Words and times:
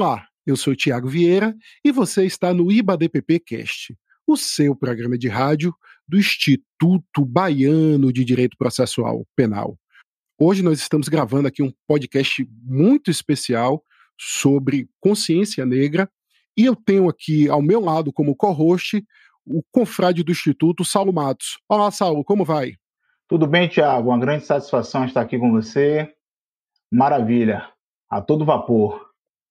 Olá, 0.00 0.28
eu 0.46 0.56
sou 0.56 0.76
Tiago 0.76 1.08
Vieira 1.08 1.56
e 1.84 1.90
você 1.90 2.24
está 2.24 2.54
no 2.54 2.70
IBADPP 2.70 3.40
Cast, 3.40 3.98
o 4.24 4.36
seu 4.36 4.76
programa 4.76 5.18
de 5.18 5.26
rádio 5.26 5.74
do 6.06 6.16
Instituto 6.16 7.24
Baiano 7.24 8.12
de 8.12 8.24
Direito 8.24 8.56
Processual 8.56 9.26
Penal. 9.34 9.76
Hoje 10.40 10.62
nós 10.62 10.78
estamos 10.78 11.08
gravando 11.08 11.48
aqui 11.48 11.64
um 11.64 11.72
podcast 11.84 12.48
muito 12.62 13.10
especial 13.10 13.82
sobre 14.16 14.88
consciência 15.00 15.66
negra 15.66 16.08
e 16.56 16.64
eu 16.64 16.76
tenho 16.76 17.08
aqui 17.08 17.48
ao 17.48 17.60
meu 17.60 17.80
lado 17.80 18.12
como 18.12 18.36
co-host 18.36 19.04
o 19.44 19.64
confrade 19.72 20.22
do 20.22 20.30
Instituto, 20.30 20.84
Saulo 20.84 21.12
Matos. 21.12 21.58
Olá, 21.68 21.90
Saulo, 21.90 22.22
como 22.22 22.44
vai? 22.44 22.74
Tudo 23.26 23.48
bem, 23.48 23.68
Tiago? 23.68 24.10
Uma 24.10 24.20
grande 24.20 24.46
satisfação 24.46 25.04
estar 25.04 25.22
aqui 25.22 25.36
com 25.36 25.50
você. 25.50 26.08
Maravilha, 26.88 27.68
a 28.08 28.22
todo 28.22 28.44
vapor. 28.44 29.07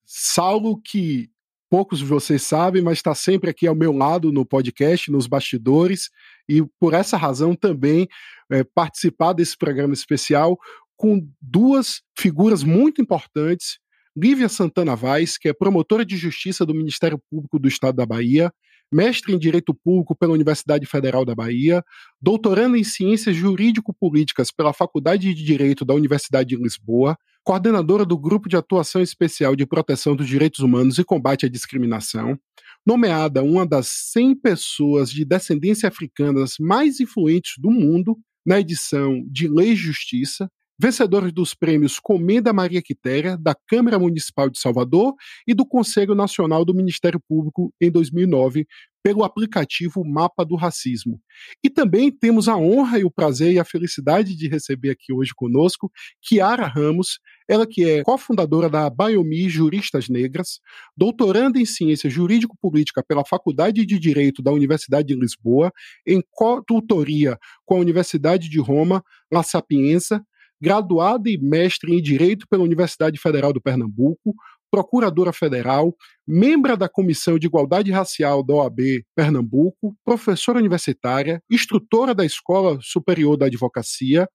Saulo, 0.09 0.81
que 0.81 1.29
poucos 1.69 1.99
de 1.99 2.05
vocês 2.05 2.41
sabem, 2.41 2.81
mas 2.81 2.99
está 2.99 3.13
sempre 3.13 3.49
aqui 3.49 3.67
ao 3.67 3.75
meu 3.75 3.91
lado 3.91 4.31
no 4.31 4.45
podcast, 4.45 5.11
nos 5.11 5.27
bastidores, 5.27 6.09
e 6.47 6.63
por 6.79 6.93
essa 6.93 7.17
razão 7.17 7.53
também 7.53 8.07
é, 8.49 8.63
participar 8.63 9.33
desse 9.33 9.57
programa 9.57 9.93
especial 9.93 10.57
com 10.95 11.29
duas 11.41 12.01
figuras 12.17 12.63
muito 12.63 13.01
importantes. 13.01 13.79
Lívia 14.15 14.47
Santana 14.47 14.95
Vaz, 14.95 15.37
que 15.37 15.49
é 15.49 15.53
promotora 15.53 16.05
de 16.05 16.15
justiça 16.15 16.65
do 16.65 16.73
Ministério 16.73 17.21
Público 17.29 17.59
do 17.59 17.67
Estado 17.67 17.97
da 17.97 18.05
Bahia, 18.05 18.51
mestre 18.91 19.33
em 19.33 19.37
Direito 19.37 19.73
Público 19.73 20.15
pela 20.15 20.33
Universidade 20.33 20.85
Federal 20.85 21.25
da 21.25 21.35
Bahia, 21.35 21.83
doutorando 22.19 22.77
em 22.77 22.83
Ciências 22.83 23.35
Jurídico-Políticas 23.35 24.51
pela 24.51 24.71
Faculdade 24.71 25.33
de 25.33 25.43
Direito 25.43 25.83
da 25.83 25.93
Universidade 25.93 26.49
de 26.49 26.55
Lisboa, 26.55 27.17
coordenadora 27.47 28.05
do 28.05 28.17
Grupo 28.17 28.49
de 28.49 28.57
Atuação 28.57 29.01
Especial 29.01 29.55
de 29.55 29.65
Proteção 29.65 30.17
dos 30.17 30.27
Direitos 30.27 30.59
Humanos 30.59 30.99
e 30.99 31.03
Combate 31.05 31.45
à 31.45 31.49
Discriminação, 31.49 32.37
nomeada 32.85 33.41
uma 33.41 33.65
das 33.65 33.87
100 33.87 34.35
pessoas 34.35 35.09
de 35.09 35.23
descendência 35.23 35.87
africanas 35.87 36.55
mais 36.59 36.99
influentes 36.99 37.53
do 37.57 37.71
mundo 37.71 38.17
na 38.45 38.59
edição 38.59 39.23
de 39.31 39.47
Lei 39.47 39.71
e 39.71 39.75
Justiça, 39.77 40.51
vencedores 40.77 41.31
dos 41.31 41.53
prêmios 41.53 42.01
Comenda 42.01 42.51
Maria 42.51 42.81
Quitéria, 42.81 43.37
da 43.37 43.55
Câmara 43.55 43.97
Municipal 43.97 44.49
de 44.49 44.59
Salvador 44.59 45.15
e 45.47 45.53
do 45.53 45.65
Conselho 45.65 46.13
Nacional 46.13 46.65
do 46.65 46.73
Ministério 46.73 47.19
Público 47.29 47.73
em 47.81 47.89
2009, 47.89 48.67
pelo 49.01 49.23
aplicativo 49.23 50.03
Mapa 50.03 50.43
do 50.43 50.57
Racismo. 50.57 51.21
E 51.63 51.69
também 51.69 52.11
temos 52.11 52.49
a 52.49 52.57
honra 52.57 52.99
e 52.99 53.05
o 53.05 53.09
prazer 53.09 53.53
e 53.53 53.59
a 53.59 53.63
felicidade 53.63 54.35
de 54.35 54.49
receber 54.49 54.89
aqui 54.89 55.13
hoje 55.13 55.31
conosco 55.33 55.89
Kiara 56.21 56.67
Ramos, 56.67 57.19
ela 57.47 57.65
que 57.65 57.83
é 57.83 58.03
cofundadora 58.03 58.69
da 58.69 58.89
Biomi 58.89 59.49
Juristas 59.49 60.09
Negras, 60.09 60.59
doutoranda 60.95 61.59
em 61.59 61.65
Ciência 61.65 62.09
Jurídico-Política 62.09 63.03
pela 63.07 63.25
Faculdade 63.25 63.85
de 63.85 63.99
Direito 63.99 64.41
da 64.41 64.51
Universidade 64.51 65.07
de 65.07 65.15
Lisboa, 65.15 65.71
em 66.05 66.21
co-tutoria 66.31 67.37
com 67.65 67.75
a 67.75 67.79
Universidade 67.79 68.49
de 68.49 68.59
Roma, 68.59 69.03
La 69.31 69.43
Sapienza, 69.43 70.23
graduada 70.59 71.29
e 71.29 71.37
mestre 71.37 71.93
em 71.93 72.01
Direito 72.01 72.47
pela 72.49 72.63
Universidade 72.63 73.19
Federal 73.19 73.53
do 73.53 73.61
Pernambuco, 73.61 74.35
procuradora 74.69 75.31
federal, 75.31 75.95
membro 76.27 76.75
da 76.75 76.89
Comissão 76.89 77.39
de 77.39 77.47
Igualdade 77.47 77.91
Racial 77.91 78.43
da 78.43 78.55
OAB 78.55 78.79
Pernambuco, 79.15 79.95
professora 80.03 80.59
universitária, 80.59 81.41
instrutora 81.49 82.13
da 82.13 82.25
Escola 82.25 82.77
Superior 82.81 83.37
da 83.37 83.45
Advocacia 83.45 84.27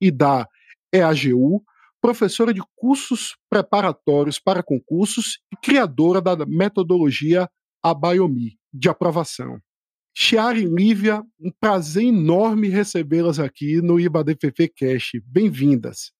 e 0.00 0.10
da 0.10 0.46
EAGU, 0.92 1.62
professora 2.00 2.52
de 2.52 2.60
cursos 2.74 3.36
preparatórios 3.48 4.38
para 4.38 4.62
concursos 4.62 5.38
e 5.52 5.56
criadora 5.56 6.20
da 6.20 6.36
metodologia 6.46 7.48
Abayomi, 7.82 8.58
de 8.72 8.88
aprovação. 8.88 9.60
Chiara 10.18 10.58
e 10.58 10.64
Lívia, 10.64 11.22
um 11.38 11.50
prazer 11.60 12.04
enorme 12.04 12.68
recebê-las 12.68 13.38
aqui 13.38 13.82
no 13.82 14.00
IBADPP 14.00 14.68
Cash. 14.68 15.12
Bem-vindas. 15.26 16.10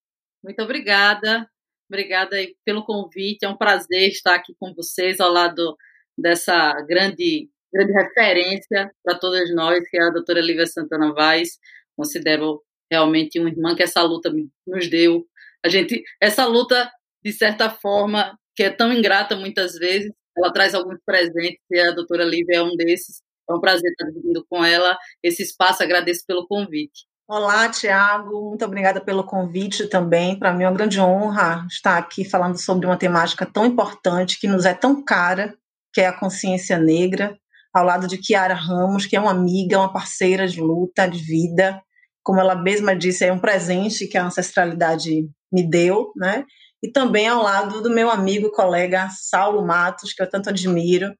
Muito 0.44 0.62
obrigada. 0.62 1.48
Obrigada 1.88 2.36
pelo 2.64 2.84
convite. 2.84 3.44
É 3.44 3.48
um 3.48 3.56
prazer 3.56 4.08
estar 4.08 4.34
aqui 4.34 4.54
com 4.58 4.74
vocês 4.74 5.18
ao 5.18 5.32
lado 5.32 5.76
dessa 6.16 6.72
grande, 6.82 7.48
grande 7.72 7.92
referência 7.92 8.92
para 9.02 9.18
todas 9.18 9.52
nós, 9.54 9.88
que 9.88 9.96
é 9.96 10.02
a 10.02 10.10
doutora 10.10 10.40
Lívia 10.40 10.66
Santana 10.66 11.12
Vaz. 11.14 11.58
Considero 11.96 12.62
realmente 12.90 13.40
uma 13.40 13.48
irmã 13.48 13.74
que 13.74 13.82
essa 13.82 14.02
luta 14.02 14.32
nos 14.66 14.90
deu. 14.90 15.26
A 15.66 15.68
gente, 15.68 16.00
essa 16.22 16.46
luta, 16.46 16.88
de 17.24 17.32
certa 17.32 17.68
forma, 17.68 18.38
que 18.54 18.62
é 18.62 18.70
tão 18.70 18.92
ingrata 18.92 19.34
muitas 19.34 19.74
vezes, 19.74 20.12
ela 20.38 20.52
traz 20.52 20.76
alguns 20.76 20.98
presentes 21.04 21.58
e 21.68 21.80
a 21.80 21.90
doutora 21.90 22.24
Lívia 22.24 22.58
é 22.58 22.62
um 22.62 22.76
desses. 22.76 23.20
É 23.50 23.52
um 23.52 23.60
prazer 23.60 23.90
estar 23.90 24.06
dividindo 24.06 24.46
com 24.48 24.64
ela 24.64 24.96
esse 25.20 25.42
espaço. 25.42 25.82
Agradeço 25.82 26.22
pelo 26.24 26.46
convite. 26.46 27.04
Olá, 27.28 27.68
Tiago. 27.68 28.50
Muito 28.50 28.64
obrigada 28.64 29.00
pelo 29.00 29.24
convite 29.24 29.88
também. 29.88 30.38
Para 30.38 30.52
mim 30.52 30.62
é 30.62 30.68
uma 30.68 30.76
grande 30.76 31.00
honra 31.00 31.66
estar 31.68 31.98
aqui 31.98 32.24
falando 32.24 32.56
sobre 32.56 32.86
uma 32.86 32.96
temática 32.96 33.44
tão 33.44 33.66
importante, 33.66 34.38
que 34.38 34.46
nos 34.46 34.64
é 34.64 34.72
tão 34.72 35.04
cara, 35.04 35.52
que 35.92 36.00
é 36.00 36.06
a 36.06 36.16
consciência 36.16 36.78
negra, 36.78 37.36
ao 37.74 37.84
lado 37.84 38.06
de 38.06 38.18
Kiara 38.18 38.54
Ramos, 38.54 39.04
que 39.04 39.16
é 39.16 39.20
uma 39.20 39.32
amiga, 39.32 39.80
uma 39.80 39.92
parceira 39.92 40.46
de 40.46 40.60
luta, 40.60 41.08
de 41.08 41.18
vida. 41.18 41.82
Como 42.26 42.40
ela 42.40 42.56
mesma 42.56 42.96
disse, 42.96 43.24
é 43.24 43.32
um 43.32 43.38
presente 43.38 44.08
que 44.08 44.18
a 44.18 44.26
ancestralidade 44.26 45.30
me 45.52 45.62
deu, 45.62 46.10
né? 46.16 46.44
E 46.82 46.90
também 46.90 47.28
ao 47.28 47.40
lado 47.40 47.80
do 47.80 47.88
meu 47.88 48.10
amigo 48.10 48.48
e 48.48 48.50
colega 48.50 49.08
Saulo 49.12 49.64
Matos, 49.64 50.12
que 50.12 50.20
eu 50.20 50.28
tanto 50.28 50.48
admiro, 50.48 51.14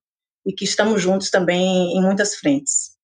e 0.45 0.53
que 0.53 0.65
estamos 0.65 1.01
juntos 1.01 1.31
também 1.31 1.97
em 1.97 2.03
muitas 2.03 2.35
frentes. 2.35 2.97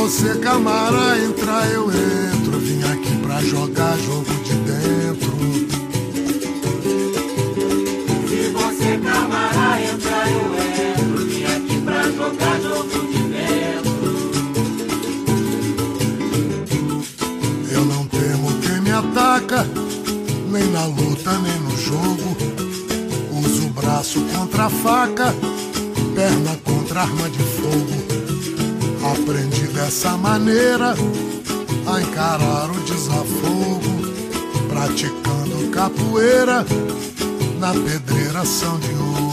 Se 0.00 0.06
você 0.06 0.38
camara 0.38 1.18
entrar, 1.18 1.70
eu 1.72 1.84
entro. 1.84 2.58
Vim 2.58 2.82
aqui 2.84 3.16
pra 3.22 3.38
jogar 3.42 3.98
jogo 3.98 4.32
de 4.42 4.50
ataca, 18.92 19.66
nem 20.50 20.64
na 20.70 20.86
luta, 20.86 21.38
nem 21.38 21.58
no 21.60 21.76
jogo. 21.76 22.36
Usa 23.32 23.66
o 23.66 23.70
braço 23.70 24.20
contra 24.34 24.64
a 24.64 24.70
faca, 24.70 25.34
perna 26.14 26.58
contra 26.64 27.02
arma 27.02 27.28
de 27.28 27.38
fogo. 27.38 28.09
Aprendi 29.12 29.66
dessa 29.74 30.16
maneira 30.16 30.94
a 31.84 32.00
encarar 32.00 32.70
o 32.70 32.80
desafogo, 32.84 33.80
praticando 34.68 35.68
capoeira 35.72 36.64
na 37.58 37.72
pedreira 37.72 38.44
São 38.44 38.78
Diogo. 38.78 39.30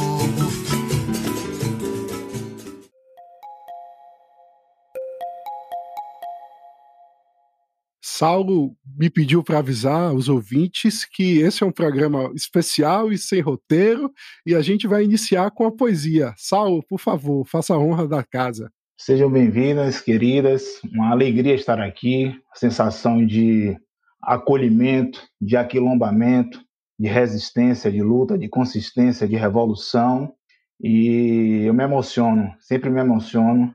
Saulo 8.02 8.76
me 8.98 9.12
pediu 9.12 9.44
para 9.44 9.60
avisar 9.60 10.12
os 10.12 10.28
ouvintes 10.28 11.06
que 11.06 11.38
esse 11.38 11.64
é 11.64 11.68
um 11.68 11.72
programa 11.72 12.32
especial 12.34 13.12
e 13.12 13.18
sem 13.18 13.42
roteiro 13.42 14.12
e 14.44 14.56
a 14.56 14.62
gente 14.64 14.88
vai 14.88 15.04
iniciar 15.04 15.52
com 15.52 15.68
a 15.68 15.72
poesia. 15.72 16.34
Saulo, 16.36 16.84
por 16.90 17.00
favor, 17.00 17.46
faça 17.46 17.76
a 17.76 17.78
honra 17.78 18.08
da 18.08 18.24
casa. 18.24 18.72
Sejam 18.98 19.30
bem-vindas, 19.30 20.02
queridas. 20.02 20.82
Uma 20.92 21.12
alegria 21.12 21.54
estar 21.54 21.80
aqui. 21.80 22.34
sensação 22.56 23.26
de 23.26 23.78
acolhimento, 24.22 25.22
de 25.40 25.56
aquilombamento, 25.56 26.60
de 27.00 27.08
resistência, 27.08 27.92
de 27.92 28.02
luta, 28.02 28.38
de 28.38 28.50
consistência, 28.50 29.28
de 29.28 29.36
revolução. 29.36 30.34
E 30.82 31.64
eu 31.66 31.74
me 31.74 31.84
emociono, 31.84 32.54
sempre 32.60 32.90
me 32.90 33.00
emociono 33.00 33.74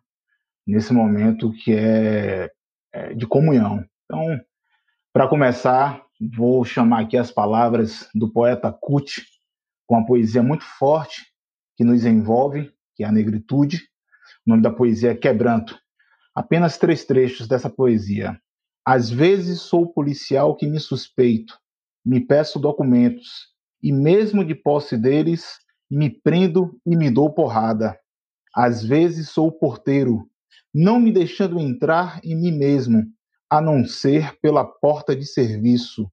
nesse 0.67 0.93
momento 0.93 1.53
que 1.53 1.73
é, 1.73 2.51
é 2.93 3.15
de 3.15 3.27
comunhão 3.27 3.85
então, 4.13 4.39
para 5.11 5.27
começar, 5.27 6.05
vou 6.37 6.67
chamar 6.67 7.01
aqui 7.01 7.17
as 7.17 7.31
palavras 7.31 8.11
do 8.15 8.31
poeta 8.31 8.71
Kut, 8.71 9.25
com 9.87 9.95
uma 9.97 10.05
poesia 10.05 10.43
muito 10.43 10.65
forte 10.65 11.23
que 11.79 11.83
nos 11.83 12.05
envolve, 12.05 12.71
que 12.95 13.05
é 13.05 13.07
a 13.07 13.13
negritude. 13.13 13.89
O 14.44 14.50
nome 14.50 14.62
da 14.62 14.73
poesia 14.73 15.12
é 15.12 15.15
Quebranto. 15.15 15.79
Apenas 16.35 16.77
três 16.77 17.05
trechos 17.05 17.47
dessa 17.47 17.71
poesia. 17.71 18.37
Às 18.85 19.09
vezes 19.09 19.61
sou 19.61 19.93
policial 19.93 20.56
que 20.56 20.67
me 20.67 20.81
suspeito, 20.81 21.56
me 22.05 22.21
peço 22.21 22.59
documentos, 22.59 23.53
e 23.81 23.93
mesmo 23.93 24.44
de 24.44 24.55
posse 24.55 24.97
deles, 24.97 25.59
me 25.89 26.11
prendo 26.11 26.77
e 26.85 26.97
me 26.97 27.09
dou 27.09 27.33
porrada. 27.33 27.97
Às 28.55 28.83
vezes 28.83 29.29
sou 29.29 29.53
porteiro, 29.53 30.29
não 30.75 30.99
me 30.99 31.12
deixando 31.12 31.61
entrar 31.61 32.21
em 32.25 32.35
mim 32.35 32.50
mesmo, 32.50 33.05
a 33.49 33.61
não 33.61 33.85
ser 33.85 34.37
pela 34.41 34.65
porta 34.65 35.15
de 35.15 35.25
serviço. 35.25 36.11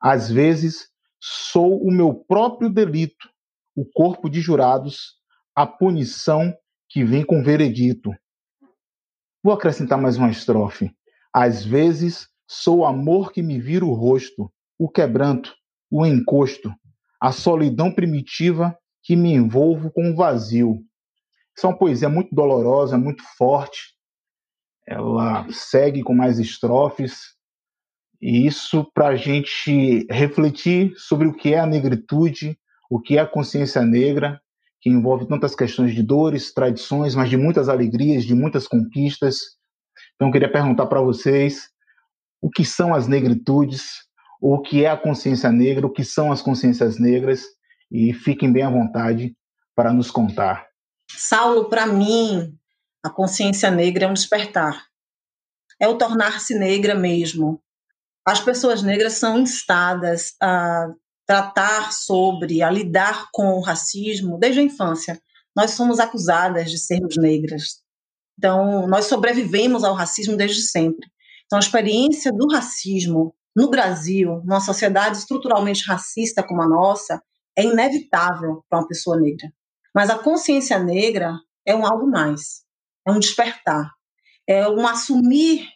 Às 0.00 0.30
vezes 0.30 0.88
sou 1.20 1.82
o 1.82 1.90
meu 1.90 2.14
próprio 2.14 2.70
delito, 2.70 3.28
o 3.74 3.84
corpo 3.84 4.30
de 4.30 4.40
jurados, 4.40 5.16
a 5.54 5.66
punição 5.66 6.56
que 6.96 7.04
vem 7.04 7.22
com 7.22 7.42
veredito. 7.42 8.10
Vou 9.44 9.52
acrescentar 9.52 10.00
mais 10.00 10.16
uma 10.16 10.30
estrofe. 10.30 10.90
Às 11.30 11.62
vezes 11.62 12.26
sou 12.48 12.78
o 12.78 12.86
amor 12.86 13.32
que 13.32 13.42
me 13.42 13.60
vira 13.60 13.84
o 13.84 13.92
rosto, 13.92 14.50
o 14.78 14.88
quebranto, 14.88 15.54
o 15.90 16.06
encosto, 16.06 16.72
a 17.20 17.32
solidão 17.32 17.92
primitiva 17.92 18.74
que 19.02 19.14
me 19.14 19.30
envolvo 19.34 19.90
com 19.90 20.10
o 20.10 20.16
vazio. 20.16 20.82
Isso 21.54 21.66
é 21.66 21.68
uma 21.68 21.78
poesia 21.78 22.08
muito 22.08 22.34
dolorosa, 22.34 22.96
muito 22.96 23.22
forte. 23.36 23.94
Ela 24.88 25.46
segue 25.52 26.02
com 26.02 26.14
mais 26.14 26.38
estrofes, 26.38 27.34
e 28.22 28.46
isso 28.46 28.90
para 28.94 29.08
a 29.08 29.16
gente 29.16 30.06
refletir 30.10 30.94
sobre 30.96 31.28
o 31.28 31.34
que 31.34 31.52
é 31.52 31.58
a 31.58 31.66
negritude, 31.66 32.58
o 32.88 32.98
que 32.98 33.18
é 33.18 33.20
a 33.20 33.26
consciência 33.26 33.82
negra, 33.82 34.40
que 34.86 34.90
envolve 34.90 35.26
tantas 35.26 35.52
questões 35.52 35.92
de 35.92 36.00
dores, 36.00 36.54
tradições, 36.54 37.16
mas 37.16 37.28
de 37.28 37.36
muitas 37.36 37.68
alegrias, 37.68 38.24
de 38.24 38.36
muitas 38.36 38.68
conquistas. 38.68 39.56
Então, 40.14 40.28
eu 40.28 40.32
queria 40.32 40.52
perguntar 40.52 40.86
para 40.86 41.00
vocês 41.00 41.68
o 42.40 42.48
que 42.48 42.64
são 42.64 42.94
as 42.94 43.08
negritudes, 43.08 44.04
o 44.40 44.62
que 44.62 44.84
é 44.84 44.88
a 44.88 44.96
consciência 44.96 45.50
negra, 45.50 45.88
o 45.88 45.92
que 45.92 46.04
são 46.04 46.30
as 46.30 46.40
consciências 46.40 47.00
negras, 47.00 47.42
e 47.90 48.12
fiquem 48.12 48.52
bem 48.52 48.62
à 48.62 48.70
vontade 48.70 49.34
para 49.74 49.92
nos 49.92 50.08
contar. 50.08 50.68
Saulo, 51.10 51.68
para 51.68 51.88
mim, 51.88 52.56
a 53.04 53.10
consciência 53.10 53.72
negra 53.72 54.04
é 54.04 54.08
um 54.08 54.14
despertar. 54.14 54.84
É 55.80 55.88
o 55.88 55.98
tornar-se 55.98 56.56
negra 56.56 56.94
mesmo. 56.94 57.60
As 58.24 58.38
pessoas 58.38 58.84
negras 58.84 59.14
são 59.14 59.40
instadas 59.40 60.36
a 60.40 60.86
tratar 61.26 61.92
sobre, 61.92 62.62
a 62.62 62.70
lidar 62.70 63.28
com 63.32 63.54
o 63.54 63.60
racismo 63.60 64.38
desde 64.38 64.60
a 64.60 64.62
infância. 64.62 65.20
Nós 65.54 65.72
somos 65.72 65.98
acusadas 65.98 66.70
de 66.70 66.78
sermos 66.78 67.16
negras. 67.16 67.82
Então, 68.38 68.86
nós 68.86 69.06
sobrevivemos 69.06 69.82
ao 69.82 69.94
racismo 69.94 70.36
desde 70.36 70.62
sempre. 70.62 71.06
Então, 71.46 71.58
a 71.58 71.60
experiência 71.60 72.32
do 72.32 72.46
racismo 72.48 73.34
no 73.54 73.70
Brasil, 73.70 74.42
numa 74.44 74.60
sociedade 74.60 75.16
estruturalmente 75.16 75.84
racista 75.86 76.42
como 76.42 76.62
a 76.62 76.68
nossa, 76.68 77.22
é 77.56 77.64
inevitável 77.64 78.62
para 78.68 78.80
uma 78.80 78.88
pessoa 78.88 79.18
negra. 79.18 79.50
Mas 79.94 80.10
a 80.10 80.18
consciência 80.18 80.78
negra 80.78 81.34
é 81.64 81.74
um 81.74 81.86
algo 81.86 82.06
mais, 82.06 82.62
é 83.06 83.10
um 83.10 83.18
despertar, 83.18 83.90
é 84.46 84.68
um 84.68 84.86
assumir 84.86 85.66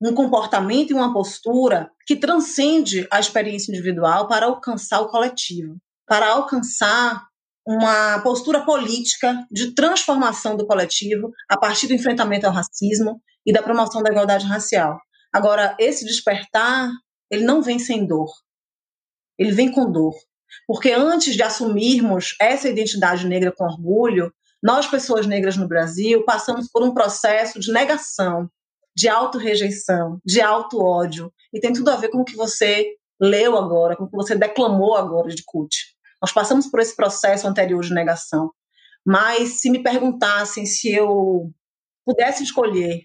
um 0.00 0.14
comportamento 0.14 0.90
e 0.90 0.94
uma 0.94 1.12
postura 1.12 1.90
que 2.06 2.16
transcende 2.16 3.06
a 3.10 3.18
experiência 3.18 3.72
individual 3.72 4.28
para 4.28 4.46
alcançar 4.46 5.00
o 5.00 5.08
coletivo, 5.08 5.76
para 6.06 6.28
alcançar 6.28 7.26
uma 7.66 8.20
postura 8.20 8.64
política 8.64 9.44
de 9.50 9.74
transformação 9.74 10.56
do 10.56 10.66
coletivo 10.66 11.30
a 11.48 11.58
partir 11.58 11.86
do 11.86 11.94
enfrentamento 11.94 12.46
ao 12.46 12.52
racismo 12.52 13.20
e 13.44 13.52
da 13.52 13.62
promoção 13.62 14.02
da 14.02 14.10
igualdade 14.10 14.46
racial. 14.46 14.98
Agora, 15.32 15.76
esse 15.78 16.06
despertar, 16.06 16.90
ele 17.30 17.44
não 17.44 17.60
vem 17.60 17.78
sem 17.78 18.06
dor. 18.06 18.30
Ele 19.38 19.52
vem 19.52 19.70
com 19.70 19.90
dor. 19.90 20.14
Porque 20.66 20.92
antes 20.92 21.34
de 21.34 21.42
assumirmos 21.42 22.34
essa 22.40 22.68
identidade 22.68 23.26
negra 23.26 23.52
com 23.54 23.64
orgulho, 23.64 24.32
nós, 24.62 24.86
pessoas 24.86 25.26
negras 25.26 25.56
no 25.56 25.68
Brasil, 25.68 26.24
passamos 26.24 26.68
por 26.70 26.82
um 26.82 26.94
processo 26.94 27.60
de 27.60 27.70
negação, 27.70 28.50
de 28.98 29.08
auto-rejeição, 29.08 30.20
de 30.24 30.40
auto-ódio. 30.40 31.32
E 31.52 31.60
tem 31.60 31.72
tudo 31.72 31.88
a 31.88 31.96
ver 31.96 32.08
com 32.08 32.18
o 32.18 32.24
que 32.24 32.34
você 32.34 32.96
leu 33.20 33.56
agora, 33.56 33.94
com 33.94 34.04
o 34.04 34.10
que 34.10 34.16
você 34.16 34.34
declamou 34.34 34.96
agora 34.96 35.28
de 35.28 35.44
Kut. 35.46 35.76
Nós 36.20 36.32
passamos 36.32 36.66
por 36.66 36.80
esse 36.80 36.96
processo 36.96 37.46
anterior 37.46 37.80
de 37.80 37.94
negação. 37.94 38.50
Mas 39.06 39.60
se 39.60 39.70
me 39.70 39.84
perguntassem 39.84 40.66
se 40.66 40.92
eu 40.92 41.52
pudesse 42.04 42.42
escolher 42.42 43.04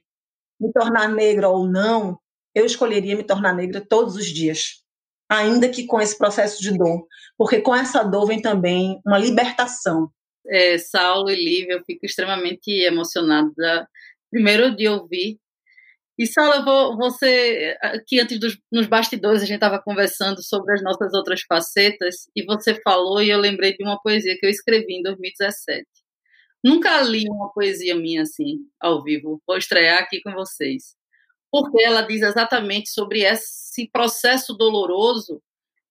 me 0.59 0.73
tornar 0.73 1.09
negra 1.09 1.47
ou 1.47 1.69
não, 1.69 2.17
eu 2.55 2.65
escolheria 2.65 3.15
me 3.15 3.23
tornar 3.23 3.53
negra 3.53 3.85
todos 3.87 4.15
os 4.15 4.25
dias, 4.25 4.83
ainda 5.29 5.69
que 5.69 5.85
com 5.85 6.01
esse 6.01 6.17
processo 6.17 6.59
de 6.59 6.75
dor, 6.75 7.05
porque 7.37 7.61
com 7.61 7.75
essa 7.75 8.03
dor 8.03 8.25
vem 8.25 8.41
também 8.41 8.99
uma 9.05 9.19
libertação. 9.19 10.09
É, 10.47 10.77
Saulo 10.79 11.29
e 11.29 11.35
Lívia, 11.35 11.73
eu 11.73 11.83
fico 11.85 12.03
extremamente 12.03 12.71
emocionada, 12.71 13.87
primeiro 14.31 14.75
de 14.75 14.87
ouvir 14.87 15.39
e 16.17 16.27
Sala, 16.27 16.63
você 16.95 17.75
aqui 17.81 18.19
antes 18.19 18.39
dos 18.39 18.57
nos 18.71 18.85
bastidores 18.87 19.41
a 19.41 19.45
gente 19.45 19.55
estava 19.55 19.81
conversando 19.81 20.43
sobre 20.43 20.73
as 20.73 20.83
nossas 20.83 21.13
outras 21.13 21.41
facetas 21.41 22.27
e 22.35 22.45
você 22.45 22.75
falou 22.81 23.21
e 23.21 23.29
eu 23.29 23.39
lembrei 23.39 23.75
de 23.75 23.83
uma 23.83 23.99
poesia 23.99 24.37
que 24.39 24.45
eu 24.45 24.49
escrevi 24.49 24.95
em 24.99 25.01
2017. 25.01 25.85
Nunca 26.63 27.01
li 27.01 27.25
uma 27.27 27.51
poesia 27.51 27.95
minha 27.95 28.21
assim 28.23 28.59
ao 28.79 29.03
vivo. 29.03 29.41
Vou 29.47 29.57
estrear 29.57 29.99
aqui 29.99 30.21
com 30.21 30.31
vocês, 30.33 30.95
porque 31.51 31.83
ela 31.83 32.03
diz 32.03 32.21
exatamente 32.21 32.89
sobre 32.89 33.21
esse 33.21 33.89
processo 33.91 34.53
doloroso 34.53 35.41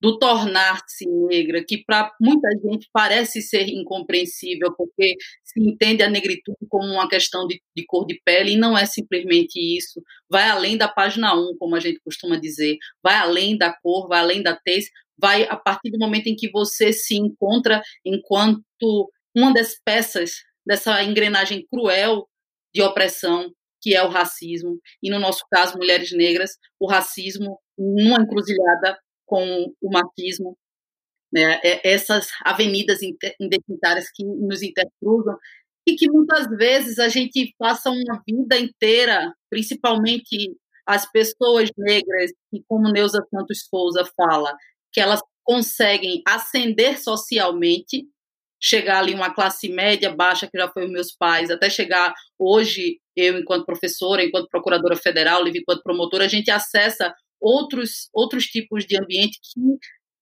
do 0.03 0.19
tornar-se 0.19 1.07
negra, 1.29 1.65
que 1.65 1.85
para 1.85 2.11
muita 2.21 2.49
gente 2.51 2.89
parece 2.93 3.41
ser 3.41 3.69
incompreensível, 3.69 4.75
porque 4.77 5.15
se 5.45 5.61
entende 5.61 6.03
a 6.03 6.11
negritude 6.11 6.59
como 6.69 6.89
uma 6.89 7.09
questão 7.09 7.47
de, 7.47 7.63
de, 7.77 7.85
cor 7.87 8.05
de 8.05 8.21
pele, 8.25 8.55
e 8.55 8.57
não 8.57 8.77
é 8.77 8.85
simplesmente 8.85 9.61
isso. 9.61 10.03
Vai 10.29 10.49
além 10.49 10.77
da 10.77 10.89
página 10.89 11.33
1, 11.37 11.57
como 11.57 11.77
a 11.77 11.81
gente 11.81 12.01
costuma 12.05 12.37
dizer, 12.37 12.79
vai 13.01 13.15
além 13.15 13.57
da 13.57 13.73
cor, 13.81 14.09
vai 14.09 14.19
além 14.19 14.43
da 14.43 14.57
tez, 14.57 14.87
vai 15.17 15.45
a 15.45 15.57
partir 15.57 15.93
do 15.93 16.01
momento 16.01 16.27
em 16.27 16.35
que 16.35 16.51
você 16.51 16.93
se 16.93 17.15
encontra 17.15 17.81
enquanto 18.05 19.09
uma 19.33 19.55
das 19.55 19.77
peças 19.85 20.33
dessa 20.67 21.01
engrenagem 21.05 21.65
cruel 21.71 22.27
de 22.75 22.83
opressão 22.83 23.53
que 23.81 23.97
é 23.97 24.03
o 24.03 24.09
racismo, 24.09 24.79
e 25.03 25.11
no 25.11 25.19
nosso 25.19 25.45
caso, 25.51 25.77
mulheres 25.77 26.13
negras, 26.13 26.53
o 26.79 26.89
racismo 26.89 27.59
numa 27.77 28.23
encruzilhada 28.23 28.97
com 29.33 29.75
o 29.81 29.91
marxismo, 29.91 30.59
né, 31.33 31.59
é, 31.65 31.91
essas 31.91 32.29
avenidas 32.45 33.01
identitárias 33.41 34.11
que 34.15 34.23
nos 34.23 34.61
intercruzam 34.63 35.39
e 35.87 35.97
que 35.97 36.11
muitas 36.11 36.47
vezes 36.49 36.99
a 36.99 37.09
gente 37.09 37.55
passa 37.59 37.91
uma 37.91 38.23
vida 38.29 38.59
inteira, 38.59 39.33
principalmente 39.49 40.55
as 40.87 41.11
pessoas 41.11 41.71
negras, 41.79 42.31
que 42.51 42.63
como 42.69 42.93
Neuza 42.93 43.27
Santos 43.35 43.67
Souza 43.71 44.05
fala, 44.15 44.55
que 44.93 45.01
elas 45.01 45.21
conseguem 45.43 46.23
ascender 46.29 47.01
socialmente, 47.01 48.07
chegar 48.61 48.99
ali 48.99 49.15
uma 49.15 49.33
classe 49.33 49.71
média, 49.71 50.15
baixa, 50.15 50.47
que 50.47 50.59
já 50.59 50.69
foi 50.69 50.85
os 50.85 50.93
meus 50.93 51.17
pais, 51.17 51.51
até 51.51 51.71
chegar 51.71 52.13
hoje, 52.39 53.01
eu 53.17 53.39
enquanto 53.39 53.65
professora, 53.65 54.23
enquanto 54.23 54.51
procuradora 54.51 54.95
federal, 54.95 55.49
enquanto 55.49 55.83
promotora, 55.83 56.27
a 56.27 56.29
gente 56.29 56.51
acessa 56.51 57.15
outros, 57.43 58.09
outros 58.15 58.45
tipos 58.45 58.87
de 58.87 58.97
ambiente 58.97 59.39
que 59.43 59.61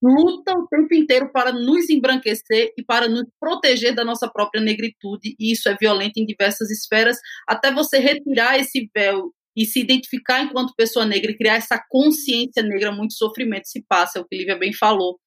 lutam 0.03 0.62
o 0.62 0.67
tempo 0.67 0.95
inteiro 0.95 1.31
para 1.31 1.53
nos 1.53 1.91
embranquecer 1.91 2.73
e 2.77 2.83
para 2.83 3.07
nos 3.07 3.25
proteger 3.39 3.95
da 3.95 4.05
nossa 4.05 4.29
própria 4.29 4.62
negritude, 4.62 5.37
e 5.39 5.53
isso 5.53 5.69
é 5.69 5.77
violento 5.79 6.17
em 6.17 6.25
diversas 6.25 6.71
esferas, 6.71 7.19
até 7.47 7.71
você 7.71 7.99
retirar 7.99 8.59
esse 8.59 8.91
véu 8.95 9.33
e 9.55 9.67
se 9.67 9.81
identificar 9.81 10.43
enquanto 10.43 10.75
pessoa 10.75 11.05
negra 11.05 11.31
e 11.31 11.37
criar 11.37 11.57
essa 11.57 11.79
consciência 11.91 12.62
negra, 12.62 12.91
muito 12.91 13.12
sofrimento 13.12 13.69
se 13.69 13.85
passa, 13.87 14.19
é 14.19 14.23
o 14.23 14.25
que 14.25 14.37
Lívia 14.37 14.57
bem 14.57 14.73
falou. 14.73 15.19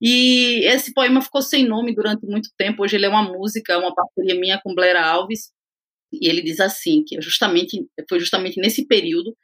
E 0.00 0.60
esse 0.66 0.92
poema 0.92 1.22
ficou 1.22 1.42
sem 1.42 1.66
nome 1.66 1.94
durante 1.94 2.24
muito 2.26 2.50
tempo, 2.56 2.84
hoje 2.84 2.96
ele 2.96 3.06
é 3.06 3.08
uma 3.08 3.22
música, 3.22 3.78
uma 3.78 3.94
parceria 3.94 4.38
minha 4.38 4.60
com 4.62 4.74
Blair 4.74 4.96
Alves, 4.96 5.50
e 6.12 6.28
ele 6.28 6.42
diz 6.42 6.60
assim, 6.60 7.02
que 7.04 7.16
é 7.16 7.20
justamente, 7.20 7.84
foi 8.08 8.20
justamente 8.20 8.60
nesse 8.60 8.86
período 8.86 9.34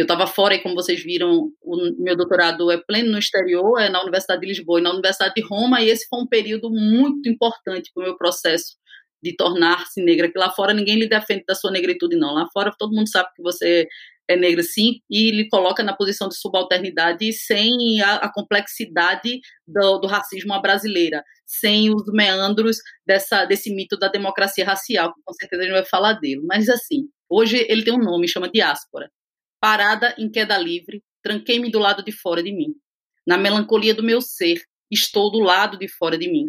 eu 0.00 0.04
estava 0.04 0.26
fora 0.26 0.54
e 0.54 0.62
como 0.62 0.74
vocês 0.74 1.02
viram, 1.02 1.52
o 1.60 1.76
meu 1.98 2.16
doutorado 2.16 2.70
é 2.70 2.78
pleno 2.78 3.12
no 3.12 3.18
exterior, 3.18 3.78
é 3.78 3.88
na 3.88 4.00
Universidade 4.02 4.40
de 4.40 4.46
Lisboa 4.46 4.80
e 4.80 4.82
na 4.82 4.90
Universidade 4.90 5.34
de 5.34 5.42
Roma, 5.42 5.80
e 5.80 5.88
esse 5.88 6.08
foi 6.08 6.20
um 6.20 6.26
período 6.26 6.70
muito 6.70 7.28
importante 7.28 7.90
para 7.92 8.02
o 8.02 8.04
meu 8.06 8.16
processo 8.16 8.76
de 9.22 9.36
tornar-se 9.36 10.02
negra, 10.02 10.30
que 10.30 10.38
lá 10.38 10.50
fora 10.50 10.72
ninguém 10.72 10.96
lhe 10.96 11.08
defende 11.08 11.44
da 11.46 11.54
sua 11.54 11.70
negritude, 11.70 12.16
não. 12.16 12.32
Lá 12.32 12.46
fora 12.52 12.72
todo 12.78 12.94
mundo 12.94 13.08
sabe 13.08 13.28
que 13.36 13.42
você 13.42 13.86
é 14.26 14.36
negra, 14.36 14.62
sim, 14.62 15.00
e 15.10 15.30
lhe 15.30 15.48
coloca 15.48 15.82
na 15.82 15.94
posição 15.94 16.28
de 16.28 16.36
subalternidade 16.36 17.32
sem 17.32 18.00
a, 18.00 18.14
a 18.16 18.32
complexidade 18.32 19.40
do, 19.66 19.98
do, 19.98 20.06
racismo 20.06 20.54
à 20.54 20.60
brasileira, 20.60 21.22
sem 21.44 21.92
os 21.92 22.04
meandros 22.12 22.78
dessa, 23.04 23.44
desse 23.44 23.74
mito 23.74 23.98
da 23.98 24.08
democracia 24.08 24.64
racial, 24.64 25.12
que 25.12 25.20
com 25.24 25.34
certeza 25.34 25.62
a 25.62 25.64
gente 25.66 25.74
vai 25.74 25.84
falar 25.84 26.14
dele. 26.14 26.40
Mas, 26.44 26.68
assim, 26.68 27.08
hoje 27.28 27.66
ele 27.68 27.84
tem 27.84 27.92
um 27.92 27.98
nome, 27.98 28.28
chama 28.28 28.48
diáspora. 28.48 29.10
Parada 29.60 30.14
em 30.18 30.30
queda 30.30 30.56
livre, 30.56 31.02
tranquei-me 31.22 31.70
do 31.70 31.78
lado 31.78 32.02
de 32.02 32.12
fora 32.12 32.42
de 32.42 32.52
mim. 32.52 32.74
Na 33.26 33.36
melancolia 33.36 33.94
do 33.94 34.02
meu 34.02 34.20
ser, 34.20 34.62
estou 34.90 35.30
do 35.30 35.38
lado 35.38 35.78
de 35.78 35.86
fora 35.86 36.16
de 36.16 36.30
mim. 36.30 36.46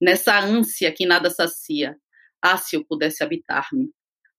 Nessa 0.00 0.38
ânsia 0.38 0.92
que 0.92 1.04
nada 1.04 1.28
sacia, 1.30 1.96
ah, 2.40 2.56
se 2.56 2.76
eu 2.76 2.84
pudesse 2.84 3.22
habitar-me. 3.24 3.90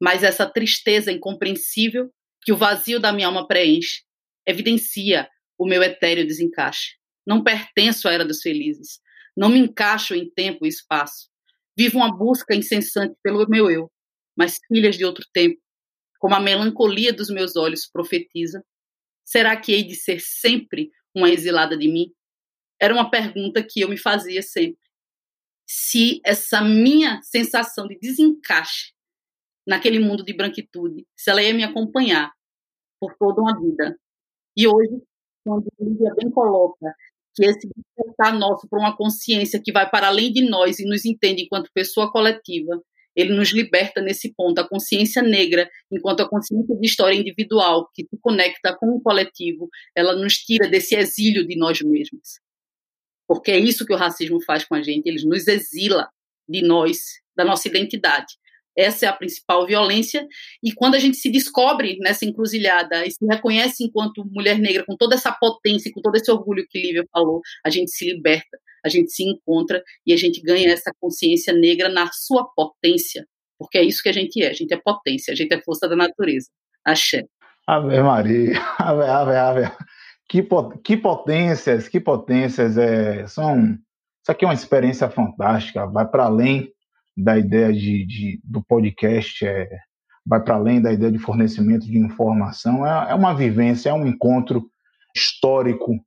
Mas 0.02 0.24
essa 0.24 0.50
tristeza 0.50 1.12
incompreensível 1.12 2.10
que 2.42 2.54
o 2.54 2.58
vazio 2.58 3.00
da 3.00 3.12
minha 3.12 3.28
alma 3.28 3.48
preenche, 3.48 4.04
evidencia 4.48 5.30
o 5.58 5.68
meu 5.68 5.84
etéreo 5.84 6.26
desencaixe. 6.26 6.96
Não 7.28 7.44
pertenço 7.44 8.08
à 8.08 8.14
era 8.14 8.26
dos 8.26 8.42
felizes. 8.42 9.00
Não 9.36 9.50
me 9.50 9.60
encaixo 9.60 10.16
em 10.16 10.30
tempo 10.32 10.66
e 10.66 10.70
espaço. 10.70 11.30
Vivo 11.78 11.98
uma 11.98 12.16
busca 12.16 12.56
incessante 12.56 13.16
pelo 13.22 13.48
meu 13.48 13.70
eu, 13.70 13.92
mas 14.36 14.58
filhas 14.68 14.98
de 14.98 15.06
outro 15.06 15.26
tempo, 15.34 15.60
como 16.20 16.36
a 16.36 16.40
melancolia 16.40 17.12
dos 17.12 17.30
meus 17.30 17.56
olhos 17.56 17.88
profetiza. 17.88 18.64
Será 19.26 19.60
que 19.60 19.72
hei 19.72 19.84
de 19.84 19.96
ser 19.96 20.20
sempre 20.20 20.92
uma 21.16 21.30
exilada 21.30 21.78
de 21.78 21.88
mim? 21.88 22.14
Era 22.80 22.94
uma 22.94 23.10
pergunta 23.10 23.64
que 23.64 23.82
eu 23.82 23.90
me 23.90 23.98
fazia 23.98 24.42
sempre. 24.42 24.80
Se 25.68 26.20
essa 26.26 26.62
minha 26.62 27.22
sensação 27.24 27.88
de 27.88 27.98
desencaixe 28.00 28.94
naquele 29.66 30.00
mundo 30.00 30.24
de 30.24 30.34
branquitude, 30.34 31.08
se 31.16 31.30
ela 31.30 31.42
ia 31.42 31.54
me 31.54 31.64
acompanhar 31.64 32.32
por 33.00 33.16
toda 33.18 33.42
uma 33.42 33.60
vida. 33.60 33.98
E 34.58 34.68
hoje, 34.68 35.02
quando 35.44 35.68
Lívia 35.80 36.14
bem 36.16 36.30
coloca 36.32 36.96
que 37.36 37.46
esse 37.46 37.70
despertar 37.70 38.38
nosso 38.38 38.68
para 38.68 38.80
uma 38.80 38.98
consciência 38.98 39.62
que 39.64 39.72
vai 39.72 39.90
para 39.90 40.08
além 40.08 40.32
de 40.32 40.50
nós 40.50 40.80
e 40.80 40.86
nos 40.86 41.06
entende 41.06 41.44
enquanto 41.44 41.72
pessoa 41.74 42.12
coletiva, 42.12 42.82
ele 43.16 43.34
nos 43.34 43.52
liberta 43.52 44.02
nesse 44.02 44.34
ponto. 44.34 44.60
A 44.60 44.68
consciência 44.68 45.22
negra, 45.22 45.70
enquanto 45.92 46.22
a 46.22 46.30
consciência 46.30 46.76
de 46.76 46.86
história 46.86 47.16
individual, 47.16 47.90
que 47.94 48.04
se 48.04 48.18
conecta 48.22 48.76
com 48.78 48.88
o 48.88 49.02
coletivo, 49.02 49.70
ela 49.96 50.16
nos 50.16 50.38
tira 50.38 50.68
desse 50.68 50.96
exílio 50.96 51.48
de 51.48 51.58
nós 51.58 51.82
mesmos. 51.82 52.40
Porque 53.28 53.52
é 53.52 53.60
isso 53.60 53.86
que 53.86 53.94
o 53.94 53.98
racismo 53.98 54.42
faz 54.44 54.66
com 54.66 54.76
a 54.76 54.82
gente, 54.82 55.08
ele 55.08 55.24
nos 55.26 55.48
exila 55.48 56.10
de 56.48 56.62
nós, 56.62 56.98
da 57.36 57.46
nossa 57.46 57.68
identidade. 57.68 58.34
Essa 58.78 59.06
é 59.06 59.10
a 59.10 59.14
principal 59.14 59.68
violência. 59.68 60.26
E 60.64 60.72
quando 60.74 60.96
a 60.96 61.00
gente 61.00 61.18
se 61.18 61.30
descobre 61.30 61.98
nessa 62.00 62.26
encruzilhada 62.26 63.06
e 63.06 63.12
se 63.12 63.26
reconhece 63.26 63.84
enquanto 63.84 64.26
mulher 64.26 64.58
negra, 64.58 64.86
com 64.86 64.96
toda 64.96 65.16
essa 65.16 65.32
potência, 65.32 65.92
com 65.94 66.02
todo 66.02 66.16
esse 66.16 66.32
orgulho 66.32 66.66
que 66.70 66.80
Lívia 66.80 67.06
falou, 67.12 67.42
a 67.66 67.70
gente 67.70 67.92
se 67.92 68.06
liberta, 68.06 68.58
a 68.86 68.90
gente 68.90 69.12
se 69.12 69.24
encontra 69.24 69.84
e 70.06 70.14
a 70.14 70.18
gente 70.18 70.42
ganha 70.42 70.72
essa 70.72 70.92
consciência 71.00 71.54
negra 71.54 71.90
na 71.90 72.10
sua 72.12 72.48
potência. 72.56 73.26
Porque 73.58 73.78
é 73.78 73.84
isso 73.84 74.02
que 74.02 74.10
a 74.10 74.14
gente 74.14 74.42
é. 74.42 74.50
A 74.50 74.54
gente 74.54 74.74
é 74.74 74.78
potência, 74.78 75.34
a 75.34 75.36
gente 75.36 75.54
é 75.54 75.62
força 75.62 75.88
da 75.88 75.96
natureza. 75.96 76.48
Axé. 76.86 77.26
Ave 77.68 78.02
Maria, 78.02 78.54
ave, 78.80 79.04
ave, 79.04 79.36
ave. 79.36 79.72
Que, 80.28 80.48
que 80.84 80.98
potências, 80.98 81.88
que 81.88 82.00
potências. 82.00 82.78
É, 82.78 83.28
são, 83.28 83.74
isso 84.22 84.32
aqui 84.32 84.46
é 84.46 84.48
uma 84.48 84.54
experiência 84.54 85.10
fantástica, 85.10 85.86
vai 85.86 86.08
para 86.08 86.26
além 86.26 86.72
da 87.18 87.38
ideia 87.38 87.74
de, 87.74 88.06
de 88.06 88.42
do 88.44 88.64
podcast, 88.64 89.46
é, 89.46 89.68
vai 90.26 90.42
para 90.42 90.56
além 90.56 90.82
da 90.82 90.94
ideia 90.94 91.12
de 91.12 91.20
fornecimento 91.20 91.86
de 91.86 91.98
informação, 91.98 92.86
é, 92.86 93.12
é 93.12 93.16
uma 93.16 93.34
vivência, 93.34 93.90
é 93.90 93.94
um 93.94 94.08
encontro 94.08 94.70
histórico. 95.16 96.00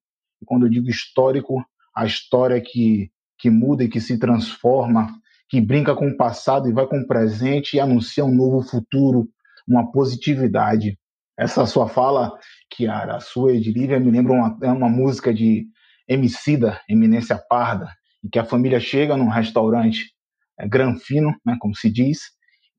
Quando 0.46 0.66
eu 0.66 0.70
digo 0.70 0.88
histórico, 0.88 1.62
a 1.94 2.06
história 2.06 2.60
que, 2.60 3.10
que 3.38 3.50
muda 3.50 3.84
e 3.84 3.88
que 3.88 4.00
se 4.00 4.18
transforma, 4.18 5.08
que 5.48 5.60
brinca 5.60 5.94
com 5.94 6.08
o 6.08 6.16
passado 6.16 6.68
e 6.68 6.72
vai 6.72 6.86
com 6.86 6.98
o 6.98 7.06
presente 7.06 7.76
e 7.76 7.80
anuncia 7.80 8.24
um 8.24 8.34
novo 8.34 8.62
futuro, 8.62 9.28
uma 9.68 9.90
positividade. 9.90 10.98
Essa 11.38 11.66
sua 11.66 11.88
fala, 11.88 12.32
Kiara, 12.70 13.16
a 13.16 13.20
sua 13.20 13.54
Edilívia, 13.54 14.00
me 14.00 14.10
lembra 14.10 14.32
uma, 14.32 14.58
é 14.62 14.70
uma 14.70 14.88
música 14.88 15.32
de 15.32 15.66
Emicida, 16.08 16.80
Eminência 16.88 17.38
Parda, 17.48 17.88
em 18.24 18.28
que 18.28 18.38
a 18.38 18.44
família 18.44 18.80
chega 18.80 19.16
num 19.16 19.28
restaurante 19.28 20.12
é, 20.58 20.68
granfino, 20.68 21.34
né, 21.44 21.56
como 21.58 21.74
se 21.74 21.90
diz, 21.90 22.20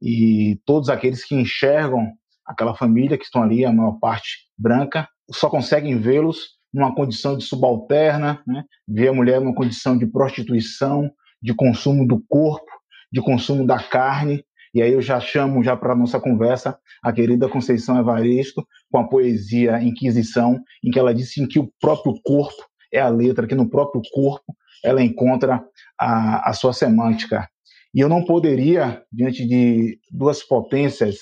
e 0.02 0.60
todos 0.66 0.90
aqueles 0.90 1.24
que 1.24 1.36
enxergam 1.36 2.12
aquela 2.46 2.76
família, 2.76 3.18
que 3.18 3.24
estão 3.24 3.42
ali, 3.42 3.64
a 3.66 3.72
maior 3.72 4.00
parte 4.00 4.48
branca, 4.58 5.08
só 5.32 5.50
conseguem 5.50 5.98
vê-los 5.98 6.53
numa 6.74 6.96
condição 6.96 7.38
de 7.38 7.44
subalterna, 7.44 8.42
né, 8.48 8.64
a 9.08 9.14
mulher 9.14 9.40
numa 9.40 9.54
condição 9.54 9.98
de 9.98 10.08
prostituição, 10.08 11.12
de 11.42 11.54
consumo 11.54 12.08
do 12.08 12.24
corpo, 12.28 12.72
de 13.12 13.22
consumo 13.22 13.66
da 13.68 13.78
carne, 13.78 14.44
e 14.74 14.82
aí 14.82 14.92
eu 14.92 15.02
já 15.02 15.20
chamo 15.20 15.64
já 15.64 15.78
para 15.78 15.96
nossa 15.96 16.20
conversa 16.20 16.80
a 17.04 17.14
querida 17.14 17.48
Conceição 17.48 18.00
Evaristo 18.00 18.66
com 18.92 18.98
a 18.98 19.08
poesia 19.08 19.82
Inquisição, 19.84 20.60
em 20.84 20.90
que 20.90 20.98
ela 20.98 21.14
disse 21.14 21.46
que 21.48 21.60
o 21.60 21.72
próprio 21.80 22.16
corpo 22.24 22.66
é 22.92 23.00
a 23.00 23.10
letra, 23.10 23.46
que 23.46 23.54
no 23.54 23.70
próprio 23.70 24.02
corpo 24.12 24.56
ela 24.84 25.04
encontra 25.04 25.64
a, 26.00 26.50
a 26.50 26.54
sua 26.54 26.74
semântica. 26.74 27.48
E 27.94 28.00
eu 28.00 28.10
não 28.10 28.26
poderia, 28.26 29.04
diante 29.12 29.46
de 29.46 30.00
duas 30.12 30.42
potências 30.42 31.18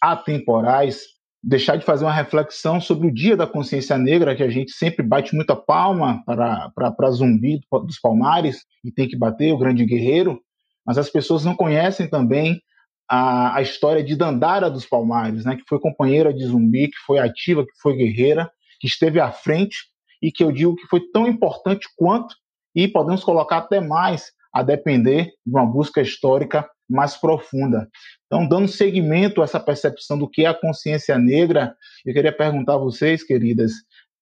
atemporais, 0.00 1.02
deixar 1.42 1.76
de 1.76 1.84
fazer 1.84 2.04
uma 2.04 2.12
reflexão 2.12 2.80
sobre 2.80 3.08
o 3.08 3.14
Dia 3.14 3.36
da 3.36 3.46
Consciência 3.46 3.96
Negra, 3.96 4.34
que 4.34 4.42
a 4.42 4.50
gente 4.50 4.72
sempre 4.72 5.06
bate 5.06 5.34
muita 5.34 5.54
palma 5.54 6.22
para 6.26 7.10
Zumbi 7.10 7.60
dos 7.84 7.98
Palmares, 8.00 8.64
e 8.84 8.90
tem 8.90 9.08
que 9.08 9.16
bater, 9.16 9.52
o 9.52 9.58
grande 9.58 9.84
guerreiro, 9.84 10.40
mas 10.84 10.98
as 10.98 11.08
pessoas 11.08 11.44
não 11.44 11.54
conhecem 11.54 12.08
também 12.08 12.60
a, 13.08 13.56
a 13.56 13.62
história 13.62 14.02
de 14.02 14.16
Dandara 14.16 14.70
dos 14.70 14.84
Palmares, 14.84 15.44
né, 15.44 15.56
que 15.56 15.64
foi 15.68 15.78
companheira 15.78 16.32
de 16.34 16.44
Zumbi, 16.44 16.88
que 16.88 16.98
foi 17.06 17.18
ativa, 17.18 17.64
que 17.64 17.72
foi 17.80 17.96
guerreira, 17.96 18.50
que 18.80 18.86
esteve 18.86 19.20
à 19.20 19.30
frente 19.30 19.76
e 20.20 20.30
que 20.32 20.42
eu 20.42 20.52
digo 20.52 20.74
que 20.74 20.86
foi 20.86 21.00
tão 21.12 21.26
importante 21.26 21.88
quanto, 21.96 22.34
e 22.74 22.86
podemos 22.88 23.24
colocar 23.24 23.58
até 23.58 23.80
mais, 23.80 24.32
a 24.52 24.62
depender 24.62 25.24
de 25.46 25.52
uma 25.52 25.66
busca 25.66 26.00
histórica 26.00 26.68
mais 26.88 27.16
profunda. 27.16 27.88
Então, 28.28 28.46
dando 28.46 28.68
seguimento 28.68 29.40
a 29.40 29.44
essa 29.44 29.58
percepção 29.58 30.18
do 30.18 30.28
que 30.28 30.44
é 30.44 30.48
a 30.48 30.54
consciência 30.54 31.18
negra, 31.18 31.74
eu 32.04 32.12
queria 32.12 32.32
perguntar 32.32 32.74
a 32.74 32.78
vocês, 32.78 33.22
queridas, 33.22 33.72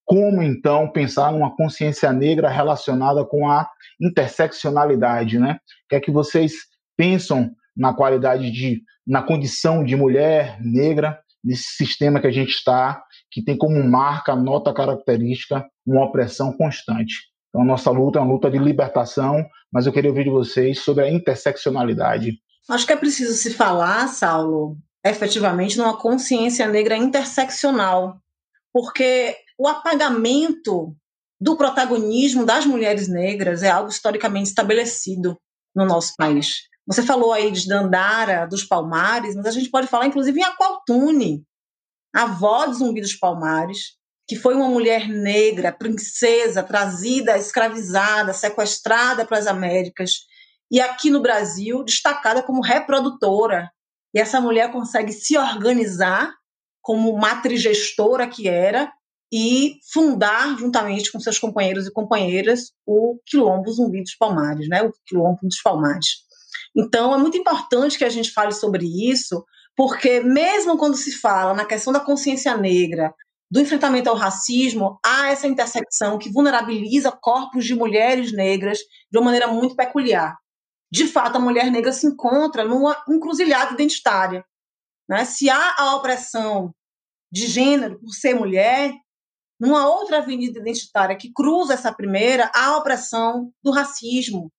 como 0.04 0.40
então 0.40 0.88
pensar 0.88 1.32
numa 1.32 1.54
consciência 1.56 2.12
negra 2.12 2.48
relacionada 2.48 3.24
com 3.24 3.50
a 3.50 3.68
interseccionalidade, 4.00 5.40
né? 5.40 5.58
O 5.84 5.88
que 5.88 5.96
é 5.96 6.00
que 6.00 6.12
vocês 6.12 6.52
pensam 6.96 7.50
na 7.76 7.92
qualidade 7.92 8.50
de, 8.52 8.82
na 9.04 9.22
condição 9.22 9.84
de 9.84 9.96
mulher 9.96 10.56
negra 10.60 11.18
nesse 11.44 11.76
sistema 11.76 12.20
que 12.20 12.28
a 12.28 12.32
gente 12.32 12.50
está, 12.50 13.02
que 13.30 13.42
tem 13.42 13.56
como 13.56 13.82
marca, 13.82 14.36
nota 14.36 14.72
característica, 14.72 15.66
uma 15.84 16.04
opressão 16.04 16.52
constante. 16.52 17.14
Então, 17.48 17.62
a 17.62 17.64
nossa 17.64 17.90
luta 17.90 18.18
é 18.18 18.22
uma 18.22 18.32
luta 18.32 18.50
de 18.50 18.58
libertação, 18.58 19.44
mas 19.72 19.86
eu 19.86 19.92
queria 19.92 20.10
ouvir 20.10 20.24
de 20.24 20.30
vocês 20.30 20.80
sobre 20.80 21.04
a 21.04 21.10
interseccionalidade. 21.10 22.38
Acho 22.68 22.86
que 22.86 22.92
é 22.92 22.96
preciso 22.96 23.34
se 23.34 23.54
falar, 23.54 24.08
Saulo, 24.08 24.76
efetivamente 25.04 25.78
numa 25.78 25.96
consciência 25.96 26.66
negra 26.66 26.96
interseccional, 26.96 28.20
porque 28.72 29.36
o 29.58 29.68
apagamento 29.68 30.96
do 31.40 31.56
protagonismo 31.56 32.44
das 32.44 32.66
mulheres 32.66 33.08
negras 33.08 33.62
é 33.62 33.70
algo 33.70 33.90
historicamente 33.90 34.48
estabelecido 34.48 35.38
no 35.74 35.84
nosso 35.84 36.14
país. 36.16 36.62
Você 36.86 37.02
falou 37.02 37.32
aí 37.32 37.50
de 37.50 37.68
Dandara, 37.68 38.46
dos 38.46 38.64
Palmares, 38.64 39.34
mas 39.34 39.46
a 39.46 39.50
gente 39.50 39.70
pode 39.70 39.86
falar 39.86 40.06
inclusive 40.06 40.40
em 40.40 40.44
Aqualtune, 40.44 41.44
a 42.14 42.22
avó 42.22 42.66
de 42.66 42.76
Zumbi 42.76 43.00
dos 43.00 43.14
Palmares, 43.14 43.96
que 44.26 44.36
foi 44.36 44.54
uma 44.54 44.68
mulher 44.68 45.08
negra, 45.08 45.72
princesa, 45.72 46.62
trazida, 46.62 47.36
escravizada, 47.36 48.32
sequestrada 48.32 49.24
para 49.24 49.38
as 49.38 49.46
Américas, 49.46 50.26
e 50.70 50.80
aqui 50.80 51.10
no 51.10 51.20
Brasil, 51.20 51.84
destacada 51.84 52.42
como 52.42 52.60
reprodutora. 52.60 53.70
E 54.14 54.18
essa 54.18 54.40
mulher 54.40 54.72
consegue 54.72 55.12
se 55.12 55.36
organizar 55.36 56.32
como 56.80 57.16
matrigestora 57.16 58.26
que 58.26 58.48
era 58.48 58.92
e 59.32 59.78
fundar, 59.92 60.56
juntamente 60.56 61.10
com 61.10 61.18
seus 61.18 61.38
companheiros 61.38 61.86
e 61.86 61.92
companheiras, 61.92 62.72
o 62.86 63.18
Quilombo 63.26 63.70
Zumbi 63.72 64.02
dos 64.02 64.14
Palmares, 64.14 64.68
né? 64.68 64.82
o 64.82 64.92
Quilombo 65.04 65.40
dos 65.42 65.60
Palmares. 65.60 66.24
Então, 66.76 67.14
é 67.14 67.18
muito 67.18 67.36
importante 67.36 67.98
que 67.98 68.04
a 68.04 68.08
gente 68.08 68.30
fale 68.30 68.52
sobre 68.52 68.86
isso, 69.10 69.44
porque 69.76 70.20
mesmo 70.20 70.78
quando 70.78 70.96
se 70.96 71.12
fala 71.12 71.54
na 71.54 71.64
questão 71.64 71.92
da 71.92 72.00
consciência 72.00 72.56
negra, 72.56 73.12
do 73.50 73.60
enfrentamento 73.60 74.08
ao 74.08 74.16
racismo, 74.16 74.98
há 75.04 75.30
essa 75.30 75.46
intersecção 75.46 76.18
que 76.18 76.32
vulnerabiliza 76.32 77.12
corpos 77.12 77.64
de 77.64 77.74
mulheres 77.74 78.32
negras 78.32 78.78
de 79.10 79.18
uma 79.18 79.26
maneira 79.26 79.46
muito 79.48 79.76
peculiar. 79.76 80.36
De 80.90 81.06
fato, 81.06 81.36
a 81.36 81.40
mulher 81.40 81.70
negra 81.70 81.92
se 81.92 82.06
encontra 82.06 82.64
numa 82.64 83.02
encruzilhada 83.08 83.74
identitária. 83.74 84.44
Né? 85.08 85.24
Se 85.24 85.50
há 85.50 85.74
a 85.78 85.96
opressão 85.96 86.74
de 87.30 87.46
gênero 87.46 87.98
por 88.00 88.10
ser 88.10 88.34
mulher, 88.34 88.92
numa 89.58 89.88
outra 89.88 90.18
avenida 90.18 90.58
identitária 90.60 91.16
que 91.16 91.32
cruza 91.32 91.74
essa 91.74 91.92
primeira, 91.92 92.50
há 92.54 92.66
a 92.66 92.76
opressão 92.76 93.52
do 93.62 93.70
racismo. 93.70 94.52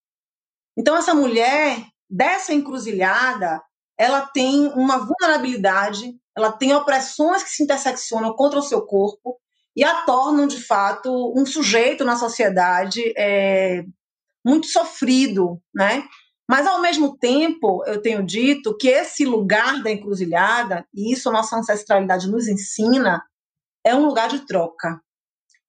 Então, 0.78 0.96
essa 0.96 1.14
mulher, 1.14 1.86
dessa 2.10 2.54
encruzilhada, 2.54 3.62
ela 3.98 4.22
tem 4.28 4.68
uma 4.74 4.98
vulnerabilidade 4.98 6.18
ela 6.38 6.52
tem 6.52 6.72
opressões 6.76 7.42
que 7.42 7.50
se 7.50 7.64
interseccionam 7.64 8.32
contra 8.36 8.60
o 8.60 8.62
seu 8.64 8.86
corpo 8.86 9.40
e 9.76 9.84
a 9.84 10.04
tornam, 10.04 10.46
de 10.46 10.64
fato, 10.64 11.34
um 11.36 11.46
sujeito 11.48 12.06
na 12.06 12.16
sociedade 12.16 13.02
é, 13.18 13.84
muito 14.48 14.68
sofrido, 14.68 15.62
né? 15.76 16.04
Mas, 16.50 16.66
ao 16.66 16.82
mesmo 16.82 17.18
tempo, 17.18 17.84
eu 17.86 18.02
tenho 18.02 18.26
dito 18.26 18.78
que 18.78 18.88
esse 18.88 19.26
lugar 19.26 19.84
da 19.84 19.92
encruzilhada, 19.92 20.86
e 20.94 21.12
isso 21.12 21.28
a 21.28 21.34
nossa 21.34 21.58
ancestralidade 21.58 22.32
nos 22.32 22.48
ensina, 22.48 23.22
é 23.86 23.94
um 23.94 24.06
lugar 24.06 24.30
de 24.30 24.46
troca, 24.46 25.02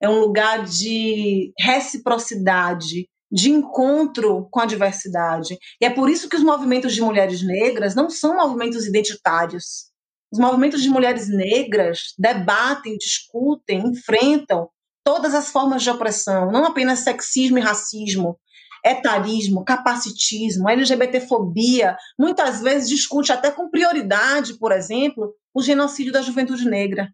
é 0.00 0.08
um 0.08 0.20
lugar 0.20 0.64
de 0.64 1.52
reciprocidade, 1.58 3.08
de 3.30 3.50
encontro 3.50 4.49
com 4.50 4.61
a 4.61 4.66
diversidade. 4.66 5.58
E 5.80 5.85
é 5.85 5.90
por 5.90 6.08
isso 6.08 6.28
que 6.28 6.37
os 6.37 6.44
movimentos 6.44 6.94
de 6.94 7.02
mulheres 7.02 7.42
negras 7.42 7.97
não 7.97 8.08
são 8.08 8.37
movimentos 8.37 8.87
identitários. 8.87 9.88
Os 10.32 10.38
movimentos 10.38 10.82
de 10.82 10.88
mulheres 10.88 11.28
negras 11.28 12.14
debatem, 12.16 12.97
discutem, 12.97 13.80
enfrentam 13.80 14.68
todas 15.04 15.35
as 15.35 15.50
formas 15.50 15.82
de 15.82 15.90
opressão, 15.90 16.52
não 16.52 16.66
apenas 16.66 17.00
sexismo 17.00 17.58
e 17.58 17.62
racismo, 17.62 18.38
etarismo, 18.85 19.64
capacitismo, 19.64 20.68
LGBTfobia, 20.68 21.97
muitas 22.18 22.61
vezes 22.61 22.88
discute 22.88 23.32
até 23.32 23.50
com 23.50 23.70
prioridade, 23.70 24.58
por 24.58 24.73
exemplo, 24.73 25.35
o 25.54 25.62
genocídio 25.62 26.12
da 26.12 26.23
juventude 26.23 26.68
negra. 26.68 27.08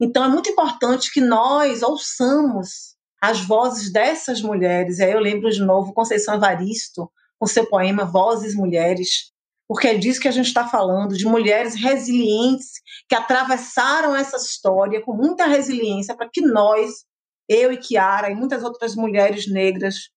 Então 0.00 0.24
é 0.24 0.28
muito 0.28 0.50
importante 0.50 1.12
que 1.12 1.20
nós 1.20 1.82
ouçamos 1.82 2.96
as 3.20 3.40
vozes 3.40 3.92
dessas 3.92 4.42
mulheres. 4.42 4.98
E 4.98 5.04
aí 5.04 5.12
eu 5.12 5.20
lembro 5.20 5.50
de 5.50 5.60
novo 5.60 5.92
Conceição 5.92 6.34
Evaristo, 6.34 7.10
com 7.38 7.46
seu 7.46 7.66
poema 7.66 8.04
Vozes 8.04 8.54
Mulheres, 8.54 9.32
porque 9.68 9.88
é 9.88 9.94
disso 9.94 10.20
que 10.20 10.28
a 10.28 10.32
gente 10.32 10.46
está 10.46 10.66
falando, 10.66 11.16
de 11.16 11.26
mulheres 11.26 11.74
resilientes 11.74 12.72
que 13.08 13.14
atravessaram 13.14 14.14
essa 14.14 14.36
história 14.36 15.02
com 15.02 15.12
muita 15.12 15.46
resiliência 15.46 16.14
para 16.14 16.28
que 16.32 16.40
nós, 16.40 17.04
eu 17.48 17.72
e 17.72 17.76
Kiara 17.76 18.30
e 18.30 18.34
muitas 18.34 18.62
outras 18.62 18.94
mulheres 18.94 19.50
negras 19.50 20.10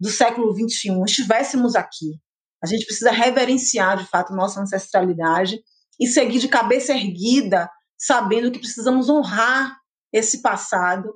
do 0.00 0.08
século 0.08 0.52
XXI 0.52 1.02
estivéssemos 1.06 1.74
aqui. 1.74 2.20
A 2.62 2.66
gente 2.66 2.86
precisa 2.86 3.10
reverenciar, 3.10 3.96
de 3.96 4.06
fato, 4.06 4.34
nossa 4.34 4.60
ancestralidade 4.60 5.60
e 6.00 6.06
seguir 6.06 6.38
de 6.38 6.48
cabeça 6.48 6.92
erguida, 6.92 7.70
sabendo 7.96 8.50
que 8.50 8.58
precisamos 8.58 9.08
honrar 9.08 9.76
esse 10.12 10.40
passado, 10.40 11.12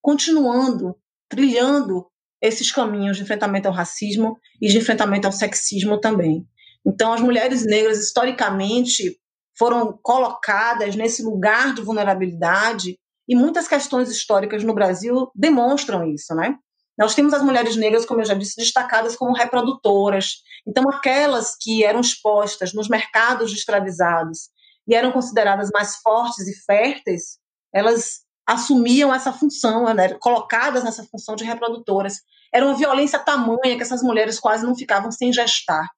continuando, 0.00 0.96
trilhando 1.28 2.06
esses 2.42 2.72
caminhos 2.72 3.16
de 3.16 3.22
enfrentamento 3.22 3.68
ao 3.68 3.74
racismo 3.74 4.38
e 4.60 4.68
de 4.68 4.78
enfrentamento 4.78 5.26
ao 5.26 5.32
sexismo 5.32 6.00
também. 6.00 6.46
Então, 6.86 7.12
as 7.12 7.20
mulheres 7.20 7.64
negras, 7.66 7.98
historicamente, 7.98 9.20
foram 9.58 9.98
colocadas 10.02 10.96
nesse 10.96 11.22
lugar 11.22 11.74
de 11.74 11.82
vulnerabilidade 11.82 12.98
e 13.28 13.36
muitas 13.36 13.68
questões 13.68 14.10
históricas 14.10 14.64
no 14.64 14.74
Brasil 14.74 15.30
demonstram 15.34 16.08
isso, 16.08 16.34
né? 16.34 16.56
Nós 17.00 17.14
temos 17.14 17.32
as 17.32 17.42
mulheres 17.42 17.76
negras, 17.76 18.04
como 18.04 18.20
eu 18.20 18.26
já 18.26 18.34
disse, 18.34 18.56
destacadas 18.56 19.16
como 19.16 19.32
reprodutoras. 19.32 20.42
Então, 20.66 20.86
aquelas 20.90 21.56
que 21.58 21.82
eram 21.82 22.00
expostas 22.00 22.74
nos 22.74 22.90
mercados 22.90 23.50
de 23.50 23.56
escravizados 23.56 24.50
e 24.86 24.94
eram 24.94 25.10
consideradas 25.10 25.70
mais 25.72 25.96
fortes 25.96 26.46
e 26.46 26.54
férteis, 26.62 27.38
elas 27.72 28.20
assumiam 28.46 29.14
essa 29.14 29.32
função, 29.32 29.94
né, 29.94 30.12
colocadas 30.20 30.84
nessa 30.84 31.02
função 31.04 31.34
de 31.34 31.44
reprodutoras. 31.44 32.18
Era 32.52 32.66
uma 32.66 32.76
violência 32.76 33.18
tamanha 33.18 33.76
que 33.76 33.82
essas 33.82 34.02
mulheres 34.02 34.38
quase 34.38 34.66
não 34.66 34.76
ficavam 34.76 35.10
sem 35.10 35.32
gestar. 35.32 35.88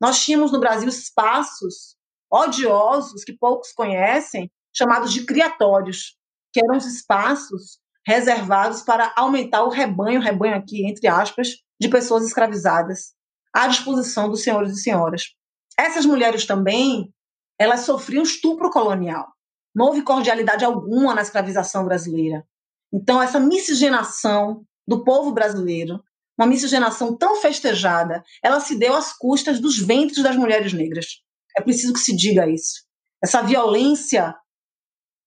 Nós 0.00 0.24
tínhamos 0.24 0.52
no 0.52 0.60
Brasil 0.60 0.88
espaços 0.88 1.96
odiosos 2.30 3.24
que 3.24 3.32
poucos 3.32 3.72
conhecem, 3.72 4.48
chamados 4.72 5.12
de 5.12 5.26
criatórios, 5.26 6.16
que 6.52 6.62
eram 6.62 6.76
os 6.76 6.86
espaços 6.86 7.81
reservados 8.06 8.82
para 8.82 9.12
aumentar 9.16 9.62
o 9.62 9.68
rebanho, 9.68 10.20
rebanho 10.20 10.56
aqui, 10.56 10.86
entre 10.86 11.06
aspas, 11.06 11.56
de 11.80 11.88
pessoas 11.88 12.24
escravizadas 12.24 13.12
à 13.54 13.66
disposição 13.66 14.28
dos 14.28 14.42
senhores 14.42 14.72
e 14.72 14.80
senhoras. 14.80 15.34
Essas 15.78 16.06
mulheres 16.06 16.46
também, 16.46 17.12
elas 17.58 17.80
sofriam 17.80 18.22
estupro 18.22 18.70
colonial. 18.70 19.28
Não 19.74 19.86
houve 19.86 20.02
cordialidade 20.02 20.64
alguma 20.64 21.14
na 21.14 21.22
escravização 21.22 21.84
brasileira. 21.84 22.44
Então, 22.92 23.22
essa 23.22 23.40
miscigenação 23.40 24.64
do 24.86 25.02
povo 25.02 25.32
brasileiro, 25.32 26.02
uma 26.38 26.46
miscigenação 26.46 27.16
tão 27.16 27.36
festejada, 27.36 28.22
ela 28.42 28.60
se 28.60 28.78
deu 28.78 28.94
às 28.94 29.12
custas 29.16 29.60
dos 29.60 29.78
ventres 29.78 30.22
das 30.22 30.36
mulheres 30.36 30.72
negras. 30.72 31.22
É 31.56 31.62
preciso 31.62 31.92
que 31.92 32.00
se 32.00 32.14
diga 32.14 32.48
isso. 32.48 32.84
Essa 33.22 33.42
violência 33.42 34.34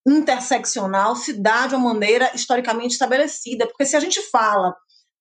interseccional 0.07 1.15
se 1.15 1.33
dá 1.33 1.67
de 1.67 1.75
uma 1.75 1.93
maneira 1.93 2.31
historicamente 2.35 2.93
estabelecida. 2.93 3.65
Porque 3.67 3.85
se 3.85 3.95
a 3.95 3.99
gente 3.99 4.21
fala 4.29 4.75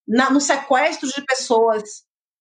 na, 0.06 0.30
no 0.30 0.40
sequestro 0.40 1.08
de 1.08 1.24
pessoas 1.24 1.82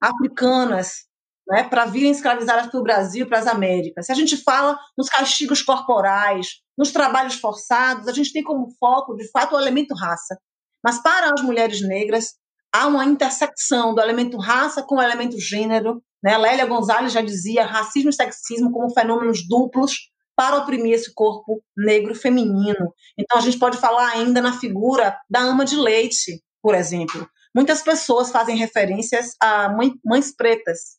africanas 0.02 1.06
né, 1.48 1.64
para 1.64 1.86
virem 1.86 2.12
escravizadas 2.12 2.68
para 2.68 2.80
o 2.80 2.84
Brasil, 2.84 3.28
para 3.28 3.40
as 3.40 3.48
Américas, 3.48 4.06
se 4.06 4.12
a 4.12 4.16
gente 4.16 4.38
fala 4.38 4.78
nos 4.98 5.10
castigos 5.10 5.62
corporais, 5.62 6.62
nos 6.78 6.92
trabalhos 6.92 7.36
forçados, 7.36 8.08
a 8.08 8.14
gente 8.14 8.34
tem 8.34 8.44
como 8.44 8.70
foco, 8.80 9.16
de 9.16 9.30
fato, 9.32 9.56
o 9.56 9.60
elemento 9.60 9.96
raça. 9.96 10.38
Mas 10.84 11.02
para 11.02 11.32
as 11.34 11.42
mulheres 11.42 11.82
negras, 11.82 12.34
há 12.74 12.88
uma 12.88 13.06
intersecção 13.06 13.94
do 13.94 14.02
elemento 14.02 14.38
raça 14.38 14.84
com 14.84 14.96
o 14.96 15.02
elemento 15.02 15.40
gênero. 15.40 16.04
Né? 16.22 16.38
Lélia 16.38 16.66
Gonzalez 16.66 17.14
já 17.14 17.22
dizia 17.22 17.66
racismo 17.66 18.10
e 18.10 18.14
sexismo 18.14 18.72
como 18.72 18.94
fenômenos 18.94 19.48
duplos 19.48 20.12
para 20.36 20.58
oprimir 20.58 20.94
esse 20.94 21.14
corpo 21.14 21.64
negro 21.78 22.16
feminino. 22.16 22.94
Então 23.18 23.38
a 23.38 23.42
gente 23.42 23.60
pode 23.60 23.78
falar 23.78 24.12
ainda 24.12 24.42
na 24.42 24.58
figura 24.60 25.18
da 25.30 25.40
ama 25.40 25.66
de 25.66 25.76
leite, 25.76 26.44
por 26.62 26.76
exemplo. 26.76 27.28
Muitas 27.56 27.82
pessoas 27.82 28.32
fazem 28.32 28.58
referências 28.58 29.36
a 29.40 29.70
mãe, 29.70 29.94
mães 30.04 30.36
pretas. 30.36 30.98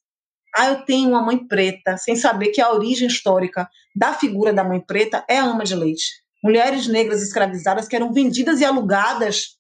Ah, 0.56 0.68
eu 0.68 0.84
tenho 0.84 1.10
uma 1.10 1.22
mãe 1.22 1.36
preta, 1.48 1.96
sem 1.96 2.14
saber 2.14 2.50
que 2.50 2.60
a 2.60 2.72
origem 2.72 3.08
histórica 3.08 3.68
da 3.94 4.14
figura 4.14 4.52
da 4.52 4.62
mãe 4.62 4.80
preta 4.80 5.24
é 5.28 5.38
a 5.38 5.44
ama 5.44 5.64
de 5.64 5.74
leite. 5.74 6.22
Mulheres 6.42 6.86
negras 6.86 7.22
escravizadas 7.22 7.88
que 7.88 7.96
eram 7.96 8.12
vendidas 8.12 8.60
e 8.60 8.64
alugadas 8.64 9.56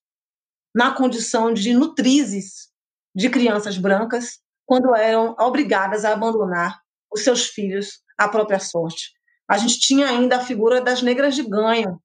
na 0.72 0.92
condição 0.92 1.52
de 1.52 1.72
nutrizes 1.72 2.68
de 3.14 3.28
crianças 3.28 3.76
brancas 3.76 4.38
quando 4.64 4.94
eram 4.94 5.34
obrigadas 5.38 6.04
a 6.04 6.12
abandonar 6.12 6.80
os 7.12 7.22
seus 7.22 7.46
filhos 7.46 8.00
à 8.16 8.28
própria 8.28 8.60
sorte 8.60 9.14
a 9.48 9.58
gente 9.58 9.78
tinha 9.78 10.08
ainda 10.08 10.36
a 10.36 10.44
figura 10.44 10.80
das 10.80 11.02
negras 11.02 11.34
de 11.34 11.42
ganho, 11.42 12.00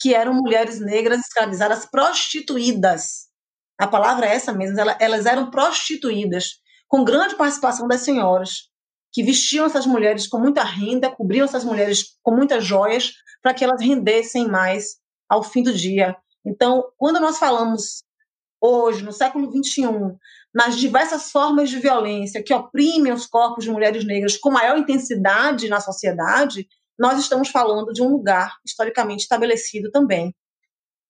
que 0.00 0.14
eram 0.14 0.34
mulheres 0.34 0.80
negras 0.80 1.20
escravizadas 1.20 1.86
prostituídas. 1.86 3.26
A 3.78 3.86
palavra 3.86 4.26
é 4.26 4.34
essa 4.34 4.52
mesmo, 4.52 4.78
elas 5.00 5.26
eram 5.26 5.50
prostituídas, 5.50 6.60
com 6.88 7.04
grande 7.04 7.34
participação 7.34 7.88
das 7.88 8.02
senhoras, 8.02 8.70
que 9.12 9.22
vestiam 9.22 9.66
essas 9.66 9.86
mulheres 9.86 10.26
com 10.26 10.38
muita 10.38 10.62
renda, 10.62 11.10
cobriam 11.10 11.44
essas 11.44 11.64
mulheres 11.64 12.16
com 12.22 12.34
muitas 12.34 12.64
joias, 12.64 13.12
para 13.42 13.54
que 13.54 13.64
elas 13.64 13.80
rendessem 13.80 14.48
mais 14.48 14.96
ao 15.28 15.42
fim 15.42 15.62
do 15.62 15.72
dia. 15.72 16.16
Então, 16.44 16.84
quando 16.96 17.18
nós 17.18 17.38
falamos 17.38 18.04
hoje, 18.60 19.02
no 19.02 19.12
século 19.12 19.50
XXI, 19.50 19.88
nas 20.56 20.78
diversas 20.78 21.30
formas 21.30 21.68
de 21.68 21.78
violência 21.78 22.42
que 22.42 22.54
oprimem 22.54 23.12
os 23.12 23.26
corpos 23.26 23.62
de 23.62 23.70
mulheres 23.70 24.06
negras 24.06 24.38
com 24.38 24.50
maior 24.50 24.78
intensidade 24.78 25.68
na 25.68 25.80
sociedade, 25.80 26.66
nós 26.98 27.20
estamos 27.20 27.50
falando 27.50 27.92
de 27.92 28.02
um 28.02 28.08
lugar 28.08 28.56
historicamente 28.64 29.24
estabelecido 29.24 29.90
também. 29.90 30.34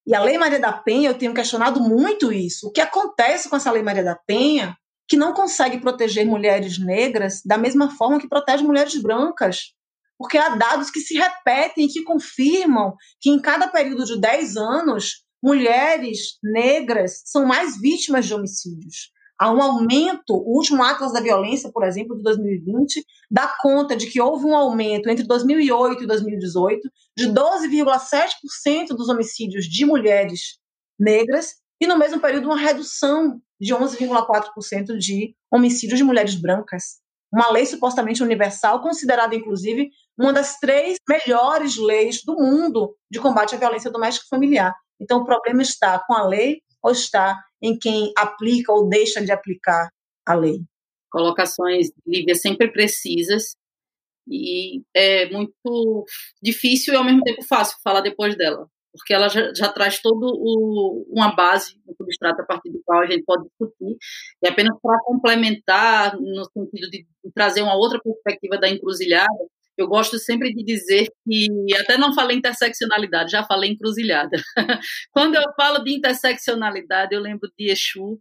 E 0.04 0.16
a 0.16 0.20
Lei 0.20 0.36
Maria 0.36 0.58
da 0.58 0.72
Penha, 0.72 1.10
eu 1.10 1.14
tenho 1.16 1.32
questionado 1.32 1.80
muito 1.80 2.32
isso. 2.32 2.66
O 2.66 2.72
que 2.72 2.80
acontece 2.80 3.48
com 3.48 3.54
essa 3.54 3.70
Lei 3.70 3.84
Maria 3.84 4.02
da 4.02 4.16
Penha, 4.16 4.76
que 5.06 5.16
não 5.16 5.32
consegue 5.32 5.78
proteger 5.78 6.26
mulheres 6.26 6.76
negras 6.76 7.40
da 7.46 7.56
mesma 7.56 7.96
forma 7.96 8.18
que 8.18 8.28
protege 8.28 8.64
mulheres 8.64 9.00
brancas? 9.00 9.74
Porque 10.18 10.38
há 10.38 10.56
dados 10.56 10.90
que 10.90 10.98
se 10.98 11.14
repetem, 11.14 11.86
que 11.86 12.02
confirmam 12.02 12.96
que 13.20 13.30
em 13.30 13.40
cada 13.40 13.68
período 13.68 14.06
de 14.06 14.20
10 14.20 14.56
anos, 14.56 15.24
mulheres 15.40 16.36
negras 16.42 17.22
são 17.26 17.46
mais 17.46 17.80
vítimas 17.80 18.26
de 18.26 18.34
homicídios 18.34 19.14
há 19.38 19.50
um 19.52 19.62
aumento, 19.62 20.34
o 20.34 20.56
último 20.56 20.82
Atlas 20.82 21.12
da 21.12 21.20
Violência, 21.20 21.70
por 21.72 21.84
exemplo, 21.84 22.16
de 22.16 22.22
2020, 22.22 23.04
dá 23.30 23.48
conta 23.60 23.96
de 23.96 24.06
que 24.06 24.20
houve 24.20 24.46
um 24.46 24.56
aumento 24.56 25.08
entre 25.08 25.24
2008 25.24 26.04
e 26.04 26.06
2018 26.06 26.90
de 27.16 27.28
12,7% 27.28 28.88
dos 28.88 29.08
homicídios 29.08 29.66
de 29.66 29.84
mulheres 29.84 30.58
negras 30.98 31.54
e, 31.80 31.86
no 31.86 31.98
mesmo 31.98 32.20
período, 32.20 32.46
uma 32.46 32.58
redução 32.58 33.40
de 33.60 33.74
11,4% 33.74 34.96
de 34.98 35.34
homicídios 35.50 35.98
de 35.98 36.04
mulheres 36.04 36.34
brancas. 36.34 37.00
Uma 37.32 37.50
lei 37.50 37.66
supostamente 37.66 38.22
universal, 38.22 38.80
considerada, 38.80 39.34
inclusive, 39.34 39.90
uma 40.18 40.32
das 40.32 40.58
três 40.58 40.96
melhores 41.08 41.76
leis 41.76 42.22
do 42.24 42.34
mundo 42.34 42.96
de 43.10 43.20
combate 43.20 43.54
à 43.54 43.58
violência 43.58 43.90
doméstica 43.90 44.26
e 44.26 44.28
familiar. 44.28 44.74
Então, 45.00 45.18
o 45.18 45.24
problema 45.24 45.60
está 45.60 45.98
com 45.98 46.14
a 46.14 46.26
lei 46.26 46.62
ou 46.86 46.92
está 46.92 47.36
em 47.60 47.76
quem 47.76 48.12
aplica 48.16 48.72
ou 48.72 48.88
deixa 48.88 49.20
de 49.20 49.32
aplicar 49.32 49.88
a 50.24 50.34
lei. 50.34 50.60
Colocações, 51.10 51.88
Lívia, 52.06 52.34
sempre 52.34 52.70
precisas 52.70 53.56
e 54.28 54.82
é 54.94 55.30
muito 55.30 56.04
difícil 56.42 56.94
e 56.94 56.96
ao 56.96 57.04
mesmo 57.04 57.22
tempo 57.22 57.44
fácil 57.44 57.76
falar 57.82 58.00
depois 58.00 58.36
dela, 58.36 58.68
porque 58.92 59.14
ela 59.14 59.28
já, 59.28 59.52
já 59.54 59.72
traz 59.72 60.00
toda 60.00 60.26
uma 61.08 61.34
base, 61.34 61.80
um 61.86 61.94
substrato 61.94 62.42
a 62.42 62.44
partir 62.44 62.70
do 62.70 62.82
qual 62.84 63.02
a 63.02 63.06
gente 63.06 63.24
pode 63.24 63.44
discutir, 63.44 63.96
e 64.42 64.48
apenas 64.48 64.76
para 64.82 64.98
complementar, 65.04 66.16
no 66.20 66.44
sentido 66.44 66.90
de, 66.90 67.06
trazer 67.34 67.62
uma 67.62 67.76
outra 67.76 68.00
perspectiva 68.02 68.58
da 68.58 68.68
encruzilhada, 68.68 69.48
eu 69.76 69.86
gosto 69.86 70.18
sempre 70.18 70.52
de 70.54 70.64
dizer 70.64 71.08
que, 71.24 71.48
até 71.78 71.98
não 71.98 72.14
falei 72.14 72.36
interseccionalidade, 72.36 73.32
já 73.32 73.44
falei 73.44 73.70
encruzilhada. 73.70 74.36
quando 75.12 75.34
eu 75.34 75.44
falo 75.54 75.84
de 75.84 75.92
interseccionalidade, 75.92 77.14
eu 77.14 77.20
lembro 77.20 77.50
de 77.58 77.70
Exu, 77.70 78.20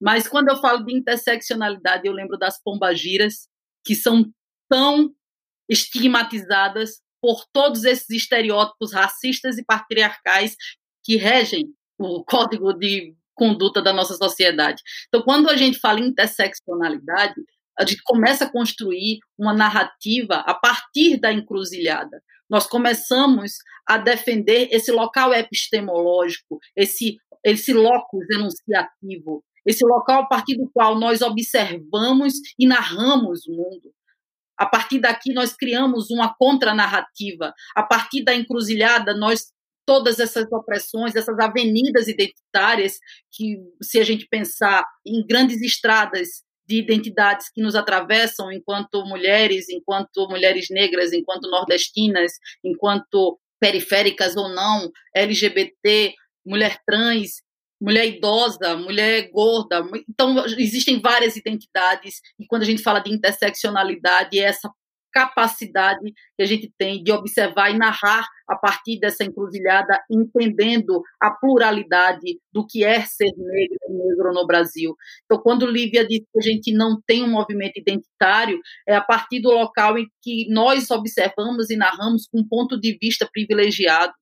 mas 0.00 0.28
quando 0.28 0.48
eu 0.48 0.56
falo 0.56 0.84
de 0.84 0.94
interseccionalidade, 0.94 2.06
eu 2.06 2.12
lembro 2.12 2.38
das 2.38 2.60
pombagiras, 2.62 3.48
que 3.84 3.94
são 3.94 4.30
tão 4.68 5.12
estigmatizadas 5.68 7.00
por 7.20 7.44
todos 7.52 7.84
esses 7.84 8.08
estereótipos 8.10 8.92
racistas 8.92 9.58
e 9.58 9.64
patriarcais 9.64 10.56
que 11.04 11.16
regem 11.16 11.72
o 11.98 12.24
código 12.24 12.72
de 12.72 13.14
conduta 13.34 13.82
da 13.82 13.92
nossa 13.92 14.14
sociedade. 14.14 14.82
Então, 15.08 15.22
quando 15.22 15.48
a 15.48 15.56
gente 15.56 15.78
fala 15.78 16.00
em 16.00 16.06
interseccionalidade, 16.06 17.34
a 17.78 17.84
gente 17.84 18.02
começa 18.04 18.44
a 18.44 18.50
construir 18.50 19.18
uma 19.38 19.52
narrativa 19.52 20.36
a 20.36 20.54
partir 20.54 21.18
da 21.18 21.32
encruzilhada. 21.32 22.22
Nós 22.48 22.66
começamos 22.66 23.52
a 23.86 23.98
defender 23.98 24.68
esse 24.70 24.90
local 24.90 25.34
epistemológico, 25.34 26.58
esse, 26.74 27.18
esse 27.44 27.72
locus 27.72 28.24
enunciativo, 28.30 29.44
esse 29.64 29.84
local 29.84 30.22
a 30.22 30.26
partir 30.26 30.56
do 30.56 30.70
qual 30.72 30.98
nós 30.98 31.22
observamos 31.22 32.34
e 32.58 32.66
narramos 32.66 33.46
o 33.46 33.52
mundo. 33.52 33.92
A 34.56 34.64
partir 34.64 35.00
daqui, 35.00 35.34
nós 35.34 35.54
criamos 35.54 36.08
uma 36.10 36.34
contranarrativa. 36.34 37.52
A 37.74 37.82
partir 37.82 38.24
da 38.24 38.34
encruzilhada, 38.34 39.14
nós 39.14 39.52
todas 39.84 40.18
essas 40.18 40.50
opressões, 40.50 41.14
essas 41.14 41.38
avenidas 41.38 42.08
identitárias 42.08 42.98
que, 43.30 43.58
se 43.80 44.00
a 44.00 44.04
gente 44.04 44.26
pensar 44.28 44.84
em 45.06 45.24
grandes 45.24 45.62
estradas 45.62 46.42
de 46.66 46.78
identidades 46.78 47.50
que 47.50 47.62
nos 47.62 47.74
atravessam 47.74 48.50
enquanto 48.50 49.04
mulheres, 49.04 49.68
enquanto 49.68 50.28
mulheres 50.28 50.68
negras, 50.70 51.12
enquanto 51.12 51.50
nordestinas, 51.50 52.32
enquanto 52.64 53.38
periféricas 53.60 54.36
ou 54.36 54.48
não, 54.48 54.90
LGBT, 55.14 56.14
mulher 56.44 56.78
trans, 56.86 57.42
mulher 57.80 58.06
idosa, 58.06 58.76
mulher 58.76 59.30
gorda. 59.30 59.84
Então, 60.08 60.44
existem 60.58 61.00
várias 61.00 61.36
identidades, 61.36 62.20
e 62.38 62.46
quando 62.46 62.62
a 62.62 62.66
gente 62.66 62.82
fala 62.82 63.00
de 63.00 63.12
interseccionalidade, 63.12 64.38
é 64.38 64.42
essa 64.42 64.70
capacidade 65.16 66.12
que 66.36 66.42
a 66.42 66.44
gente 66.44 66.70
tem 66.76 67.02
de 67.02 67.10
observar 67.10 67.70
e 67.70 67.78
narrar 67.78 68.26
a 68.46 68.54
partir 68.54 69.00
dessa 69.00 69.24
encruzilhada, 69.24 69.98
entendendo 70.10 71.02
a 71.18 71.30
pluralidade 71.30 72.38
do 72.52 72.66
que 72.66 72.84
é 72.84 73.00
ser 73.00 73.32
negro 73.34 73.78
negro 73.88 74.32
no 74.34 74.46
Brasil. 74.46 74.94
Então, 75.24 75.42
quando 75.42 75.66
Lívia 75.66 76.06
diz 76.06 76.20
que 76.20 76.38
a 76.38 76.42
gente 76.42 76.70
não 76.72 77.00
tem 77.06 77.24
um 77.24 77.30
movimento 77.30 77.78
identitário, 77.78 78.60
é 78.86 78.94
a 78.94 79.00
partir 79.00 79.40
do 79.40 79.50
local 79.50 79.98
em 79.98 80.06
que 80.22 80.46
nós 80.50 80.90
observamos 80.90 81.70
e 81.70 81.76
narramos 81.76 82.28
com 82.30 82.40
um 82.40 82.48
ponto 82.48 82.78
de 82.78 82.98
vista 83.00 83.26
privilegiado 83.32 84.12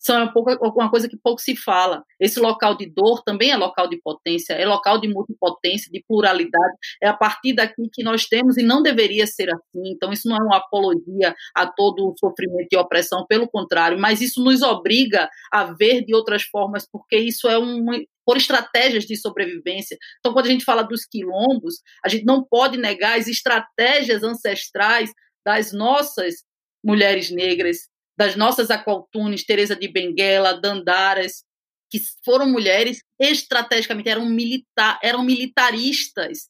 são 0.00 0.32
uma 0.74 0.90
coisa 0.90 1.08
que 1.08 1.16
pouco 1.16 1.42
se 1.42 1.54
fala. 1.54 2.02
Esse 2.18 2.40
local 2.40 2.74
de 2.74 2.86
dor 2.86 3.22
também 3.22 3.50
é 3.50 3.56
local 3.56 3.86
de 3.86 4.00
potência, 4.00 4.54
é 4.54 4.64
local 4.64 4.98
de 4.98 5.06
multipotência, 5.06 5.92
de 5.92 6.02
pluralidade. 6.08 6.74
É 7.02 7.06
a 7.06 7.12
partir 7.12 7.52
daqui 7.52 7.82
que 7.92 8.02
nós 8.02 8.24
temos, 8.24 8.56
e 8.56 8.62
não 8.62 8.82
deveria 8.82 9.26
ser 9.26 9.50
assim. 9.50 9.82
Então, 9.86 10.10
isso 10.10 10.26
não 10.26 10.36
é 10.36 10.42
uma 10.42 10.56
apologia 10.56 11.34
a 11.54 11.66
todo 11.66 12.08
o 12.08 12.14
sofrimento 12.18 12.68
e 12.72 12.76
opressão, 12.78 13.26
pelo 13.28 13.46
contrário, 13.46 13.98
mas 13.98 14.22
isso 14.22 14.42
nos 14.42 14.62
obriga 14.62 15.28
a 15.52 15.64
ver 15.64 16.02
de 16.02 16.14
outras 16.14 16.44
formas, 16.44 16.88
porque 16.90 17.18
isso 17.18 17.46
é 17.46 17.58
um. 17.58 17.84
por 18.24 18.38
estratégias 18.38 19.04
de 19.04 19.16
sobrevivência. 19.16 19.98
Então, 20.18 20.32
quando 20.32 20.46
a 20.46 20.50
gente 20.50 20.64
fala 20.64 20.82
dos 20.82 21.04
quilombos, 21.04 21.74
a 22.02 22.08
gente 22.08 22.24
não 22.24 22.42
pode 22.42 22.78
negar 22.78 23.18
as 23.18 23.28
estratégias 23.28 24.22
ancestrais 24.22 25.10
das 25.44 25.72
nossas 25.72 26.36
mulheres 26.82 27.30
negras, 27.30 27.90
das 28.20 28.36
nossas 28.36 28.70
acoltunes, 28.70 29.46
Teresa 29.46 29.74
de 29.74 29.88
Benguela, 29.88 30.52
Dandaras, 30.60 31.42
que 31.90 31.98
foram 32.22 32.46
mulheres 32.46 33.02
estrategicamente 33.18 34.10
eram 34.10 34.26
militar, 34.26 35.00
eram 35.02 35.24
militaristas, 35.24 36.40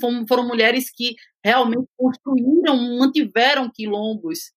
foram, 0.00 0.26
foram 0.26 0.48
mulheres 0.48 0.90
que 0.90 1.14
realmente 1.44 1.86
construíram, 1.94 2.96
mantiveram 2.98 3.70
quilombos, 3.70 4.50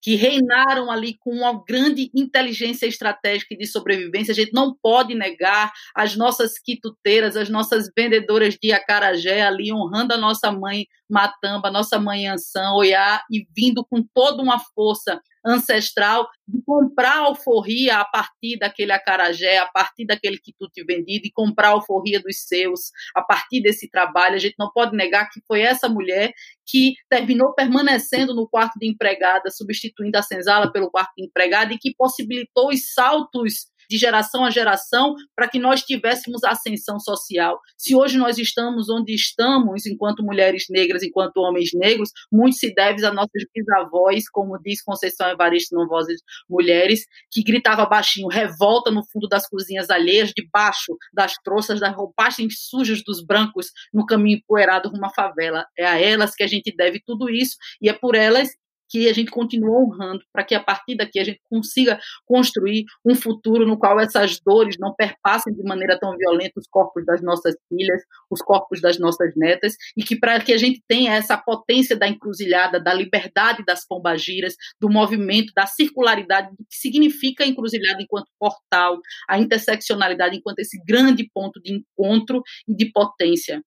que 0.00 0.14
reinaram 0.14 0.90
ali 0.90 1.18
com 1.18 1.32
uma 1.32 1.62
grande 1.68 2.10
inteligência 2.14 2.86
estratégica 2.86 3.54
de 3.54 3.66
sobrevivência. 3.66 4.32
A 4.32 4.34
gente 4.34 4.54
não 4.54 4.74
pode 4.82 5.14
negar 5.14 5.70
as 5.94 6.16
nossas 6.16 6.58
quituteiras, 6.58 7.36
as 7.36 7.50
nossas 7.50 7.90
vendedoras 7.94 8.56
de 8.56 8.72
acarajé 8.72 9.42
ali 9.42 9.70
honrando 9.70 10.14
a 10.14 10.18
nossa 10.18 10.50
mãe 10.50 10.86
Matamba, 11.10 11.70
nossa 11.70 12.00
mãe 12.00 12.26
Ansan, 12.26 12.72
Oiá, 12.72 13.22
e 13.30 13.46
vindo 13.54 13.84
com 13.84 14.02
toda 14.14 14.42
uma 14.42 14.58
força 14.74 15.20
ancestral 15.44 16.26
de 16.46 16.62
comprar 16.64 17.18
alforria 17.18 17.98
a 17.98 18.04
partir 18.04 18.58
daquele 18.58 18.92
acarajé, 18.92 19.58
a 19.58 19.66
partir 19.66 20.06
daquele 20.06 20.38
quitute 20.38 20.84
vendido 20.84 21.26
e 21.26 21.32
comprar 21.32 21.68
alforria 21.68 22.20
dos 22.20 22.42
seus 22.46 22.90
a 23.14 23.22
partir 23.22 23.60
desse 23.60 23.88
trabalho. 23.90 24.34
A 24.34 24.38
gente 24.38 24.56
não 24.58 24.70
pode 24.72 24.96
negar 24.96 25.28
que 25.30 25.40
foi 25.46 25.60
essa 25.60 25.88
mulher 25.88 26.32
que 26.66 26.94
terminou 27.10 27.54
permanecendo 27.54 28.34
no 28.34 28.48
quarto 28.48 28.78
de 28.78 28.88
empregada, 28.88 29.50
substituindo 29.50 30.16
a 30.16 30.22
senzala 30.22 30.72
pelo 30.72 30.90
quarto 30.90 31.12
de 31.16 31.24
empregada 31.24 31.72
e 31.72 31.78
que 31.78 31.94
possibilitou 31.94 32.70
os 32.70 32.92
saltos 32.92 33.66
de 33.88 33.96
geração 33.96 34.44
a 34.44 34.50
geração, 34.50 35.14
para 35.34 35.48
que 35.48 35.58
nós 35.58 35.82
tivéssemos 35.82 36.44
ascensão 36.44 36.98
social. 36.98 37.58
Se 37.76 37.94
hoje 37.94 38.18
nós 38.18 38.38
estamos 38.38 38.88
onde 38.88 39.14
estamos, 39.14 39.86
enquanto 39.86 40.22
mulheres 40.22 40.66
negras, 40.70 41.02
enquanto 41.02 41.38
homens 41.38 41.70
negros, 41.74 42.10
muito 42.30 42.56
se 42.56 42.74
deve 42.74 43.04
a 43.04 43.12
nossas 43.12 43.44
bisavós, 43.54 44.28
como 44.30 44.58
diz 44.58 44.82
Conceição 44.82 45.28
Evaristo 45.28 45.74
no 45.74 45.88
Vozes 45.88 46.20
Mulheres, 46.48 47.04
que 47.30 47.42
gritava 47.42 47.86
baixinho, 47.86 48.28
revolta 48.28 48.90
no 48.90 49.04
fundo 49.04 49.28
das 49.28 49.48
cozinhas 49.48 49.90
alheias, 49.90 50.32
debaixo 50.34 50.96
das 51.12 51.34
trouxas, 51.42 51.80
das 51.80 51.94
roupagens 51.94 52.54
sujas 52.68 53.02
dos 53.02 53.24
brancos, 53.24 53.66
no 53.92 54.06
caminho 54.06 54.38
empoeirado 54.38 54.88
rumo 54.88 55.06
à 55.06 55.10
favela. 55.10 55.66
É 55.78 55.86
a 55.86 55.98
elas 56.00 56.34
que 56.34 56.42
a 56.42 56.46
gente 56.46 56.74
deve 56.74 57.00
tudo 57.04 57.28
isso, 57.28 57.56
e 57.80 57.88
é 57.88 57.92
por 57.92 58.14
elas 58.14 58.48
que 58.94 59.08
a 59.08 59.12
gente 59.12 59.32
continua 59.32 59.76
honrando, 59.76 60.22
para 60.32 60.44
que 60.44 60.54
a 60.54 60.62
partir 60.62 60.94
daqui 60.94 61.18
a 61.18 61.24
gente 61.24 61.40
consiga 61.50 61.98
construir 62.24 62.84
um 63.04 63.12
futuro 63.12 63.66
no 63.66 63.76
qual 63.76 63.98
essas 63.98 64.38
dores 64.38 64.76
não 64.78 64.94
perpassem 64.94 65.52
de 65.52 65.64
maneira 65.64 65.98
tão 65.98 66.16
violenta 66.16 66.60
os 66.60 66.68
corpos 66.68 67.04
das 67.04 67.20
nossas 67.20 67.56
filhas, 67.68 68.00
os 68.30 68.40
corpos 68.40 68.80
das 68.80 68.96
nossas 68.96 69.34
netas, 69.34 69.74
e 69.96 70.04
que 70.04 70.14
para 70.14 70.38
que 70.38 70.52
a 70.52 70.56
gente 70.56 70.80
tenha 70.86 71.12
essa 71.12 71.36
potência 71.36 71.96
da 71.96 72.06
encruzilhada, 72.06 72.78
da 72.78 72.94
liberdade 72.94 73.64
das 73.66 73.84
pombagiras, 73.84 74.54
do 74.80 74.88
movimento, 74.88 75.52
da 75.56 75.66
circularidade, 75.66 76.50
do 76.56 76.64
que 76.64 76.76
significa 76.76 77.42
a 77.42 77.48
encruzilhada 77.48 78.00
enquanto 78.00 78.30
portal, 78.38 79.00
a 79.28 79.40
interseccionalidade 79.40 80.36
enquanto 80.36 80.60
esse 80.60 80.80
grande 80.86 81.28
ponto 81.34 81.60
de 81.60 81.72
encontro 81.72 82.44
e 82.68 82.76
de 82.76 82.92
potência. 82.92 83.60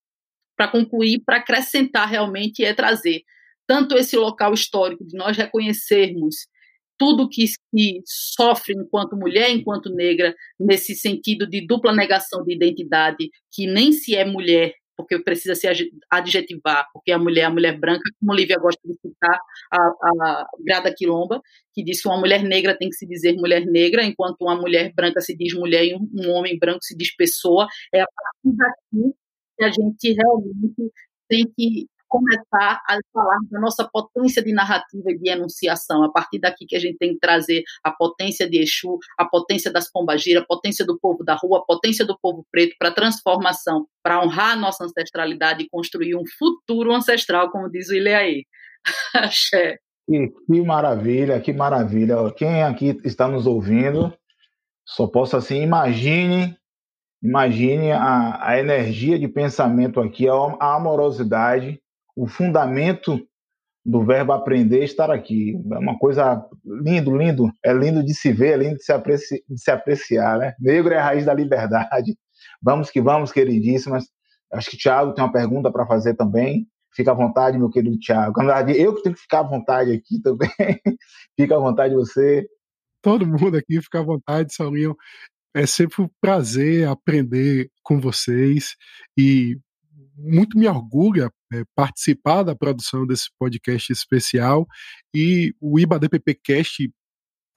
Para 0.55 0.69
concluir, 0.69 1.21
para 1.25 1.35
acrescentar 1.35 2.07
realmente 2.07 2.63
é 2.63 2.73
trazer 2.73 3.23
tanto 3.67 3.95
esse 3.95 4.15
local 4.15 4.53
histórico 4.53 5.05
de 5.05 5.17
nós 5.17 5.35
reconhecermos 5.37 6.47
tudo 6.97 7.29
que, 7.29 7.45
que 7.71 8.01
sofre 8.05 8.73
enquanto 8.75 9.15
mulher, 9.15 9.51
enquanto 9.51 9.93
negra, 9.93 10.35
nesse 10.59 10.95
sentido 10.95 11.47
de 11.47 11.65
dupla 11.65 11.93
negação 11.93 12.43
de 12.43 12.55
identidade, 12.55 13.29
que 13.51 13.67
nem 13.67 13.91
se 13.91 14.15
é 14.15 14.25
mulher, 14.25 14.73
porque 14.95 15.19
precisa 15.19 15.53
se 15.53 15.67
adjetivar, 16.09 16.87
porque 16.91 17.11
a 17.11 17.19
mulher 17.19 17.41
é 17.41 17.45
a 17.45 17.49
mulher 17.51 17.79
branca, 17.79 18.01
como 18.19 18.33
Lívia 18.33 18.57
gosta 18.57 18.81
de 18.83 18.95
citar, 18.95 19.39
a, 19.71 19.77
a 19.77 20.47
Grada 20.59 20.91
Quilomba, 20.91 21.39
que 21.71 21.83
diz 21.83 22.01
que 22.01 22.07
uma 22.07 22.19
mulher 22.19 22.41
negra 22.43 22.75
tem 22.75 22.89
que 22.89 22.95
se 22.95 23.05
dizer 23.05 23.33
mulher 23.33 23.63
negra, 23.65 24.03
enquanto 24.03 24.41
uma 24.41 24.55
mulher 24.55 24.91
branca 24.95 25.21
se 25.21 25.37
diz 25.37 25.53
mulher 25.53 25.85
e 25.85 25.93
um 25.93 26.31
homem 26.31 26.57
branco 26.57 26.79
se 26.81 26.97
diz 26.97 27.15
pessoa. 27.15 27.67
É 27.93 28.01
a 28.01 28.07
partir 28.07 28.57
daqui 28.57 29.13
que 29.55 29.63
a 29.63 29.69
gente 29.69 30.13
realmente 30.13 30.91
tem 31.29 31.45
que 31.55 31.87
começar 32.07 32.81
a 32.87 32.97
falar 33.13 33.37
da 33.49 33.59
nossa 33.59 33.87
potência 33.91 34.43
de 34.43 34.53
narrativa 34.53 35.11
e 35.11 35.17
de 35.17 35.29
enunciação. 35.29 36.03
A 36.03 36.11
partir 36.11 36.39
daqui 36.39 36.65
que 36.65 36.75
a 36.75 36.79
gente 36.79 36.97
tem 36.97 37.13
que 37.13 37.19
trazer 37.19 37.63
a 37.83 37.91
potência 37.91 38.49
de 38.49 38.59
Exu, 38.59 38.97
a 39.17 39.25
potência 39.25 39.71
das 39.71 39.91
pombagiras, 39.91 40.43
a 40.43 40.45
potência 40.45 40.85
do 40.85 40.99
povo 40.99 41.23
da 41.23 41.35
rua, 41.35 41.59
a 41.59 41.65
potência 41.65 42.05
do 42.05 42.17
povo 42.19 42.45
preto 42.51 42.75
para 42.79 42.91
transformação, 42.91 43.87
para 44.03 44.23
honrar 44.23 44.51
a 44.51 44.55
nossa 44.55 44.85
ancestralidade 44.85 45.63
e 45.63 45.69
construir 45.69 46.15
um 46.15 46.23
futuro 46.37 46.93
ancestral, 46.93 47.51
como 47.51 47.69
diz 47.69 47.89
o 47.89 47.95
Ileaí. 47.95 48.45
Axé. 49.15 49.77
Que, 50.07 50.29
que 50.29 50.61
maravilha, 50.61 51.39
que 51.39 51.51
maravilha. 51.51 52.15
Quem 52.35 52.63
aqui 52.63 52.97
está 53.03 53.27
nos 53.27 53.45
ouvindo, 53.45 54.13
só 54.85 55.05
posso 55.05 55.35
assim, 55.35 55.61
imagine 55.61 56.57
Imagine 57.21 57.91
a, 57.91 58.49
a, 58.49 58.59
energia 58.59 59.17
de 59.17 59.27
pensamento 59.27 59.99
aqui, 59.99 60.27
a 60.27 60.75
amorosidade 60.75 61.81
o 62.17 62.25
fundamento 62.25 63.21
do 63.85 64.03
verbo 64.03 64.33
aprender 64.33 64.83
estar 64.83 65.11
aqui. 65.11 65.55
É 65.71 65.77
uma 65.77 65.97
coisa 65.97 66.43
lindo, 66.65 67.15
lindo. 67.15 67.51
É 67.63 67.71
lindo 67.71 68.03
de 68.03 68.13
se 68.13 68.33
ver, 68.33 68.53
é 68.53 68.57
lindo 68.57 68.77
de 68.77 68.83
se, 68.83 68.91
apreci 68.91 69.43
de 69.47 69.61
se 69.61 69.69
apreciar, 69.69 70.39
né? 70.39 70.53
Negro 70.59 70.93
é 70.93 70.97
a 70.97 71.03
raiz 71.03 71.25
da 71.25 71.33
liberdade. 71.33 72.17
Vamos 72.61 72.89
que 72.89 72.99
vamos, 72.99 73.31
queridíssimas. 73.31 74.05
Acho 74.51 74.71
que 74.71 74.77
o 74.77 74.79
Thiago 74.79 75.13
tem 75.13 75.23
uma 75.23 75.31
pergunta 75.31 75.71
para 75.71 75.85
fazer 75.85 76.15
também. 76.15 76.67
Fica 76.95 77.11
à 77.11 77.13
vontade, 77.13 77.57
meu 77.57 77.69
querido 77.69 77.99
Thiago. 77.99 78.41
Na 78.41 78.55
verdade, 78.55 78.81
eu 78.81 78.95
que 78.95 79.03
tenho 79.03 79.13
que 79.13 79.21
ficar 79.21 79.39
à 79.39 79.43
vontade 79.43 79.91
aqui 79.91 80.19
também. 80.23 80.49
Fica 81.39 81.55
à 81.55 81.59
vontade 81.59 81.93
você. 81.93 82.47
Todo 83.01 83.27
mundo 83.27 83.57
aqui 83.57 83.79
fica 83.79 83.99
à 83.99 84.03
vontade, 84.03 84.53
Saulinho. 84.55 84.95
É 85.55 85.67
sempre 85.67 86.01
um 86.01 86.09
prazer 86.19 86.87
aprender 86.87 87.69
com 87.83 87.99
vocês 87.99 88.75
e 89.17 89.59
muito 90.17 90.57
me 90.57 90.67
orgulha 90.67 91.29
é, 91.53 91.63
participar 91.75 92.43
da 92.43 92.55
produção 92.55 93.05
desse 93.05 93.29
podcast 93.39 93.91
especial 93.91 94.67
e 95.13 95.53
o 95.61 95.79
IBADPP 95.79 96.35
Cast 96.43 96.89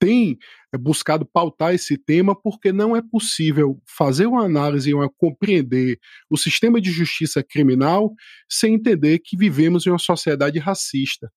tem 0.01 0.39
eh, 0.73 0.79
buscado 0.79 1.27
pautar 1.27 1.75
esse 1.75 1.97
tema 1.99 2.35
porque 2.35 2.73
não 2.73 2.97
é 2.97 3.03
possível 3.03 3.81
fazer 3.87 4.27
uma 4.27 4.45
análise 4.45 4.93
uma 4.95 5.11
compreender 5.11 5.99
o 6.29 6.39
sistema 6.39 6.81
de 6.81 6.91
justiça 6.91 7.45
criminal 7.45 8.13
sem 8.49 8.75
entender 8.75 9.21
que 9.23 9.37
vivemos 9.37 9.87
em 9.87 9.91
uma 9.91 9.99
sociedade 9.99 10.59
racista. 10.59 11.31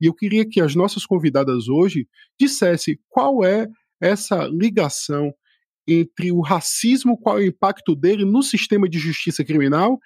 E 0.00 0.06
eu 0.06 0.14
queria 0.14 0.46
que 0.46 0.60
as 0.60 0.74
nossas 0.74 1.06
convidadas 1.06 1.68
hoje 1.68 2.06
dissessem 2.38 2.98
qual 3.08 3.42
é 3.42 3.66
essa 4.00 4.46
ligação 4.46 5.32
entre 5.88 6.30
o 6.30 6.40
racismo, 6.40 7.18
qual 7.18 7.38
é 7.38 7.42
o 7.42 7.46
impacto 7.46 7.96
dele 7.96 8.24
no 8.24 8.42
sistema 8.42 8.88
de 8.88 8.98
justiça 8.98 9.42
criminal 9.42 9.98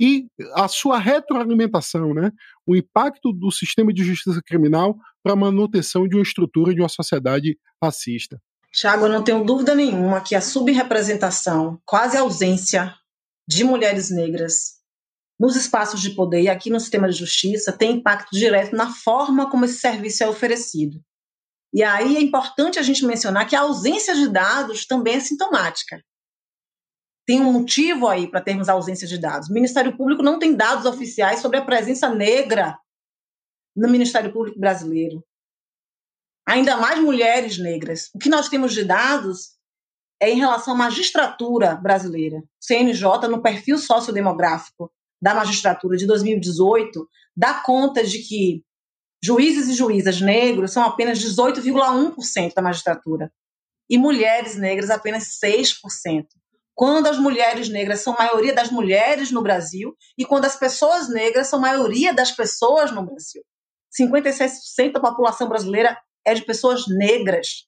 e 0.00 0.26
a 0.54 0.68
sua 0.68 0.98
retroalimentação, 0.98 2.14
né? 2.14 2.30
o 2.66 2.76
impacto 2.76 3.32
do 3.32 3.50
sistema 3.50 3.92
de 3.92 4.04
justiça 4.04 4.40
criminal 4.44 4.96
para 5.22 5.32
a 5.32 5.36
manutenção 5.36 6.06
de 6.06 6.14
uma 6.14 6.22
estrutura 6.22 6.74
de 6.74 6.80
uma 6.80 6.88
sociedade 6.88 7.58
racista. 7.82 8.40
Tiago, 8.72 9.06
eu 9.06 9.12
não 9.12 9.24
tenho 9.24 9.44
dúvida 9.44 9.74
nenhuma 9.74 10.20
que 10.20 10.34
a 10.34 10.40
subrepresentação, 10.40 11.80
quase 11.84 12.16
ausência 12.16 12.94
de 13.46 13.64
mulheres 13.64 14.10
negras 14.10 14.78
nos 15.40 15.56
espaços 15.56 16.00
de 16.00 16.10
poder 16.10 16.42
e 16.42 16.48
aqui 16.48 16.68
no 16.68 16.80
sistema 16.80 17.08
de 17.08 17.16
justiça 17.16 17.72
tem 17.72 17.96
impacto 17.96 18.30
direto 18.32 18.76
na 18.76 18.92
forma 18.92 19.50
como 19.50 19.64
esse 19.64 19.78
serviço 19.78 20.22
é 20.22 20.28
oferecido. 20.28 21.00
E 21.72 21.82
aí 21.82 22.16
é 22.16 22.20
importante 22.20 22.78
a 22.78 22.82
gente 22.82 23.04
mencionar 23.04 23.46
que 23.46 23.56
a 23.56 23.60
ausência 23.60 24.14
de 24.14 24.28
dados 24.28 24.86
também 24.86 25.16
é 25.16 25.20
sintomática 25.20 26.02
tem 27.28 27.42
um 27.42 27.52
motivo 27.52 28.08
aí 28.08 28.26
para 28.26 28.40
termos 28.40 28.70
ausência 28.70 29.06
de 29.06 29.18
dados. 29.18 29.50
O 29.50 29.52
Ministério 29.52 29.94
Público 29.94 30.22
não 30.22 30.38
tem 30.38 30.56
dados 30.56 30.86
oficiais 30.86 31.40
sobre 31.40 31.58
a 31.58 31.64
presença 31.64 32.08
negra 32.08 32.78
no 33.76 33.86
Ministério 33.86 34.32
Público 34.32 34.58
brasileiro. 34.58 35.22
Ainda 36.48 36.78
mais 36.78 36.98
mulheres 36.98 37.58
negras. 37.58 38.08
O 38.14 38.18
que 38.18 38.30
nós 38.30 38.48
temos 38.48 38.72
de 38.72 38.82
dados 38.82 39.58
é 40.18 40.30
em 40.30 40.38
relação 40.38 40.72
à 40.72 40.76
magistratura 40.78 41.74
brasileira. 41.74 42.42
CNJ, 42.58 43.28
no 43.28 43.42
perfil 43.42 43.76
sociodemográfico 43.76 44.90
da 45.20 45.34
magistratura 45.34 45.98
de 45.98 46.06
2018, 46.06 47.06
dá 47.36 47.60
conta 47.60 48.02
de 48.02 48.20
que 48.20 48.64
juízes 49.22 49.68
e 49.68 49.74
juízas 49.74 50.18
negros 50.22 50.72
são 50.72 50.82
apenas 50.82 51.18
18,1% 51.18 52.54
da 52.54 52.62
magistratura 52.62 53.30
e 53.90 53.98
mulheres 53.98 54.56
negras 54.56 54.88
apenas 54.88 55.38
6% 55.38 56.24
quando 56.78 57.08
as 57.08 57.18
mulheres 57.18 57.68
negras 57.68 58.02
são 58.02 58.14
maioria 58.16 58.54
das 58.54 58.70
mulheres 58.70 59.32
no 59.32 59.42
Brasil 59.42 59.96
e 60.16 60.24
quando 60.24 60.44
as 60.44 60.54
pessoas 60.54 61.08
negras 61.08 61.48
são 61.48 61.58
maioria 61.58 62.14
das 62.14 62.30
pessoas 62.30 62.92
no 62.92 63.04
Brasil. 63.04 63.42
56% 64.00 64.92
da 64.92 65.00
população 65.00 65.48
brasileira 65.48 65.98
é 66.24 66.34
de 66.34 66.44
pessoas 66.44 66.84
negras. 66.86 67.64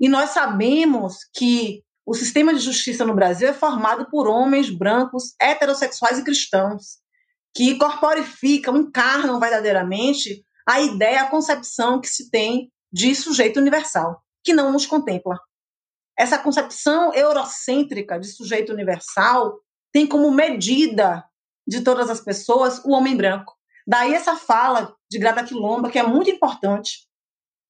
E 0.00 0.08
nós 0.08 0.30
sabemos 0.30 1.18
que 1.34 1.82
o 2.06 2.14
sistema 2.14 2.54
de 2.54 2.60
justiça 2.60 3.04
no 3.04 3.14
Brasil 3.14 3.48
é 3.48 3.52
formado 3.52 4.08
por 4.10 4.26
homens 4.26 4.70
brancos, 4.70 5.34
heterossexuais 5.38 6.18
e 6.18 6.24
cristãos, 6.24 7.00
que 7.54 7.76
corporificam, 7.76 8.78
encarnam 8.78 9.38
verdadeiramente 9.38 10.42
a 10.66 10.80
ideia, 10.80 11.20
a 11.20 11.30
concepção 11.30 12.00
que 12.00 12.08
se 12.08 12.30
tem 12.30 12.72
de 12.90 13.14
sujeito 13.14 13.60
universal, 13.60 14.22
que 14.42 14.54
não 14.54 14.72
nos 14.72 14.86
contempla. 14.86 15.38
Essa 16.18 16.38
concepção 16.38 17.12
eurocêntrica 17.14 18.18
de 18.18 18.28
sujeito 18.28 18.72
universal 18.72 19.58
tem 19.92 20.06
como 20.06 20.30
medida 20.30 21.24
de 21.66 21.80
todas 21.82 22.10
as 22.10 22.20
pessoas 22.20 22.82
o 22.84 22.92
homem 22.92 23.16
branco. 23.16 23.54
Daí 23.86 24.14
essa 24.14 24.36
fala 24.36 24.94
de 25.10 25.18
Grada 25.18 25.44
Quilomba, 25.44 25.90
que 25.90 25.98
é 25.98 26.02
muito 26.02 26.30
importante. 26.30 27.06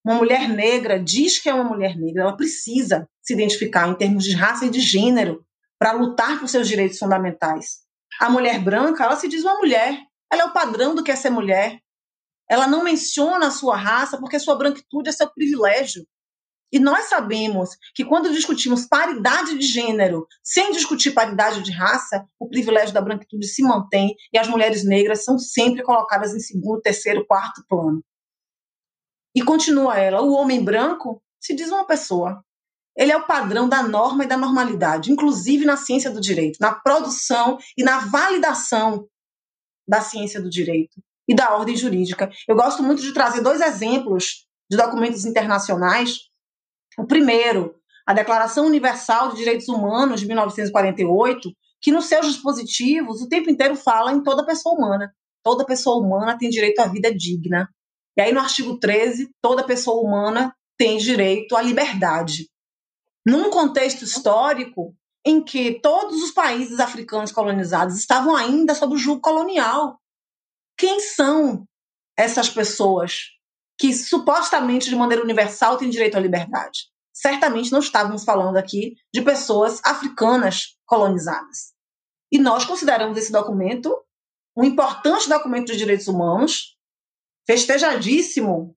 Uma 0.05 0.17
mulher 0.17 0.49
negra 0.49 0.99
diz 0.99 1.39
que 1.39 1.49
é 1.49 1.55
uma 1.55 1.65
mulher 1.65 1.97
negra, 1.97 2.23
ela 2.23 2.37
precisa 2.37 3.09
se 3.23 3.33
identificar 3.33 3.89
em 3.89 3.95
termos 3.95 4.25
de 4.25 4.35
raça 4.35 4.67
e 4.67 4.71
de 4.71 4.81
gênero 4.81 5.45
para 5.79 5.93
lutar 5.93 6.41
por 6.41 6.49
seus 6.49 6.67
direitos 6.67 6.99
fundamentais. 6.99 7.83
A 8.21 8.29
mulher 8.29 8.63
branca, 8.63 9.05
ela 9.05 9.17
se 9.17 9.29
diz 9.29 9.43
uma 9.43 9.57
mulher, 9.57 9.99
ela 10.31 10.43
é 10.43 10.45
o 10.45 10.53
padrão 10.53 10.95
do 10.95 11.05
que 11.05 11.11
é 11.11 11.17
ser 11.17 11.31
mulher. 11.31 11.79
Ela 12.49 12.67
não 12.67 12.83
menciona 12.83 13.47
a 13.47 13.51
sua 13.51 13.77
raça 13.77 14.19
porque 14.19 14.39
sua 14.39 14.57
branquitude 14.57 15.09
é 15.09 15.13
seu 15.13 15.31
privilégio. 15.31 16.07
E 16.73 16.79
nós 16.79 17.05
sabemos 17.05 17.77
que 17.95 18.03
quando 18.03 18.33
discutimos 18.33 18.87
paridade 18.87 19.59
de 19.59 19.67
gênero, 19.67 20.27
sem 20.43 20.73
discutir 20.73 21.13
paridade 21.13 21.63
de 21.63 21.71
raça, 21.71 22.27
o 22.41 22.49
privilégio 22.49 22.95
da 22.95 23.03
branquitude 23.03 23.47
se 23.47 23.63
mantém 23.63 24.17
e 24.33 24.39
as 24.39 24.49
mulheres 24.49 24.83
negras 24.83 25.23
são 25.23 25.39
sempre 25.39 25.83
colocadas 25.83 26.35
em 26.35 26.41
segundo, 26.41 26.81
terceiro, 26.81 27.27
quarto 27.27 27.63
plano. 27.69 28.03
E 29.35 29.43
continua 29.43 29.99
ela: 29.99 30.23
o 30.23 30.33
homem 30.33 30.65
branco 30.65 31.23
se 31.39 31.55
diz 31.55 31.71
uma 31.71 31.87
pessoa. 31.87 32.43
Ele 32.97 33.13
é 33.13 33.17
o 33.17 33.27
padrão 33.27 33.69
da 33.69 33.83
norma 33.83 34.25
e 34.25 34.27
da 34.27 34.37
normalidade, 34.37 35.13
inclusive 35.13 35.65
na 35.65 35.77
ciência 35.77 36.11
do 36.11 36.21
direito, 36.21 36.59
na 36.61 36.75
produção 36.75 37.59
e 37.77 37.83
na 37.83 38.01
validação 38.01 39.07
da 39.87 40.01
ciência 40.01 40.41
do 40.41 40.49
direito 40.49 41.03
e 41.29 41.35
da 41.35 41.55
ordem 41.55 41.77
jurídica. 41.77 42.31
Eu 42.47 42.55
gosto 42.55 42.83
muito 42.83 43.03
de 43.03 43.13
trazer 43.13 43.43
dois 43.43 43.61
exemplos 43.61 44.47
de 44.71 44.77
documentos 44.77 45.25
internacionais 45.25 46.32
o 46.99 47.07
primeiro, 47.07 47.75
a 48.07 48.13
Declaração 48.13 48.67
Universal 48.67 49.31
de 49.31 49.37
Direitos 49.37 49.69
Humanos 49.69 50.21
de 50.21 50.27
1948, 50.27 51.51
que 51.81 51.93
nos 51.93 52.07
seus 52.07 52.27
dispositivos 52.27 53.21
o 53.21 53.29
tempo 53.29 53.51
inteiro 53.51 53.77
fala 53.77 54.13
em 54.13 54.23
toda 54.23 54.45
pessoa 54.45 54.75
humana. 54.75 55.13
Toda 55.43 55.67
pessoa 55.67 56.05
humana 56.05 56.39
tem 56.39 56.49
direito 56.49 56.81
à 56.81 56.87
vida 56.87 57.13
digna. 57.13 57.69
E 58.17 58.21
aí 58.21 58.33
no 58.33 58.41
artigo 58.41 58.79
13, 58.79 59.31
toda 59.41 59.65
pessoa 59.65 60.01
humana 60.01 60.55
tem 60.77 60.99
direito 60.99 61.57
à 61.57 61.63
liberdade. 61.63 62.49
Num 63.27 63.51
contexto 63.51 64.05
histórico 64.05 64.95
em 65.25 65.43
que 65.43 65.81
todos 65.81 66.23
os 66.23 66.33
países 66.33 66.81
africanos 66.81 67.33
colonizados 67.33 67.97
estavam 67.97 68.35
ainda 68.35 68.75
sob 68.75 68.95
o 68.95 68.99
jugo 68.99 69.21
colonial. 69.21 70.01
Quem 70.77 71.01
são 71.01 71.65
essas 72.17 72.49
pessoas 72.49 73.31
que 73.83 73.93
supostamente 73.93 74.89
de 74.89 74.95
maneira 74.95 75.25
universal 75.25 75.77
têm 75.77 75.91
direito 75.91 76.17
à 76.17 76.21
liberdade. 76.21 76.83
Certamente 77.13 77.73
não 77.73 77.81
estávamos 77.81 78.23
falando 78.23 78.57
aqui 78.57 78.95
de 79.13 79.21
pessoas 79.23 79.81
africanas 79.85 80.77
colonizadas. 80.87 81.73
E 82.31 82.39
nós 82.39 82.65
consideramos 82.65 83.19
esse 83.19 83.33
documento 83.33 83.93
um 84.57 84.63
importante 84.63 85.29
documento 85.29 85.73
de 85.73 85.79
direitos 85.79 86.07
humanos, 86.07 86.77
festejadíssimo 87.45 88.77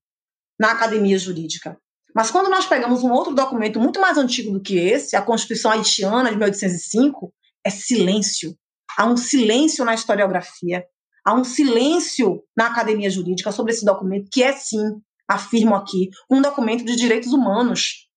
na 0.59 0.71
academia 0.71 1.19
jurídica. 1.19 1.79
Mas 2.15 2.31
quando 2.31 2.49
nós 2.49 2.65
pegamos 2.65 3.03
um 3.03 3.11
outro 3.11 3.35
documento 3.35 3.79
muito 3.79 4.01
mais 4.01 4.17
antigo 4.17 4.53
do 4.53 4.61
que 4.61 4.75
esse, 4.79 5.15
a 5.15 5.21
Constituição 5.21 5.69
Haitiana 5.69 6.31
de 6.31 6.37
1805, 6.37 7.31
é 7.63 7.69
silêncio. 7.69 8.57
Há 8.97 9.05
um 9.05 9.17
silêncio 9.17 9.85
na 9.85 9.93
historiografia. 9.93 10.83
Há 11.25 11.33
um 11.33 11.43
silêncio 11.43 12.43
na 12.55 12.67
academia 12.67 13.09
jurídica 13.09 13.51
sobre 13.51 13.71
esse 13.71 13.83
documento, 13.83 14.29
que 14.31 14.43
é 14.43 14.53
sim, 14.53 15.01
afirmo 15.27 15.73
aqui, 15.73 16.09
um 16.29 16.39
documento 16.39 16.85
de 16.85 16.95
direitos 16.95 17.33
humanos. 17.33 18.07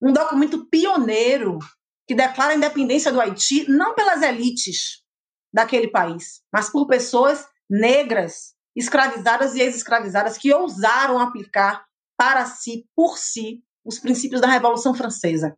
Um 0.00 0.12
documento 0.12 0.66
pioneiro 0.70 1.58
que 2.06 2.14
declara 2.14 2.52
a 2.52 2.56
independência 2.56 3.10
do 3.10 3.20
Haiti 3.20 3.68
não 3.68 3.94
pelas 3.94 4.22
elites 4.22 5.02
daquele 5.52 5.88
país, 5.88 6.42
mas 6.52 6.70
por 6.70 6.86
pessoas 6.86 7.46
negras, 7.68 8.54
escravizadas 8.76 9.54
e 9.54 9.60
ex-escravizadas 9.60 10.36
que 10.36 10.52
ousaram 10.52 11.18
aplicar 11.18 11.84
para 12.16 12.46
si, 12.46 12.86
por 12.94 13.18
si, 13.18 13.62
os 13.84 13.98
princípios 13.98 14.40
da 14.40 14.46
Revolução 14.46 14.94
Francesa. 14.94 15.56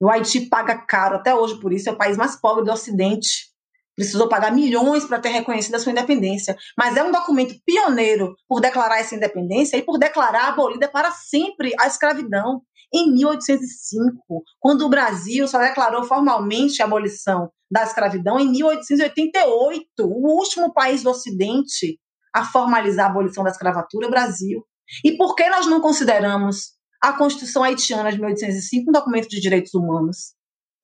O 0.00 0.08
Haiti 0.08 0.46
paga 0.46 0.78
caro 0.78 1.16
até 1.16 1.34
hoje 1.34 1.60
por 1.60 1.72
isso, 1.72 1.88
é 1.88 1.92
o 1.92 1.98
país 1.98 2.16
mais 2.16 2.36
pobre 2.36 2.64
do 2.64 2.72
Ocidente 2.72 3.51
precisou 3.94 4.28
pagar 4.28 4.52
milhões 4.52 5.04
para 5.04 5.20
ter 5.20 5.30
reconhecido 5.30 5.74
a 5.74 5.78
sua 5.78 5.92
independência. 5.92 6.56
Mas 6.76 6.96
é 6.96 7.02
um 7.02 7.12
documento 7.12 7.54
pioneiro 7.64 8.34
por 8.48 8.60
declarar 8.60 8.98
essa 8.98 9.14
independência 9.14 9.76
e 9.76 9.82
por 9.82 9.98
declarar 9.98 10.48
abolida 10.48 10.88
para 10.88 11.10
sempre 11.10 11.72
a 11.78 11.86
escravidão. 11.86 12.62
Em 12.94 13.10
1805, 13.10 14.44
quando 14.60 14.82
o 14.82 14.88
Brasil 14.88 15.48
só 15.48 15.58
declarou 15.58 16.04
formalmente 16.04 16.82
a 16.82 16.84
abolição 16.84 17.50
da 17.70 17.84
escravidão, 17.84 18.38
em 18.38 18.50
1888, 18.50 19.86
o 20.00 20.36
último 20.36 20.74
país 20.74 21.02
do 21.02 21.08
Ocidente 21.08 21.98
a 22.34 22.44
formalizar 22.44 23.06
a 23.06 23.10
abolição 23.10 23.44
da 23.44 23.50
escravatura, 23.50 24.06
o 24.06 24.10
Brasil. 24.10 24.64
E 25.04 25.16
por 25.16 25.34
que 25.34 25.48
nós 25.48 25.66
não 25.66 25.80
consideramos 25.80 26.72
a 27.02 27.12
Constituição 27.12 27.62
haitiana 27.62 28.10
de 28.10 28.18
1805 28.18 28.88
um 28.88 28.92
documento 28.92 29.28
de 29.28 29.40
direitos 29.40 29.74
humanos? 29.74 30.34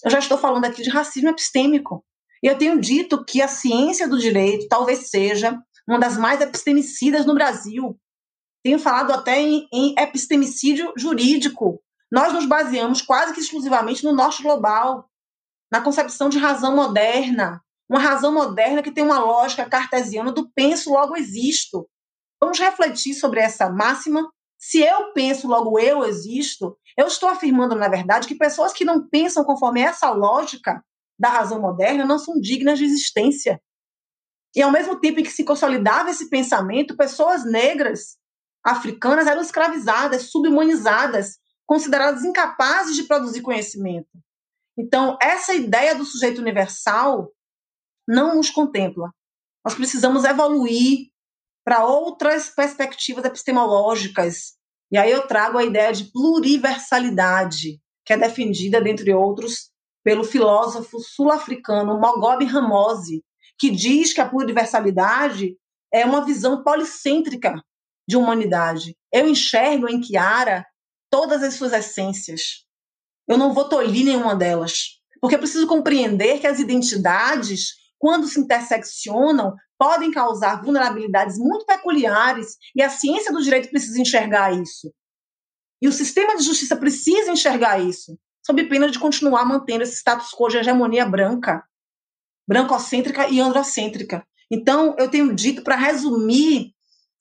Eu 0.05 0.11
já 0.11 0.19
estou 0.19 0.39
falando 0.39 0.65
aqui 0.65 0.83
de 0.83 0.91
racismo 0.91 1.31
epistêmico. 1.31 2.05
E 2.43 2.47
eu 2.47 2.57
tenho 2.57 2.81
dito 2.81 3.25
que 3.25 3.43
a 3.43 3.49
ciência 3.49 4.09
do 4.09 4.19
direito 4.19 4.69
talvez 4.69 5.11
seja 5.11 5.61
uma 5.87 5.99
das 5.99 6.17
mais 6.17 6.41
epistemicidas 6.41 7.25
no 7.25 7.35
Brasil. 7.35 7.99
Tenho 8.63 8.79
falado 8.79 9.13
até 9.13 9.41
em, 9.41 9.67
em 9.73 9.95
epistemicídio 9.99 10.93
jurídico. 10.97 11.81
Nós 12.13 12.33
nos 12.33 12.47
baseamos 12.47 13.03
quase 13.03 13.33
que 13.33 13.41
exclusivamente 13.41 14.05
no 14.05 14.13
norte 14.13 14.43
global, 14.43 15.09
na 15.73 15.81
concepção 15.81 16.29
de 16.29 16.39
razão 16.39 16.75
moderna, 16.75 17.63
uma 17.89 18.01
razão 18.01 18.33
moderna 18.33 18.83
que 18.83 18.91
tem 18.91 19.05
uma 19.05 19.19
lógica 19.19 19.69
cartesiana 19.69 20.31
do 20.31 20.51
penso, 20.51 20.91
logo 20.91 21.17
existo. 21.17 21.89
Vamos 22.41 22.59
refletir 22.59 23.15
sobre 23.15 23.41
essa 23.41 23.71
máxima. 23.71 24.31
Se 24.59 24.81
eu 24.81 25.13
penso, 25.13 25.49
logo 25.49 25.79
eu 25.79 26.05
existo, 26.05 26.77
eu 26.97 27.07
estou 27.07 27.29
afirmando, 27.29 27.75
na 27.75 27.89
verdade, 27.89 28.29
que 28.29 28.35
pessoas 28.35 28.73
que 28.73 28.85
não 28.85 29.09
pensam 29.09 29.45
conforme 29.45 29.81
essa 29.81 30.11
lógica 30.11 30.83
da 31.19 31.29
razão 31.29 31.61
moderna 31.61 32.05
não 32.05 32.19
são 32.19 32.39
dignas 32.41 32.79
de 32.79 32.85
existência. 32.85 33.61
E 34.55 34.63
ao 34.63 34.71
mesmo 34.71 35.01
tempo 35.01 35.21
em 35.21 35.23
que 35.23 35.31
se 35.31 35.45
consolidava 35.45 36.11
esse 36.11 36.31
pensamento, 36.31 36.97
pessoas 36.97 37.45
negras, 37.45 38.17
africanas, 38.65 39.27
eram 39.27 39.43
escravizadas, 39.43 40.31
subhumanizadas, 40.31 41.39
consideradas 41.67 42.25
incapazes 42.25 42.97
de 42.97 43.05
produzir 43.05 43.43
conhecimento. 43.43 44.09
Então, 44.77 45.19
essa 45.21 45.55
ideia 45.55 45.95
do 45.95 46.05
sujeito 46.05 46.41
universal 46.41 47.33
não 48.07 48.37
nos 48.37 48.49
contempla. 48.49 49.11
Nós 49.65 49.75
precisamos 49.75 50.25
evoluir 50.25 51.09
para 51.65 51.85
outras 51.85 52.49
perspectivas 52.49 53.25
epistemológicas. 53.25 54.57
E 54.91 54.97
aí 54.97 55.11
eu 55.11 55.27
trago 55.27 55.59
a 55.59 55.65
ideia 55.65 55.93
de 55.93 56.05
pluriversalidade, 56.11 57.79
que 58.07 58.13
é 58.15 58.17
defendida, 58.17 58.81
dentre 58.81 59.13
outros, 59.13 59.71
pelo 60.09 60.25
filósofo 60.25 60.99
sul-africano 61.01 62.01
Mogobe 62.01 62.47
Ramose, 62.47 63.23
que 63.59 63.71
diz 63.71 64.15
que 64.15 64.23
a 64.23 64.27
pluriversalidade 64.27 65.55
é 65.93 66.03
uma 66.03 66.25
visão 66.25 66.65
policêntrica 66.65 67.63
de 68.09 68.17
humanidade. 68.17 68.97
Eu 69.13 69.29
enxergo 69.29 69.87
em 69.87 70.01
Kiara 70.01 70.65
todas 71.11 71.43
as 71.43 71.57
suas 71.57 71.75
essências. 71.75 72.65
Eu 73.29 73.37
não 73.37 73.53
vou 73.53 73.69
tolir 73.69 74.07
nenhuma 74.07 74.35
delas. 74.35 74.99
Porque 75.21 75.35
eu 75.35 75.41
preciso 75.41 75.67
compreender 75.67 76.41
que 76.41 76.47
as 76.47 76.59
identidades, 76.59 77.75
quando 77.99 78.27
se 78.27 78.41
interseccionam, 78.41 79.55
podem 79.77 80.11
causar 80.11 80.63
vulnerabilidades 80.63 81.37
muito 81.37 81.67
peculiares 81.67 82.57
e 82.75 82.81
a 82.81 82.89
ciência 82.89 83.31
do 83.31 83.43
direito 83.43 83.69
precisa 83.69 84.01
enxergar 84.01 84.55
isso. 84.55 84.91
E 85.83 85.87
o 85.87 85.93
sistema 85.93 86.35
de 86.35 86.45
justiça 86.45 86.77
precisa 86.77 87.31
enxergar 87.31 87.79
isso, 87.79 88.19
sob 88.49 88.65
pena 88.65 88.91
de 88.91 88.99
continuar 88.99 89.45
mantendo 89.45 89.83
esse 89.83 89.97
status 89.97 90.33
quo 90.33 90.49
de 90.49 90.57
hegemonia 90.57 91.05
branca 91.05 91.63
brancocêntrica 92.49 93.29
e 93.29 93.39
androcêntrica. 93.41 94.27
Então, 94.51 94.97
eu 94.99 95.11
tenho 95.11 95.35
dito, 95.35 95.63
para 95.63 95.77
resumir, 95.77 96.73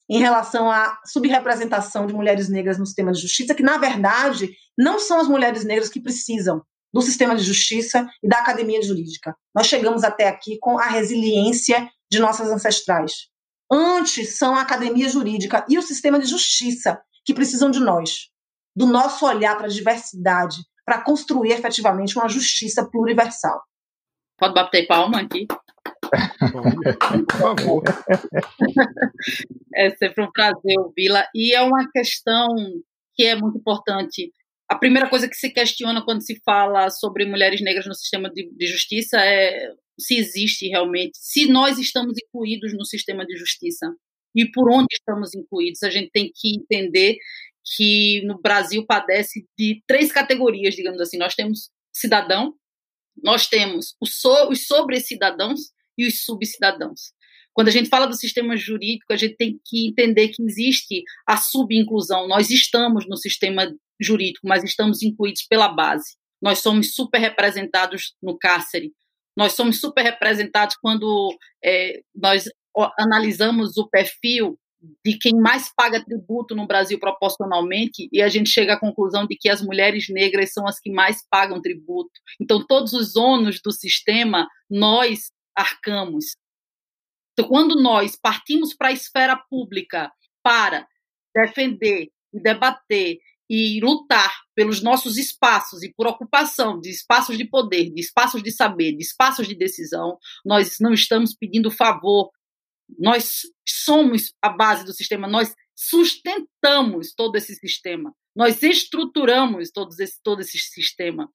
em 0.10 0.20
relação 0.20 0.72
à 0.72 0.98
subrepresentação 1.06 2.08
de 2.08 2.14
mulheres 2.14 2.48
negras 2.48 2.78
no 2.78 2.86
sistema 2.86 3.12
de 3.12 3.20
justiça, 3.20 3.54
que, 3.54 3.62
na 3.62 3.78
verdade, 3.78 4.50
não 4.78 4.98
são 5.00 5.20
as 5.20 5.28
mulheres 5.28 5.66
negras 5.66 5.90
que 5.90 6.00
precisam 6.00 6.64
do 6.94 7.02
sistema 7.02 7.36
de 7.36 7.44
justiça 7.44 8.08
e 8.24 8.30
da 8.30 8.38
academia 8.38 8.82
jurídica. 8.82 9.36
Nós 9.54 9.68
chegamos 9.68 10.06
até 10.06 10.30
aqui 10.30 10.58
com 10.62 10.80
a 10.80 10.86
resiliência 10.86 11.90
de 12.10 12.20
nossas 12.20 12.50
ancestrais. 12.50 13.28
Antes 13.70 14.38
são 14.38 14.56
a 14.56 14.62
academia 14.62 15.10
jurídica 15.10 15.66
e 15.68 15.78
o 15.78 15.82
sistema 15.82 16.18
de 16.18 16.26
justiça 16.26 17.02
que 17.26 17.34
precisam 17.34 17.70
de 17.70 17.82
nós, 17.82 18.30
do 18.74 18.86
nosso 18.86 19.26
olhar 19.26 19.58
para 19.58 19.66
a 19.66 19.70
diversidade, 19.70 20.56
para 20.88 21.04
construir 21.04 21.52
efetivamente 21.52 22.18
uma 22.18 22.30
justiça 22.30 22.90
pluriversal. 22.90 23.62
Pode 24.40 24.54
bater 24.54 24.88
palma 24.88 25.20
aqui? 25.20 25.46
Por 27.28 27.38
favor. 27.38 27.84
É 29.76 29.90
sempre 29.98 30.24
um 30.24 30.32
prazer 30.32 30.80
ouvi-la. 30.80 31.28
E 31.36 31.54
é 31.54 31.62
uma 31.62 31.92
questão 31.92 32.48
que 33.14 33.26
é 33.26 33.36
muito 33.36 33.58
importante. 33.58 34.32
A 34.70 34.78
primeira 34.78 35.10
coisa 35.10 35.28
que 35.28 35.36
se 35.36 35.50
questiona 35.50 36.06
quando 36.06 36.22
se 36.22 36.40
fala 36.46 36.90
sobre 36.90 37.26
mulheres 37.26 37.62
negras 37.62 37.86
no 37.86 37.94
sistema 37.94 38.30
de, 38.30 38.50
de 38.50 38.68
justiça 38.68 39.18
é 39.20 39.74
se 40.00 40.16
existe 40.16 40.68
realmente, 40.68 41.18
se 41.18 41.50
nós 41.50 41.80
estamos 41.80 42.16
incluídos 42.24 42.72
no 42.78 42.86
sistema 42.86 43.26
de 43.26 43.36
justiça 43.36 43.92
e 44.38 44.50
por 44.52 44.72
onde 44.72 44.88
estamos 44.94 45.34
incluídos. 45.34 45.82
A 45.82 45.90
gente 45.90 46.12
tem 46.12 46.32
que 46.34 46.56
entender 46.56 47.18
que 47.76 48.22
no 48.26 48.40
Brasil 48.40 48.86
padece 48.86 49.46
de 49.58 49.82
três 49.88 50.12
categorias, 50.12 50.76
digamos 50.76 51.02
assim. 51.02 51.18
Nós 51.18 51.34
temos 51.34 51.72
cidadão, 51.92 52.54
nós 53.22 53.48
temos 53.48 53.96
so, 54.06 54.50
os 54.50 54.68
sobre-cidadãos 54.68 55.72
e 55.98 56.06
os 56.06 56.24
subcidadãos. 56.24 57.12
Quando 57.52 57.70
a 57.70 57.72
gente 57.72 57.90
fala 57.90 58.06
do 58.06 58.14
sistema 58.14 58.56
jurídico, 58.56 59.12
a 59.12 59.18
gente 59.18 59.36
tem 59.36 59.60
que 59.66 59.88
entender 59.88 60.28
que 60.28 60.44
existe 60.44 61.04
a 61.26 61.36
subinclusão. 61.36 62.28
Nós 62.28 62.52
estamos 62.52 63.08
no 63.10 63.18
sistema 63.18 63.68
jurídico, 64.00 64.48
mas 64.48 64.64
estamos 64.64 65.02
incluídos 65.02 65.42
pela 65.50 65.68
base. 65.68 66.16
Nós 66.40 66.60
somos 66.60 66.94
super 66.94 67.18
representados 67.18 68.14
no 68.22 68.38
cárcere. 68.38 68.94
Nós 69.36 69.54
somos 69.54 69.80
super 69.80 70.04
representados 70.04 70.76
quando 70.80 71.36
é, 71.64 72.02
nós 72.16 72.46
analisamos 72.98 73.78
o 73.78 73.88
perfil 73.88 74.58
de 75.04 75.18
quem 75.18 75.34
mais 75.34 75.74
paga 75.76 76.04
tributo 76.04 76.56
no 76.56 76.68
Brasil 76.68 77.00
proporcionalmente, 77.00 78.08
e 78.12 78.22
a 78.22 78.30
gente 78.30 78.50
chega 78.50 78.74
à 78.74 78.80
conclusão 78.80 79.26
de 79.26 79.36
que 79.36 79.50
as 79.50 79.62
mulheres 79.62 80.08
negras 80.10 80.54
são 80.54 80.68
as 80.68 80.80
que 80.80 80.92
mais 80.92 81.26
pagam 81.30 81.62
tributo. 81.62 82.12
Então, 82.40 82.66
todos 82.66 82.94
os 82.94 83.16
ônus 83.16 83.60
do 83.60 83.72
sistema, 83.72 84.48
nós 84.70 85.32
arcamos. 85.56 86.36
Então, 87.34 87.50
quando 87.50 87.82
nós 87.82 88.16
partimos 88.16 88.76
para 88.76 88.90
a 88.90 88.94
esfera 88.94 89.36
pública 89.50 90.12
para 90.44 90.88
defender 91.36 92.10
debater 92.34 93.18
e 93.50 93.80
lutar 93.80 94.32
pelos 94.54 94.82
nossos 94.82 95.18
espaços 95.18 95.82
e 95.82 95.94
por 95.94 96.06
ocupação 96.06 96.80
de 96.80 96.90
espaços 96.90 97.38
de 97.38 97.46
poder, 97.46 97.90
de 97.92 98.02
espaços 98.02 98.44
de 98.44 98.52
saber, 98.52 98.94
de 98.94 99.04
espaços 99.04 99.48
de 99.48 99.56
decisão, 99.56 100.18
nós 100.46 100.76
não 100.82 100.92
estamos 100.92 101.34
pedindo 101.34 101.72
favor 101.72 102.30
nós 102.98 103.42
somos 103.68 104.34
a 104.42 104.50
base 104.50 104.86
do 104.86 104.94
sistema, 104.94 105.28
nós 105.28 105.54
sustentamos 105.76 107.14
todo 107.14 107.36
esse 107.36 107.56
sistema, 107.56 108.14
nós 108.36 108.62
estruturamos 108.64 109.72
todo 109.72 109.94
esse, 110.00 110.22
todo 110.24 110.42
esse 110.42 110.58
sistema. 110.58 111.30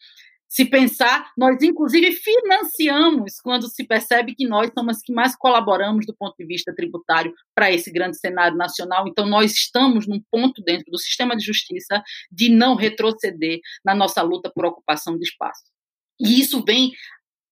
Se 0.48 0.66
pensar, 0.66 1.32
nós 1.34 1.62
inclusive 1.62 2.12
financiamos 2.12 3.40
quando 3.40 3.68
se 3.68 3.84
percebe 3.84 4.34
que 4.34 4.46
nós 4.46 4.70
somos 4.76 4.98
que 5.00 5.10
mais 5.10 5.34
colaboramos 5.34 6.04
do 6.04 6.14
ponto 6.14 6.36
de 6.36 6.44
vista 6.44 6.74
tributário 6.74 7.32
para 7.54 7.72
esse 7.72 7.90
grande 7.90 8.18
cenário 8.18 8.54
nacional. 8.54 9.08
Então, 9.08 9.24
nós 9.24 9.54
estamos 9.54 10.06
num 10.06 10.20
ponto 10.30 10.62
dentro 10.62 10.92
do 10.92 10.98
sistema 10.98 11.34
de 11.34 11.42
justiça 11.42 12.02
de 12.30 12.50
não 12.50 12.74
retroceder 12.74 13.60
na 13.82 13.94
nossa 13.94 14.20
luta 14.20 14.52
por 14.54 14.66
ocupação 14.66 15.16
de 15.16 15.24
espaço. 15.24 15.62
E 16.20 16.38
isso 16.38 16.62
vem 16.62 16.92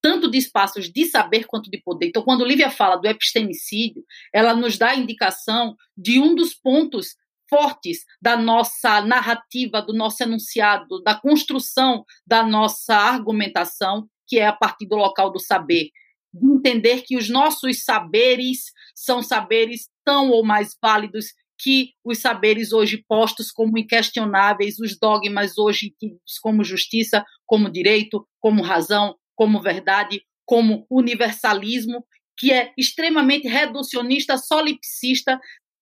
tanto 0.03 0.31
de 0.31 0.39
espaços 0.39 0.91
de 0.91 1.05
saber 1.07 1.45
quanto 1.47 1.71
de 1.71 1.81
poder. 1.83 2.09
Então, 2.09 2.23
quando 2.23 2.45
Lívia 2.45 2.71
fala 2.71 2.97
do 2.97 3.07
epistemicídio, 3.07 4.05
ela 4.33 4.55
nos 4.55 4.79
dá 4.79 4.91
a 4.91 4.97
indicação 4.97 5.77
de 5.97 6.19
um 6.19 6.35
dos 6.35 6.55
pontos 6.55 7.17
fortes 7.49 8.05
da 8.23 8.37
nossa 8.37 9.01
narrativa, 9.03 9.83
do 9.83 9.93
nosso 9.93 10.23
enunciado, 10.23 11.03
da 11.03 11.15
construção 11.21 12.05
da 12.25 12.45
nossa 12.45 12.95
argumentação, 12.95 14.07
que 14.27 14.39
é 14.39 14.47
a 14.47 14.53
partir 14.53 14.87
do 14.87 14.97
local 14.97 15.33
do 15.33 15.41
saber. 15.41 15.91
De 16.33 16.47
entender 16.47 17.03
que 17.03 17.17
os 17.17 17.29
nossos 17.29 17.83
saberes 17.83 18.67
são 18.95 19.21
saberes 19.21 19.89
tão 20.05 20.31
ou 20.31 20.45
mais 20.45 20.77
válidos 20.81 21.27
que 21.63 21.91
os 22.05 22.19
saberes 22.19 22.73
hoje 22.73 23.05
postos 23.07 23.51
como 23.51 23.77
inquestionáveis, 23.77 24.79
os 24.79 24.99
dogmas 24.99 25.59
hoje 25.59 25.93
como 26.41 26.65
justiça, 26.65 27.25
como 27.45 27.71
direito, 27.71 28.27
como 28.41 28.63
razão, 28.63 29.15
como 29.41 29.59
verdade, 29.59 30.23
como 30.45 30.87
universalismo, 30.91 32.05
que 32.37 32.53
é 32.53 32.75
extremamente 32.77 33.49
reducionista, 33.49 34.37
solipsista. 34.37 35.41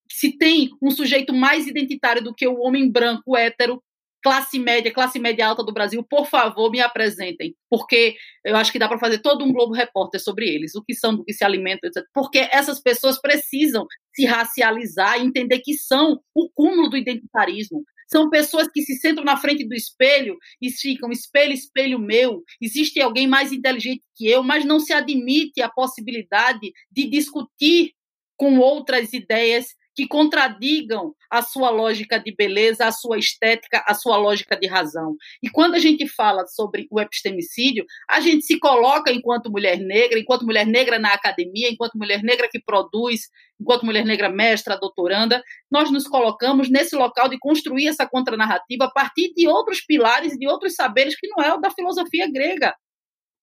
Se 0.09 0.37
tem 0.37 0.69
um 0.81 0.89
sujeito 0.89 1.33
mais 1.33 1.67
identitário 1.67 2.23
do 2.23 2.33
que 2.33 2.47
o 2.47 2.61
homem 2.61 2.89
branco 2.89 3.35
hétero, 3.35 3.83
classe 4.23 4.57
média, 4.57 4.93
classe 4.93 5.19
média 5.19 5.45
alta 5.45 5.61
do 5.61 5.73
Brasil, 5.73 6.01
por 6.09 6.25
favor, 6.25 6.71
me 6.71 6.79
apresentem, 6.79 7.53
porque 7.69 8.15
eu 8.45 8.55
acho 8.55 8.71
que 8.71 8.79
dá 8.79 8.87
para 8.87 8.97
fazer 8.97 9.17
todo 9.17 9.43
um 9.43 9.51
Globo 9.51 9.73
Repórter 9.73 10.21
sobre 10.21 10.47
eles, 10.47 10.73
o 10.73 10.81
que 10.81 10.95
são, 10.95 11.13
do 11.13 11.25
que 11.25 11.33
se 11.33 11.43
alimentam, 11.43 11.89
etc. 11.89 12.01
Porque 12.13 12.47
essas 12.53 12.79
pessoas 12.79 13.19
precisam 13.19 13.85
se 14.15 14.25
racializar 14.25 15.19
e 15.19 15.25
entender 15.25 15.59
que 15.59 15.73
são 15.73 16.21
o 16.33 16.49
cúmulo 16.49 16.89
do 16.89 16.95
identitarismo, 16.95 17.83
são 18.11 18.29
pessoas 18.29 18.67
que 18.67 18.81
se 18.81 18.95
sentam 18.95 19.23
na 19.23 19.37
frente 19.37 19.67
do 19.67 19.75
espelho 19.75 20.37
e 20.61 20.71
ficam 20.71 21.11
espelho, 21.11 21.53
espelho 21.53 21.99
meu. 21.99 22.43
Existe 22.59 22.99
alguém 22.99 23.27
mais 23.27 23.51
inteligente 23.51 24.03
que 24.15 24.27
eu, 24.27 24.41
mas 24.41 24.65
não 24.65 24.79
se 24.79 24.91
admite 24.93 25.61
a 25.61 25.69
possibilidade 25.69 26.71
de 26.91 27.07
discutir 27.07 27.93
com 28.35 28.57
outras 28.57 29.13
ideias 29.13 29.75
que 29.99 30.07
contradigam 30.07 31.13
a 31.29 31.41
sua 31.41 31.69
lógica 31.69 32.17
de 32.17 32.33
beleza, 32.33 32.85
a 32.85 32.91
sua 32.91 33.17
estética, 33.17 33.83
a 33.85 33.93
sua 33.93 34.15
lógica 34.15 34.55
de 34.55 34.65
razão. 34.65 35.17
E 35.43 35.49
quando 35.49 35.75
a 35.75 35.77
gente 35.77 36.07
fala 36.07 36.47
sobre 36.47 36.87
o 36.89 37.01
epistemicídio, 37.01 37.85
a 38.09 38.21
gente 38.21 38.45
se 38.45 38.57
coloca 38.57 39.11
enquanto 39.11 39.51
mulher 39.51 39.77
negra, 39.77 40.17
enquanto 40.17 40.45
mulher 40.45 40.65
negra 40.65 40.97
na 40.97 41.09
academia, 41.09 41.69
enquanto 41.69 41.97
mulher 41.97 42.23
negra 42.23 42.47
que 42.49 42.61
produz, 42.61 43.23
enquanto 43.59 43.85
mulher 43.85 44.05
negra 44.05 44.29
mestra, 44.29 44.79
doutoranda, 44.79 45.43
nós 45.69 45.91
nos 45.91 46.07
colocamos 46.07 46.69
nesse 46.69 46.95
local 46.95 47.27
de 47.27 47.37
construir 47.37 47.89
essa 47.89 48.07
contranarrativa 48.07 48.85
a 48.85 48.91
partir 48.91 49.33
de 49.35 49.49
outros 49.49 49.81
pilares, 49.81 50.37
de 50.37 50.47
outros 50.47 50.75
saberes 50.75 51.13
que 51.19 51.27
não 51.27 51.43
é 51.43 51.53
o 51.53 51.59
da 51.59 51.71
filosofia 51.71 52.25
grega. 52.31 52.73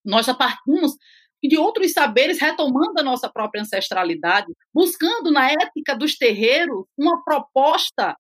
Nós 0.02 0.24
já 0.24 0.32
partimos 0.32 0.92
e 1.46 1.48
de 1.48 1.56
outros 1.56 1.92
saberes, 1.92 2.40
retomando 2.40 2.98
a 2.98 3.04
nossa 3.04 3.28
própria 3.28 3.62
ancestralidade, 3.62 4.52
buscando 4.74 5.30
na 5.30 5.48
ética 5.48 5.94
dos 5.94 6.16
terreiros 6.16 6.84
uma 6.98 7.22
proposta, 7.22 8.16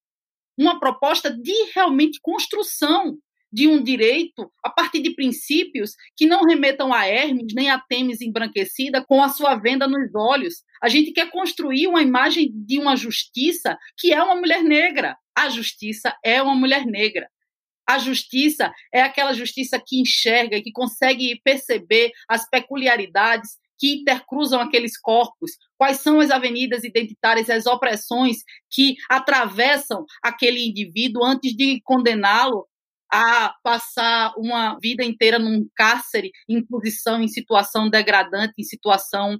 uma 0.56 0.78
proposta 0.78 1.28
de 1.28 1.52
realmente 1.74 2.20
construção 2.22 3.18
de 3.52 3.66
um 3.66 3.82
direito 3.82 4.48
a 4.62 4.70
partir 4.70 5.02
de 5.02 5.14
princípios 5.14 5.94
que 6.16 6.24
não 6.24 6.42
remetam 6.44 6.92
a 6.92 7.04
Hermes 7.04 7.52
nem 7.52 7.68
a 7.68 7.80
Temis 7.80 8.20
embranquecida 8.20 9.04
com 9.04 9.20
a 9.20 9.28
sua 9.28 9.56
venda 9.56 9.88
nos 9.88 10.14
olhos. 10.14 10.62
A 10.80 10.88
gente 10.88 11.10
quer 11.10 11.28
construir 11.30 11.88
uma 11.88 12.02
imagem 12.02 12.48
de 12.52 12.78
uma 12.78 12.94
justiça 12.94 13.76
que 13.98 14.12
é 14.12 14.22
uma 14.22 14.36
mulher 14.36 14.62
negra. 14.62 15.16
A 15.36 15.48
justiça 15.48 16.14
é 16.24 16.40
uma 16.40 16.54
mulher 16.54 16.86
negra. 16.86 17.28
A 17.88 17.98
justiça 17.98 18.72
é 18.92 19.00
aquela 19.02 19.32
justiça 19.32 19.80
que 19.84 20.00
enxerga 20.00 20.56
e 20.56 20.62
que 20.62 20.72
consegue 20.72 21.40
perceber 21.44 22.10
as 22.28 22.48
peculiaridades 22.48 23.50
que 23.78 23.96
intercruzam 23.96 24.60
aqueles 24.60 24.98
corpos, 24.98 25.52
quais 25.76 26.00
são 26.00 26.18
as 26.18 26.30
avenidas 26.30 26.82
identitárias, 26.82 27.50
as 27.50 27.66
opressões 27.66 28.38
que 28.70 28.96
atravessam 29.08 30.04
aquele 30.22 30.66
indivíduo 30.66 31.22
antes 31.22 31.54
de 31.54 31.80
condená-lo 31.84 32.66
a 33.12 33.54
passar 33.62 34.32
uma 34.36 34.78
vida 34.80 35.04
inteira 35.04 35.38
num 35.38 35.68
cárcere, 35.76 36.32
em 36.48 36.64
posição, 36.64 37.22
em 37.22 37.28
situação 37.28 37.88
degradante, 37.88 38.54
em 38.58 38.64
situação 38.64 39.38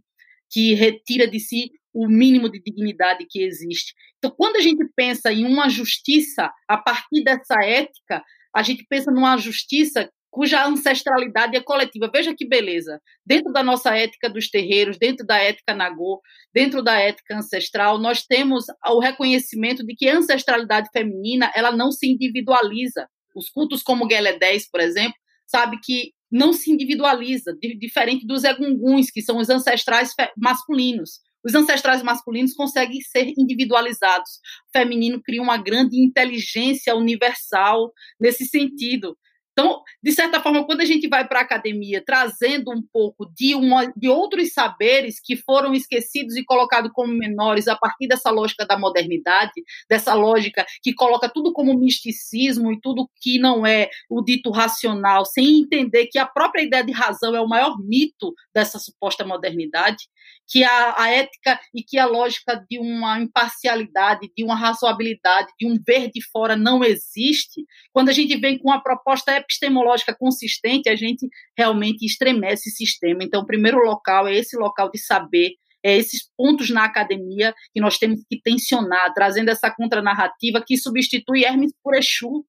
que 0.51 0.75
retira 0.75 1.27
de 1.27 1.41
si 1.41 1.71
o 1.93 2.07
mínimo 2.07 2.51
de 2.51 2.61
dignidade 2.61 3.27
que 3.29 3.43
existe. 3.43 3.95
Então, 4.19 4.31
quando 4.31 4.57
a 4.57 4.61
gente 4.61 4.87
pensa 4.95 5.33
em 5.33 5.45
uma 5.47 5.69
justiça 5.69 6.53
a 6.69 6.77
partir 6.77 7.25
dessa 7.25 7.57
ética, 7.65 8.23
a 8.57 8.63
gente 8.63 8.87
pensa 8.89 9.11
numa 9.13 9.37
justiça 9.37 10.11
cuja 10.31 10.67
ancestralidade 10.67 11.57
é 11.57 11.63
coletiva. 11.63 12.11
Veja 12.13 12.35
que 12.35 12.49
beleza. 12.49 13.01
Dentro 13.25 13.53
da 13.53 13.63
nossa 13.63 13.95
ética 13.95 14.31
dos 14.31 14.49
terreiros, 14.49 14.99
dentro 14.99 15.27
da 15.27 15.37
ética 15.37 15.75
Nagô, 15.75 16.23
dentro 16.55 16.83
da 16.83 16.99
ética 16.99 17.37
ancestral, 17.37 17.99
nós 17.99 18.23
temos 18.23 18.65
o 18.87 18.99
reconhecimento 18.99 19.85
de 19.85 19.95
que 19.95 20.09
a 20.09 20.17
ancestralidade 20.17 20.89
feminina 20.91 21.53
ela 21.55 21.71
não 21.71 21.93
se 21.93 22.07
individualiza. 22.07 23.07
Os 23.35 23.51
cultos 23.51 23.83
como 23.83 24.07
Guelé 24.07 24.39
10, 24.39 24.71
por 24.71 24.81
exemplo, 24.81 25.17
sabe 25.47 25.79
que 25.83 26.13
não 26.31 26.55
se 26.55 26.73
individualiza, 26.73 27.57
diferente 27.79 28.27
dos 28.27 28.43
egunguns, 28.43 29.11
que 29.11 29.21
são 29.21 29.37
os 29.37 29.51
ancestrais 29.51 30.13
masculinos. 30.37 31.21
Os 31.47 31.55
ancestrais 31.55 32.03
masculinos 32.03 32.55
conseguem 32.55 33.01
ser 33.01 33.33
individualizados. 33.39 34.41
O 34.69 34.79
feminino 34.79 35.23
cria 35.23 35.41
uma 35.41 35.57
grande 35.57 35.97
inteligência 35.97 36.97
universal 36.97 37.93
nesse 38.19 38.47
sentido. 38.47 39.17
Então, 39.59 39.81
de 40.03 40.13
certa 40.13 40.39
forma, 40.39 40.67
quando 40.67 40.83
a 40.83 40.85
gente 40.85 41.09
vai 41.09 41.27
para 41.27 41.39
a 41.39 41.43
academia 41.43 42.03
trazendo 42.05 42.71
um 42.71 42.83
pouco 42.93 43.25
de, 43.35 43.55
uma, 43.55 43.91
de 43.97 44.07
outros 44.07 44.53
saberes 44.53 45.19
que 45.19 45.35
foram 45.35 45.73
esquecidos 45.73 46.37
e 46.37 46.45
colocados 46.45 46.91
como 46.93 47.11
menores 47.15 47.67
a 47.67 47.75
partir 47.75 48.07
dessa 48.07 48.31
lógica 48.31 48.67
da 48.67 48.79
modernidade, 48.79 49.53
dessa 49.89 50.13
lógica 50.13 50.67
que 50.83 50.93
coloca 50.93 51.27
tudo 51.27 51.55
como 51.55 51.73
misticismo 51.73 52.71
e 52.71 52.79
tudo 52.83 53.09
que 53.19 53.39
não 53.39 53.67
é 53.67 53.89
o 54.11 54.23
dito 54.23 54.51
racional, 54.51 55.25
sem 55.25 55.61
entender 55.61 56.09
que 56.09 56.19
a 56.19 56.27
própria 56.27 56.61
ideia 56.61 56.85
de 56.85 56.93
razão 56.93 57.35
é 57.35 57.41
o 57.41 57.49
maior 57.49 57.79
mito 57.79 58.35
dessa 58.55 58.79
suposta 58.79 59.25
modernidade, 59.25 60.05
que 60.49 60.63
a, 60.63 61.03
a 61.03 61.11
ética 61.11 61.59
e 61.75 61.83
que 61.83 61.99
a 61.99 62.07
lógica 62.07 62.65
de 62.71 62.79
uma 62.79 63.21
imparcialidade, 63.21 64.31
de 64.37 64.45
uma 64.45 64.55
razoabilidade, 64.55 65.49
de 65.59 65.67
um 65.67 65.77
ver 65.85 66.11
de 66.11 66.23
fora 66.31 66.57
não 66.57 66.85
existe, 66.85 67.65
quando 67.93 68.09
a 68.09 68.13
gente 68.13 68.37
vem 68.37 68.59
com 68.59 68.69
uma 68.69 68.83
proposta 68.83 69.37
epistemológica 69.37 70.15
consistente, 70.15 70.89
a 70.89 70.97
gente 70.97 71.29
realmente 71.57 72.05
estremece 72.07 72.71
o 72.71 72.73
sistema. 72.73 73.25
Então, 73.25 73.43
o 73.43 73.47
primeiro 73.47 73.79
local 73.79 74.29
é 74.29 74.37
esse 74.37 74.57
local 74.57 74.91
de 74.91 74.99
saber, 74.99 75.53
é 75.83 75.97
esses 75.97 76.31
pontos 76.37 76.71
na 76.71 76.85
academia 76.85 77.55
que 77.73 77.81
nós 77.81 77.99
temos 77.99 78.21
que 78.29 78.41
tensionar, 78.41 79.13
trazendo 79.15 79.51
essa 79.51 79.71
contranarrativa 79.71 80.63
que 80.65 80.77
substitui 80.77 81.45
Hermes 81.45 81.73
por 81.83 81.95
Exu, 81.95 82.45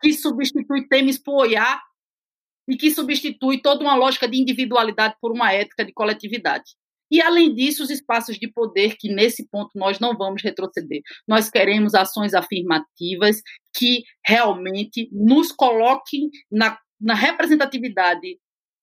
que 0.00 0.12
substitui 0.12 0.88
Temis 0.88 1.18
por 1.18 1.42
Oiá, 1.42 1.80
e 2.68 2.76
que 2.76 2.90
substitui 2.90 3.60
toda 3.60 3.82
uma 3.82 3.96
lógica 3.96 4.28
de 4.28 4.40
individualidade 4.40 5.16
por 5.20 5.32
uma 5.32 5.52
ética 5.52 5.84
de 5.84 5.92
coletividade. 5.92 6.79
E, 7.10 7.20
além 7.20 7.54
disso, 7.54 7.82
os 7.82 7.90
espaços 7.90 8.38
de 8.38 8.50
poder, 8.50 8.96
que 8.96 9.12
nesse 9.12 9.48
ponto 9.48 9.70
nós 9.74 9.98
não 9.98 10.16
vamos 10.16 10.42
retroceder. 10.42 11.00
Nós 11.26 11.50
queremos 11.50 11.94
ações 11.94 12.34
afirmativas 12.34 13.42
que 13.74 14.02
realmente 14.24 15.08
nos 15.12 15.50
coloquem 15.50 16.28
na, 16.50 16.78
na 17.00 17.14
representatividade 17.14 18.38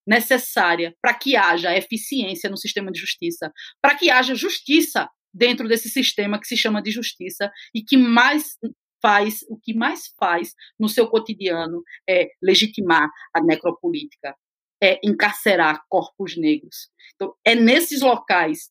necessária 0.05 0.95
para 1.01 1.13
que 1.13 1.35
haja 1.35 1.75
eficiência 1.75 2.49
no 2.49 2.57
sistema 2.57 2.91
de 2.91 2.99
justiça, 2.99 3.51
para 3.81 3.95
que 3.95 4.09
haja 4.09 4.33
justiça 4.33 5.09
dentro 5.33 5.67
desse 5.67 5.89
sistema 5.89 6.39
que 6.39 6.47
se 6.47 6.55
chama 6.55 6.81
de 6.81 6.91
justiça 6.91 7.51
e 7.75 7.83
que 7.83 7.97
mais 7.97 8.57
faz, 9.01 9.41
o 9.49 9.57
que 9.57 9.73
mais 9.73 10.07
faz 10.19 10.53
no 10.79 10.89
seu 10.89 11.07
cotidiano 11.07 11.83
é 12.09 12.27
legitimar 12.41 13.09
a 13.33 13.41
necropolítica, 13.41 14.35
é, 14.81 14.99
encarcerar 15.03 15.83
corpos 15.89 16.37
negros. 16.37 16.89
Então, 17.15 17.33
é 17.45 17.55
nesses 17.55 18.01
locais 18.01 18.69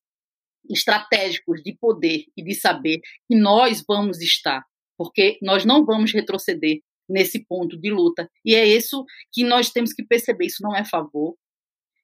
estratégicos 0.68 1.62
de 1.62 1.76
poder 1.76 2.24
e 2.36 2.42
de 2.42 2.54
saber 2.54 3.00
que 3.28 3.36
nós 3.36 3.84
vamos 3.86 4.20
estar, 4.20 4.64
porque 4.96 5.38
nós 5.42 5.64
não 5.64 5.84
vamos 5.84 6.12
retroceder 6.12 6.80
nesse 7.08 7.44
ponto 7.46 7.78
de 7.78 7.90
luta. 7.90 8.28
E 8.44 8.54
é 8.54 8.66
isso 8.66 9.04
que 9.32 9.44
nós 9.44 9.70
temos 9.70 9.92
que 9.92 10.04
perceber. 10.04 10.46
Isso 10.46 10.62
não 10.62 10.74
é 10.74 10.84
favor, 10.84 11.36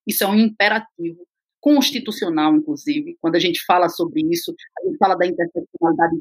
isso 0.07 0.23
é 0.25 0.27
um 0.27 0.37
imperativo 0.37 1.27
constitucional, 1.63 2.57
inclusive, 2.57 3.17
quando 3.21 3.37
a 3.37 3.39
gente 3.39 3.65
fala 3.65 3.89
sobre 3.89 4.21
isso, 4.29 4.53
a 4.81 4.85
gente 4.85 4.99
fala 4.99 5.15
da 5.15 5.25
interseccionalidade 5.25 6.17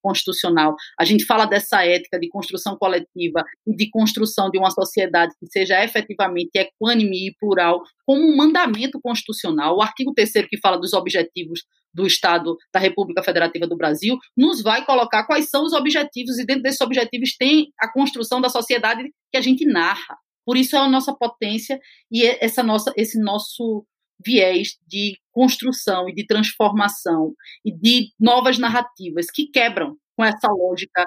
constitucional, 0.00 0.76
a 0.96 1.04
gente 1.04 1.24
fala 1.24 1.46
dessa 1.46 1.84
ética 1.84 2.18
de 2.18 2.28
construção 2.28 2.76
coletiva 2.78 3.44
e 3.66 3.74
de 3.74 3.90
construção 3.90 4.48
de 4.48 4.56
uma 4.56 4.70
sociedade 4.70 5.34
que 5.40 5.46
seja 5.50 5.82
efetivamente 5.82 6.50
equânime 6.54 7.26
e 7.26 7.34
plural, 7.40 7.82
como 8.06 8.22
um 8.22 8.36
mandamento 8.36 9.00
constitucional. 9.02 9.76
O 9.76 9.82
artigo 9.82 10.14
3 10.14 10.46
que 10.48 10.60
fala 10.60 10.78
dos 10.78 10.92
objetivos 10.92 11.64
do 11.92 12.06
Estado 12.06 12.56
da 12.72 12.78
República 12.78 13.22
Federativa 13.22 13.66
do 13.66 13.76
Brasil, 13.76 14.16
nos 14.36 14.62
vai 14.62 14.84
colocar 14.84 15.24
quais 15.24 15.50
são 15.50 15.64
os 15.64 15.72
objetivos, 15.72 16.38
e 16.38 16.46
dentro 16.46 16.62
desses 16.62 16.80
objetivos 16.80 17.36
tem 17.36 17.72
a 17.80 17.92
construção 17.92 18.40
da 18.40 18.48
sociedade 18.48 19.02
que 19.32 19.36
a 19.36 19.40
gente 19.40 19.66
narra. 19.66 20.16
Por 20.46 20.56
isso 20.56 20.76
é 20.76 20.78
a 20.78 20.88
nossa 20.88 21.12
potência 21.12 21.80
e 22.12 22.24
essa 22.24 22.62
nossa, 22.62 22.92
esse 22.96 23.20
nosso 23.20 23.84
viés 24.24 24.78
de 24.86 25.18
construção 25.32 26.08
e 26.08 26.14
de 26.14 26.26
transformação 26.26 27.34
e 27.64 27.72
de 27.72 28.12
novas 28.18 28.58
narrativas 28.58 29.26
que 29.30 29.46
quebram 29.46 29.96
com 30.16 30.24
essa 30.24 30.48
lógica 30.48 31.06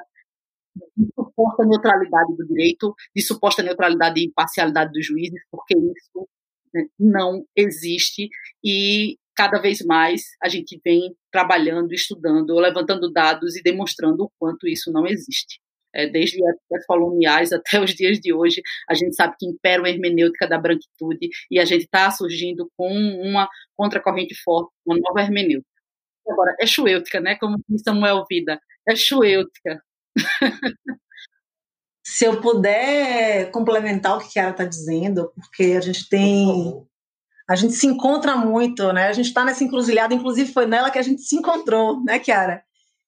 de 0.96 1.08
suposta 1.14 1.66
neutralidade 1.66 2.36
do 2.38 2.48
direito, 2.48 2.96
de 3.14 3.22
suposta 3.22 3.62
neutralidade 3.62 4.22
e 4.22 4.26
imparcialidade 4.26 4.94
dos 4.94 5.06
juízes, 5.06 5.42
porque 5.52 5.76
isso 5.78 6.28
né, 6.74 6.86
não 6.98 7.46
existe. 7.56 8.30
E 8.64 9.18
cada 9.36 9.60
vez 9.60 9.80
mais 9.86 10.24
a 10.42 10.48
gente 10.48 10.80
vem 10.84 11.14
trabalhando, 11.32 11.94
estudando, 11.94 12.56
levantando 12.56 13.12
dados 13.12 13.58
e 13.58 13.62
demonstrando 13.62 14.24
o 14.24 14.32
quanto 14.40 14.68
isso 14.68 14.92
não 14.92 15.06
existe 15.06 15.60
é, 15.94 16.08
desde 16.08 16.38
épocas 16.38 16.86
coloniais 16.86 17.52
até 17.52 17.80
os 17.80 17.94
dias 17.94 18.20
de 18.20 18.34
hoje, 18.34 18.62
a 18.90 18.94
gente 18.94 19.16
sabe 19.16 19.36
que 19.40 19.46
impera 19.46 19.82
uma 19.82 19.90
hermenêutica 19.90 20.48
da 20.48 20.58
branquitude 20.58 21.30
e 21.50 21.60
a 21.60 21.66
gente 21.66 21.84
está 21.84 22.10
surgindo 22.12 22.70
com 22.78 22.92
uma 22.92 23.50
contracorrente 23.76 24.36
forte, 24.44 24.72
uma 24.86 24.98
nova 24.98 25.22
hermenêutica. 25.22 25.70
Agora, 26.28 26.56
é 26.60 26.66
chuêutica, 26.66 27.20
né? 27.20 27.36
Como 27.36 27.58
diz 27.68 27.82
Samuel 27.84 28.24
Vida, 28.30 28.60
é 28.88 28.96
chuêutica. 28.96 29.82
Se 32.04 32.26
eu 32.26 32.42
puder 32.42 33.52
complementar 33.52 34.18
o 34.18 34.20
que 34.20 34.26
a 34.26 34.30
Chiara 34.30 34.52
está 34.52 34.66
dizendo, 34.66 35.32
porque 35.36 35.76
a 35.78 35.82
gente 35.82 36.08
tem. 36.10 36.86
A 37.50 37.56
gente 37.56 37.74
se 37.74 37.88
encontra 37.88 38.36
muito, 38.36 38.92
né? 38.94 39.08
A 39.08 39.14
gente 39.14 39.28
está 39.28 39.44
nessa 39.44 39.64
encruzilhada, 39.64 40.14
inclusive 40.14 40.54
foi 40.54 40.66
nela 40.66 40.92
que 40.92 41.00
a 41.00 41.02
gente 41.02 41.22
se 41.22 41.36
encontrou, 41.36 42.04
né, 42.04 42.24
Chiara? 42.24 42.64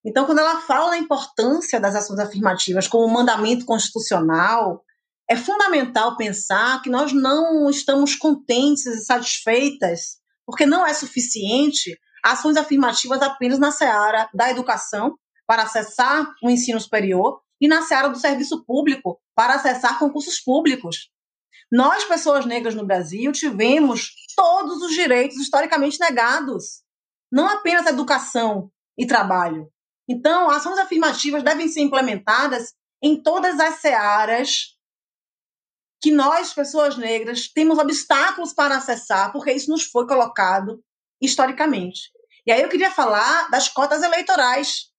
Então, 0.06 0.26
quando 0.26 0.40
ela 0.40 0.60
fala 0.62 0.92
da 0.92 0.98
importância 0.98 1.80
das 1.80 1.96
ações 1.96 2.20
afirmativas 2.20 2.88
como 2.88 3.14
mandamento 3.14 3.66
constitucional, 3.66 4.84
é 5.30 5.36
fundamental 5.38 6.18
pensar 6.18 6.82
que 6.82 6.90
nós 6.90 7.14
não 7.14 7.70
estamos 7.70 8.16
contentes 8.16 8.86
e 8.86 9.06
satisfeitas, 9.06 10.18
porque 10.46 10.66
não 10.66 10.86
é 10.86 10.94
suficiente 10.94 11.98
ações 12.24 12.58
afirmativas 12.58 13.22
apenas 13.22 13.60
na 13.60 13.72
seara 13.72 14.30
da 14.34 14.50
educação, 14.50 15.18
para 15.46 15.64
acessar 15.64 16.26
o 16.42 16.50
ensino 16.50 16.80
superior, 16.80 17.42
e 17.60 17.68
na 17.68 17.82
seara 17.82 18.10
do 18.10 18.18
serviço 18.18 18.64
público, 18.66 19.20
para 19.36 19.56
acessar 19.56 20.00
concursos 20.00 20.40
públicos. 20.40 21.10
Nós, 21.72 22.04
pessoas 22.04 22.46
negras 22.46 22.76
no 22.76 22.86
Brasil, 22.86 23.32
tivemos 23.32 24.12
todos 24.36 24.82
os 24.82 24.94
direitos 24.94 25.38
historicamente 25.38 26.00
negados, 26.00 26.84
não 27.32 27.48
apenas 27.48 27.88
educação 27.88 28.70
e 28.98 29.08
trabalho. 29.08 29.73
Então, 30.08 30.50
ações 30.50 30.78
afirmativas 30.78 31.44
devem 31.44 31.68
ser 31.68 31.82
implementadas 31.82 32.74
em 33.02 33.22
todas 33.22 33.60
as 33.60 33.76
searas 33.76 34.78
que 36.02 36.12
nós, 36.12 36.54
pessoas 36.54 36.98
negras, 36.98 37.48
temos 37.48 37.80
obstáculos 37.80 38.54
para 38.54 38.76
acessar, 38.76 39.32
porque 39.32 39.54
isso 39.54 39.72
nos 39.72 39.86
foi 39.86 40.06
colocado 40.06 40.84
historicamente. 41.22 42.12
E 42.46 42.52
aí 42.52 42.62
eu 42.62 42.68
queria 42.68 42.92
falar 42.92 43.50
das 43.50 43.70
cotas 43.70 44.04
eleitorais, 44.04 44.92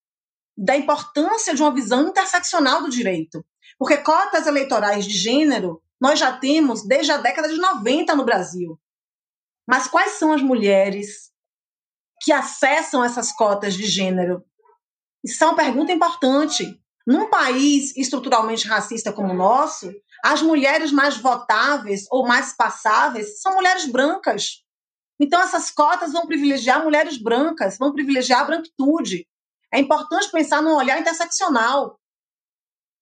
da 0.56 0.74
importância 0.76 1.54
de 1.54 1.62
uma 1.62 1.74
visão 1.74 2.08
interseccional 2.08 2.82
do 2.82 2.88
direito. 2.88 3.44
Porque 3.78 3.98
cotas 3.98 4.46
eleitorais 4.46 5.04
de 5.04 5.16
gênero 5.16 5.82
nós 6.00 6.18
já 6.18 6.36
temos 6.36 6.86
desde 6.86 7.12
a 7.12 7.18
década 7.18 7.48
de 7.48 7.56
90 7.56 8.14
no 8.14 8.24
Brasil. 8.24 8.80
Mas 9.66 9.86
quais 9.86 10.12
são 10.12 10.32
as 10.32 10.42
mulheres 10.42 11.30
que 12.22 12.32
acessam 12.32 13.04
essas 13.04 13.32
cotas 13.32 13.74
de 13.74 13.86
gênero? 13.86 14.44
Isso 15.24 15.42
é 15.42 15.46
uma 15.46 15.56
pergunta 15.56 15.92
importante. 15.92 16.78
Num 17.06 17.28
país 17.28 17.96
estruturalmente 17.96 18.68
racista 18.68 19.12
como 19.12 19.32
o 19.32 19.36
nosso, 19.36 19.92
as 20.22 20.42
mulheres 20.42 20.92
mais 20.92 21.16
votáveis 21.16 22.06
ou 22.10 22.26
mais 22.26 22.54
passáveis 22.54 23.40
são 23.40 23.54
mulheres 23.54 23.86
brancas. 23.86 24.62
Então, 25.20 25.40
essas 25.40 25.70
cotas 25.70 26.12
vão 26.12 26.26
privilegiar 26.26 26.82
mulheres 26.82 27.16
brancas, 27.16 27.78
vão 27.78 27.92
privilegiar 27.92 28.40
a 28.40 28.44
branquitude. 28.44 29.26
É 29.72 29.78
importante 29.78 30.30
pensar 30.30 30.62
num 30.62 30.76
olhar 30.76 30.98
interseccional 31.00 31.98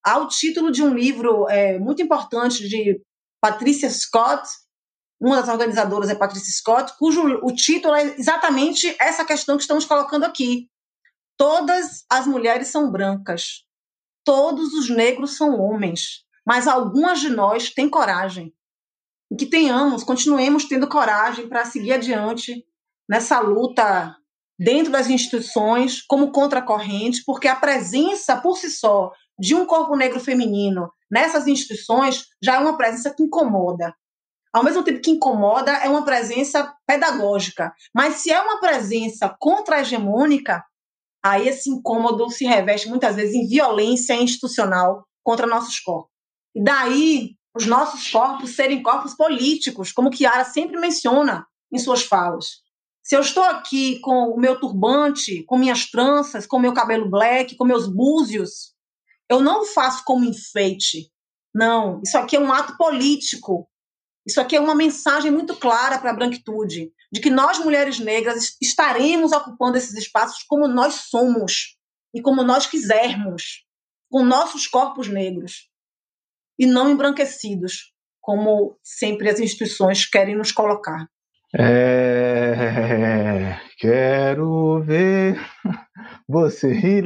há 0.04 0.18
o 0.18 0.28
título 0.28 0.70
de 0.70 0.82
um 0.82 0.94
livro 0.94 1.48
é, 1.48 1.78
muito 1.78 2.02
importante 2.02 2.68
de 2.68 3.00
Patricia 3.40 3.88
Scott, 3.88 4.48
uma 5.20 5.36
das 5.36 5.48
organizadoras 5.48 6.10
é 6.10 6.14
Patricia 6.14 6.52
Scott, 6.52 6.94
cujo 6.98 7.22
o 7.42 7.54
título 7.54 7.94
é 7.94 8.16
exatamente 8.18 8.94
essa 9.00 9.24
questão 9.24 9.56
que 9.56 9.62
estamos 9.62 9.84
colocando 9.84 10.24
aqui. 10.24 10.68
Todas 11.36 12.04
as 12.10 12.26
mulheres 12.26 12.68
são 12.68 12.90
brancas, 12.90 13.64
todos 14.24 14.72
os 14.74 14.88
negros 14.88 15.36
são 15.36 15.60
homens, 15.60 16.24
mas 16.46 16.68
algumas 16.68 17.20
de 17.20 17.30
nós 17.30 17.70
têm 17.70 17.88
coragem. 17.88 18.52
Que 19.38 19.46
tenhamos, 19.46 20.04
continuemos 20.04 20.66
tendo 20.66 20.88
coragem 20.88 21.48
para 21.48 21.64
seguir 21.64 21.92
adiante 21.92 22.64
nessa 23.08 23.40
luta 23.40 24.14
dentro 24.58 24.92
das 24.92 25.08
instituições 25.08 26.02
como 26.02 26.30
contracorrente, 26.30 27.24
porque 27.24 27.48
a 27.48 27.56
presença 27.56 28.36
por 28.36 28.56
si 28.56 28.70
só 28.70 29.10
de 29.38 29.54
um 29.54 29.66
corpo 29.66 29.96
negro 29.96 30.20
feminino 30.20 30.92
nessas 31.10 31.46
instituições 31.46 32.26
já 32.42 32.54
é 32.54 32.58
uma 32.58 32.76
presença 32.76 33.12
que 33.14 33.22
incomoda. 33.22 33.94
Ao 34.52 34.62
mesmo 34.62 34.82
tempo 34.82 35.00
que 35.00 35.10
incomoda, 35.10 35.72
é 35.72 35.88
uma 35.88 36.04
presença 36.04 36.74
pedagógica. 36.86 37.72
Mas 37.94 38.16
se 38.16 38.30
é 38.30 38.40
uma 38.40 38.60
presença 38.60 39.34
contra-hegemônica, 39.38 40.62
aí 41.22 41.48
esse 41.48 41.70
incômodo 41.70 42.28
se 42.30 42.44
reveste 42.44 42.88
muitas 42.88 43.16
vezes 43.16 43.34
em 43.34 43.46
violência 43.46 44.14
institucional 44.14 45.06
contra 45.22 45.46
nossos 45.46 45.78
corpos. 45.78 46.10
E 46.54 46.62
daí 46.62 47.36
os 47.54 47.66
nossos 47.66 48.10
corpos 48.10 48.56
serem 48.56 48.82
corpos 48.82 49.14
políticos, 49.14 49.92
como 49.92 50.10
Kiara 50.10 50.44
sempre 50.44 50.78
menciona 50.78 51.46
em 51.72 51.78
suas 51.78 52.02
falas. 52.02 52.62
Se 53.02 53.16
eu 53.16 53.20
estou 53.20 53.42
aqui 53.42 53.98
com 54.00 54.28
o 54.28 54.38
meu 54.38 54.58
turbante, 54.60 55.44
com 55.44 55.58
minhas 55.58 55.90
tranças, 55.90 56.46
com 56.46 56.58
meu 56.58 56.72
cabelo 56.72 57.10
black, 57.10 57.56
com 57.56 57.64
meus 57.64 57.86
búzios, 57.86 58.72
eu 59.28 59.40
não 59.40 59.64
faço 59.64 60.04
como 60.04 60.24
enfeite. 60.24 61.10
Não, 61.54 62.00
isso 62.04 62.16
aqui 62.16 62.36
é 62.36 62.40
um 62.40 62.52
ato 62.52 62.76
político. 62.76 63.68
Isso 64.26 64.40
aqui 64.40 64.56
é 64.56 64.60
uma 64.60 64.74
mensagem 64.74 65.30
muito 65.30 65.56
clara 65.56 65.98
para 65.98 66.10
a 66.10 66.14
branquitude, 66.14 66.92
de 67.12 67.20
que 67.20 67.30
nós, 67.30 67.58
mulheres 67.58 67.98
negras, 67.98 68.56
estaremos 68.60 69.32
ocupando 69.32 69.76
esses 69.76 69.94
espaços 69.94 70.44
como 70.44 70.68
nós 70.68 70.94
somos 71.10 71.76
e 72.14 72.22
como 72.22 72.42
nós 72.42 72.66
quisermos, 72.66 73.64
com 74.10 74.24
nossos 74.24 74.66
corpos 74.66 75.08
negros, 75.08 75.68
e 76.58 76.66
não 76.66 76.90
embranquecidos, 76.90 77.92
como 78.20 78.78
sempre 78.82 79.28
as 79.28 79.40
instituições 79.40 80.06
querem 80.06 80.36
nos 80.36 80.52
colocar. 80.52 81.08
É, 81.58 83.58
quero 83.78 84.82
ver 84.82 85.38
você 86.28 86.72
rir, 86.72 87.04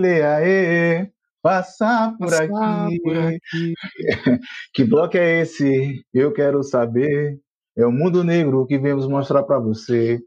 Passar 1.47 2.17
por, 2.19 2.29
Passar 2.29 2.87
aqui. 2.87 3.01
por 3.03 3.17
aqui. 3.17 3.75
que 4.75 4.83
bloco 4.83 5.17
é 5.17 5.43
esse? 5.43 6.05
Eu 6.13 6.33
quero 6.33 6.61
saber. 6.65 7.39
É 7.79 7.87
o 7.87 7.93
mundo 7.93 8.25
negro 8.25 8.67
que 8.67 8.77
vemos 8.77 9.07
mostrar 9.07 9.45
para 9.45 9.61
você. 9.61 10.19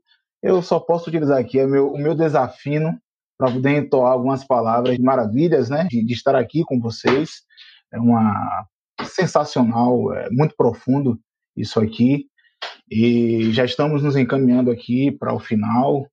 Eu 0.41 0.61
só 0.61 0.80
posso 0.80 1.09
utilizar 1.09 1.38
aqui 1.38 1.59
é 1.59 1.67
meu, 1.67 1.91
o 1.91 1.97
meu 1.97 2.15
desafino 2.15 2.97
para 3.38 3.51
poder 3.51 3.72
entoar 3.72 4.13
algumas 4.13 4.45
palavras 4.45 4.97
maravilhas, 4.97 5.70
né? 5.70 5.88
De, 5.89 6.05
de, 6.05 6.13
estar 6.13 6.36
aqui 6.36 6.63
com 6.63 6.80
vocês. 6.80 7.41
É 7.93 7.99
uma 7.99 8.65
sensacional, 9.03 10.13
é 10.13 10.30
muito 10.32 10.55
profundo 10.55 11.20
isso 11.53 11.82
aqui. 11.82 12.28
E 12.89 13.51
já 13.51 13.65
estamos 13.65 14.01
nos 14.01 14.15
encaminhando 14.15 14.72
aqui 14.72 15.11
para 15.11 15.34
o 15.34 15.39
final. 15.39 16.07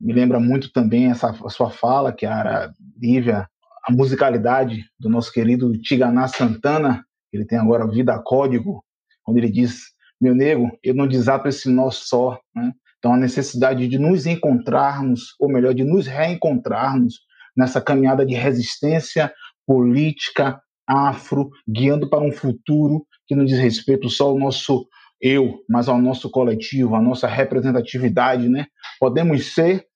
Me 0.00 0.14
lembra 0.14 0.40
muito 0.40 0.72
também 0.72 1.10
essa 1.10 1.34
sua 1.50 1.68
fala, 1.68 2.10
que 2.10 2.24
a 2.24 2.70
Lívia 2.98 3.46
a 3.86 3.92
musicalidade 3.92 4.84
do 4.98 5.08
nosso 5.08 5.32
querido 5.32 5.72
Tiganá 5.78 6.26
Santana, 6.26 7.04
ele 7.32 7.44
tem 7.44 7.56
agora 7.56 7.86
Vida 7.86 8.18
Código, 8.18 8.84
quando 9.22 9.38
ele 9.38 9.50
diz: 9.50 9.92
Meu 10.20 10.34
nego, 10.34 10.70
eu 10.82 10.94
não 10.94 11.06
desato 11.06 11.46
esse 11.48 11.68
nó 11.70 11.90
só. 11.90 12.38
Né? 12.54 12.72
Então, 12.98 13.14
a 13.14 13.16
necessidade 13.16 13.86
de 13.86 13.98
nos 13.98 14.26
encontrarmos, 14.26 15.34
ou 15.38 15.48
melhor, 15.48 15.72
de 15.72 15.84
nos 15.84 16.06
reencontrarmos 16.06 17.20
nessa 17.56 17.80
caminhada 17.80 18.26
de 18.26 18.34
resistência 18.34 19.32
política 19.64 20.60
afro, 20.86 21.50
guiando 21.68 22.08
para 22.08 22.22
um 22.22 22.32
futuro 22.32 23.06
que 23.26 23.34
não 23.34 23.44
diz 23.44 23.58
respeito 23.58 24.08
só 24.08 24.28
ao 24.28 24.38
nosso 24.38 24.86
eu, 25.20 25.60
mas 25.68 25.88
ao 25.88 26.00
nosso 26.00 26.30
coletivo, 26.30 26.94
à 26.94 27.00
nossa 27.00 27.26
representatividade, 27.26 28.48
né? 28.48 28.66
Podemos 29.00 29.54
ser 29.54 29.86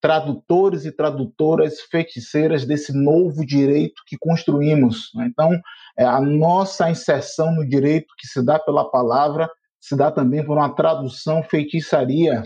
tradutores 0.00 0.84
e 0.84 0.92
tradutoras 0.92 1.80
feiticeiras 1.80 2.66
desse 2.66 2.92
novo 2.92 3.44
direito 3.44 4.02
que 4.06 4.16
construímos. 4.18 5.10
Né? 5.14 5.26
Então, 5.30 5.50
é, 5.98 6.04
a 6.04 6.20
nossa 6.20 6.90
inserção 6.90 7.54
no 7.54 7.68
direito 7.68 8.14
que 8.18 8.26
se 8.26 8.44
dá 8.44 8.58
pela 8.58 8.90
palavra 8.90 9.48
se 9.80 9.96
dá 9.96 10.10
também 10.10 10.44
por 10.44 10.58
uma 10.58 10.74
tradução 10.74 11.42
feitiçaria 11.42 12.42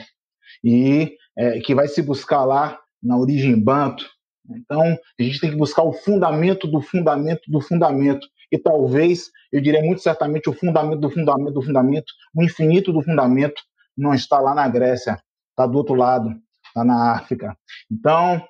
e 0.63 1.17
é, 1.37 1.59
que 1.61 1.75
vai 1.75 1.89
se 1.89 2.01
buscar 2.01 2.45
lá 2.45 2.79
na 3.03 3.19
origem 3.19 3.61
banto. 3.61 4.09
Então, 4.49 4.81
a 5.19 5.23
gente 5.23 5.41
tem 5.41 5.51
que 5.51 5.57
buscar 5.57 5.83
o 5.83 5.93
fundamento 5.93 6.69
do 6.69 6.81
fundamento 6.81 7.43
do 7.49 7.61
fundamento. 7.61 8.27
E 8.53 8.59
talvez, 8.59 9.31
eu 9.53 9.61
diria 9.61 9.83
muito 9.83 10.01
certamente, 10.01 10.49
o 10.49 10.53
fundamento 10.53 11.01
do 11.01 11.11
fundamento 11.11 11.53
do 11.53 11.63
fundamento, 11.63 12.13
o 12.35 12.43
infinito 12.43 12.93
do 12.93 13.03
fundamento, 13.03 13.61
não 13.97 14.15
está 14.15 14.39
lá 14.39 14.55
na 14.55 14.69
Grécia, 14.69 15.19
está 15.51 15.67
do 15.67 15.79
outro 15.79 15.95
lado, 15.95 16.31
lá 16.75 16.85
na 16.85 17.13
África. 17.13 17.57
Então, 17.91 18.43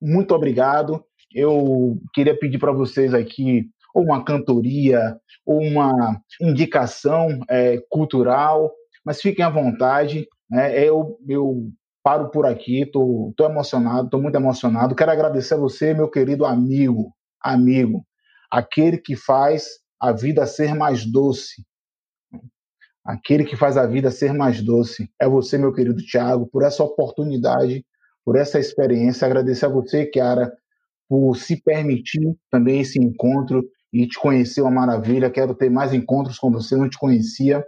muito 0.00 0.34
obrigado. 0.34 1.04
Eu 1.32 1.98
queria 2.12 2.38
pedir 2.38 2.58
para 2.58 2.72
vocês 2.72 3.14
aqui 3.14 3.68
ou 3.94 4.04
uma 4.04 4.24
cantoria, 4.24 5.16
ou 5.44 5.60
uma 5.60 6.20
indicação 6.40 7.40
é, 7.48 7.78
cultural, 7.88 8.72
mas 9.04 9.20
fiquem 9.20 9.44
à 9.44 9.50
vontade. 9.50 10.28
Né? 10.48 10.78
Eu, 10.84 11.18
eu 11.28 11.70
paro 12.02 12.30
por 12.30 12.46
aqui, 12.46 12.82
estou 12.82 13.34
emocionado, 13.40 14.04
estou 14.04 14.22
muito 14.22 14.34
emocionado. 14.36 14.94
Quero 14.94 15.10
agradecer 15.10 15.54
a 15.54 15.58
você, 15.58 15.92
meu 15.92 16.08
querido 16.08 16.44
amigo, 16.44 17.12
amigo, 17.40 18.04
aquele 18.50 18.98
que 18.98 19.16
faz 19.16 19.80
a 20.00 20.12
vida 20.12 20.46
ser 20.46 20.74
mais 20.74 21.04
doce, 21.04 21.64
Aquele 23.04 23.44
que 23.44 23.56
faz 23.56 23.76
a 23.76 23.86
vida 23.86 24.10
ser 24.10 24.32
mais 24.32 24.62
doce 24.62 25.10
é 25.18 25.26
você, 25.26 25.56
meu 25.56 25.72
querido 25.72 26.02
Tiago, 26.02 26.46
por 26.46 26.62
essa 26.62 26.84
oportunidade, 26.84 27.84
por 28.24 28.36
essa 28.36 28.58
experiência. 28.58 29.26
Agradecer 29.26 29.66
a 29.66 29.70
você, 29.70 30.06
Kiara, 30.06 30.52
por 31.08 31.34
se 31.36 31.60
permitir 31.60 32.36
também 32.50 32.80
esse 32.80 32.98
encontro 32.98 33.64
e 33.92 34.06
te 34.06 34.18
conhecer 34.18 34.60
uma 34.60 34.70
maravilha. 34.70 35.30
Quero 35.30 35.54
ter 35.54 35.70
mais 35.70 35.92
encontros 35.92 36.38
com 36.38 36.50
você, 36.50 36.76
não 36.76 36.88
te 36.88 36.98
conhecia, 36.98 37.64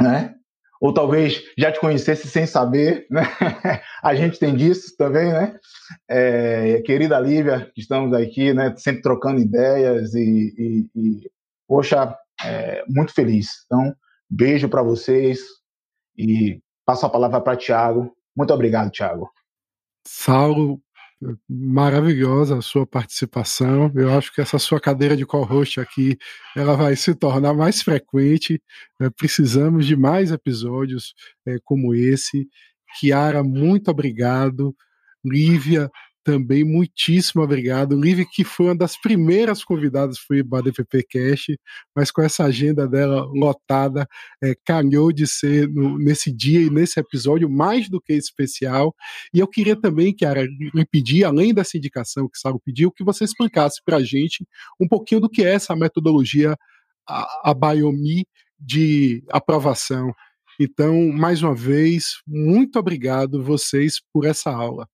né? 0.00 0.34
Ou 0.80 0.92
talvez 0.92 1.40
já 1.56 1.70
te 1.70 1.78
conhecesse 1.78 2.26
sem 2.26 2.44
saber, 2.44 3.06
né? 3.08 3.22
A 4.02 4.16
gente 4.16 4.38
tem 4.38 4.54
disso 4.54 4.96
também, 4.98 5.32
né? 5.32 5.56
É, 6.10 6.82
querida 6.84 7.20
Lívia, 7.20 7.70
estamos 7.76 8.12
aqui, 8.12 8.52
né? 8.52 8.74
Sempre 8.76 9.00
trocando 9.00 9.40
ideias 9.40 10.12
e, 10.12 10.54
e, 10.58 10.90
e 10.94 11.30
poxa, 11.68 12.16
é, 12.44 12.84
muito 12.88 13.12
feliz. 13.12 13.64
Então, 13.66 13.94
beijo 14.28 14.68
para 14.68 14.82
vocês 14.82 15.40
e 16.16 16.60
passo 16.84 17.06
a 17.06 17.10
palavra 17.10 17.40
para 17.40 17.56
Tiago. 17.56 18.14
Muito 18.36 18.52
obrigado, 18.52 18.90
Tiago. 18.90 19.30
Saulo, 20.06 20.80
maravilhosa 21.48 22.58
a 22.58 22.62
sua 22.62 22.86
participação. 22.86 23.92
Eu 23.94 24.16
acho 24.16 24.32
que 24.32 24.40
essa 24.40 24.58
sua 24.58 24.80
cadeira 24.80 25.16
de 25.16 25.24
co-host 25.24 25.80
aqui, 25.80 26.18
ela 26.56 26.76
vai 26.76 26.96
se 26.96 27.14
tornar 27.14 27.54
mais 27.54 27.82
frequente. 27.82 28.60
É, 29.00 29.10
precisamos 29.10 29.86
de 29.86 29.96
mais 29.96 30.32
episódios 30.32 31.14
é, 31.46 31.58
como 31.64 31.94
esse. 31.94 32.48
Kiara, 32.98 33.42
muito 33.42 33.90
obrigado. 33.90 34.74
Lívia, 35.24 35.90
também 36.24 36.64
muitíssimo 36.64 37.42
obrigado. 37.42 37.98
Liv, 38.00 38.24
que 38.32 38.44
foi 38.44 38.66
uma 38.66 38.76
das 38.76 38.96
primeiras 38.96 39.64
convidadas 39.64 40.18
para 40.26 40.58
a 40.58 40.62
DPP 40.62 41.04
Cash, 41.10 41.56
mas 41.94 42.10
com 42.10 42.22
essa 42.22 42.44
agenda 42.44 42.86
dela 42.86 43.24
lotada, 43.32 44.06
é, 44.42 44.54
calhou 44.64 45.12
de 45.12 45.26
ser 45.26 45.68
no, 45.68 45.98
nesse 45.98 46.32
dia 46.32 46.60
e 46.60 46.70
nesse 46.70 46.98
episódio 47.00 47.48
mais 47.50 47.88
do 47.88 48.00
que 48.00 48.12
especial. 48.12 48.94
E 49.34 49.38
eu 49.38 49.48
queria 49.48 49.74
também, 49.74 50.14
Kiara, 50.14 50.42
lhe 50.42 50.86
pedir, 50.90 51.24
além 51.24 51.52
dessa 51.52 51.76
indicação 51.76 52.28
que 52.28 52.38
Saro 52.38 52.60
pediu, 52.64 52.92
que 52.92 53.04
você 53.04 53.24
explicasse 53.24 53.80
para 53.84 53.96
a 53.96 54.02
gente 54.02 54.46
um 54.80 54.86
pouquinho 54.88 55.20
do 55.20 55.28
que 55.28 55.42
é 55.42 55.54
essa 55.54 55.74
metodologia, 55.74 56.56
a, 57.08 57.50
a 57.50 57.54
Biomi 57.54 58.26
de 58.58 59.24
aprovação. 59.30 60.14
Então, 60.60 61.08
mais 61.12 61.42
uma 61.42 61.54
vez, 61.54 62.20
muito 62.26 62.78
obrigado 62.78 63.42
vocês 63.42 64.00
por 64.12 64.24
essa 64.24 64.50
aula. 64.50 64.88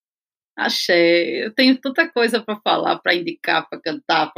Axé, 0.59 1.45
eu 1.45 1.55
tenho 1.55 1.81
tanta 1.81 2.09
coisa 2.11 2.43
para 2.43 2.61
falar, 2.61 2.99
para 2.99 3.15
indicar, 3.15 3.69
para 3.69 3.81
cantar, 3.81 4.33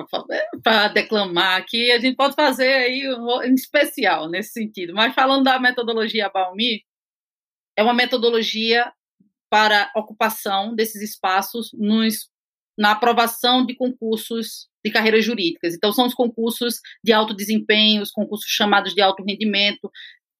para 0.63 0.89
declamar, 0.89 1.65
que 1.65 1.91
a 1.91 1.99
gente 1.99 2.15
pode 2.15 2.35
fazer 2.35 2.71
aí 2.71 3.05
em 3.45 3.55
especial 3.55 4.29
nesse 4.29 4.53
sentido. 4.53 4.93
Mas 4.93 5.15
falando 5.15 5.45
da 5.45 5.59
metodologia 5.59 6.29
Balmi, 6.29 6.85
é 7.75 7.83
uma 7.83 7.95
metodologia 7.95 8.93
para 9.49 9.91
ocupação 9.97 10.75
desses 10.75 11.01
espaços 11.01 11.71
nos, 11.73 12.29
na 12.79 12.93
aprovação 12.93 13.65
de 13.65 13.75
concursos 13.75 14.69
de 14.85 14.91
carreiras 14.91 15.25
jurídicas. 15.25 15.75
Então, 15.75 15.91
são 15.91 16.07
os 16.07 16.15
concursos 16.15 16.81
de 17.03 17.15
alto 17.15 17.35
desempenho, 17.35 18.03
os 18.03 18.11
concursos 18.11 18.47
chamados 18.51 18.95
de 18.95 19.01
alto 19.01 19.25
rendimento, 19.25 19.91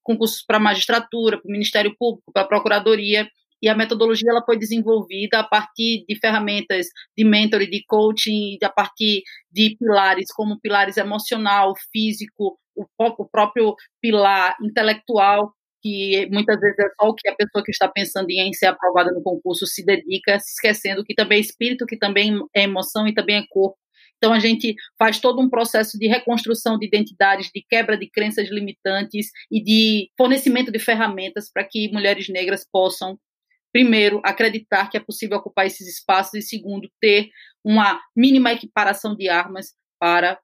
concursos 0.03 0.43
para 0.43 0.59
magistratura, 0.59 1.39
para 1.39 1.49
o 1.49 1.51
Ministério 1.51 1.95
Público, 1.97 2.31
para 2.31 2.43
a 2.43 2.47
Procuradoria 2.47 3.27
e 3.61 3.69
a 3.69 3.75
metodologia 3.75 4.31
ela 4.31 4.43
foi 4.43 4.57
desenvolvida 4.57 5.39
a 5.39 5.43
partir 5.43 6.03
de 6.07 6.17
ferramentas 6.19 6.87
de 7.17 7.23
mentoring, 7.23 7.69
de 7.69 7.83
coaching, 7.85 8.57
a 8.63 8.69
partir 8.69 9.21
de 9.51 9.75
pilares 9.77 10.31
como 10.33 10.59
pilares 10.59 10.97
emocional, 10.97 11.73
físico, 11.91 12.57
o, 12.75 12.85
o 12.97 13.29
próprio 13.29 13.75
pilar 14.01 14.55
intelectual, 14.63 15.53
que 15.81 16.27
muitas 16.31 16.59
vezes 16.59 16.77
é 16.79 16.89
só 16.99 17.09
o 17.09 17.15
que 17.15 17.29
a 17.29 17.35
pessoa 17.35 17.63
que 17.63 17.71
está 17.71 17.87
pensando 17.87 18.29
em 18.29 18.53
ser 18.53 18.67
aprovada 18.67 19.11
no 19.11 19.21
concurso 19.21 19.65
se 19.65 19.83
dedica, 19.83 20.39
se 20.39 20.53
esquecendo 20.53 21.03
que 21.03 21.15
também 21.15 21.39
é 21.39 21.41
espírito, 21.41 21.85
que 21.85 21.97
também 21.97 22.39
é 22.55 22.63
emoção 22.63 23.07
e 23.07 23.13
também 23.13 23.37
é 23.37 23.45
corpo. 23.49 23.77
Então, 24.17 24.33
a 24.33 24.39
gente 24.39 24.75
faz 24.99 25.19
todo 25.19 25.41
um 25.41 25.49
processo 25.49 25.97
de 25.97 26.07
reconstrução 26.07 26.77
de 26.77 26.85
identidades, 26.85 27.49
de 27.53 27.65
quebra 27.67 27.97
de 27.97 28.07
crenças 28.07 28.49
limitantes 28.49 29.31
e 29.51 29.63
de 29.63 30.11
fornecimento 30.15 30.71
de 30.71 30.77
ferramentas 30.77 31.49
para 31.51 31.63
que 31.63 31.91
mulheres 31.91 32.29
negras 32.29 32.63
possam 32.71 33.17
primeiro, 33.71 34.21
acreditar 34.23 34.89
que 34.89 34.97
é 34.97 34.99
possível 34.99 35.37
ocupar 35.37 35.65
esses 35.65 35.87
espaços, 35.87 36.33
e 36.33 36.41
segundo, 36.41 36.89
ter 36.99 37.29
uma 37.63 37.99
mínima 38.15 38.51
equiparação 38.51 39.15
de 39.15 39.29
armas 39.29 39.73
para 39.99 40.39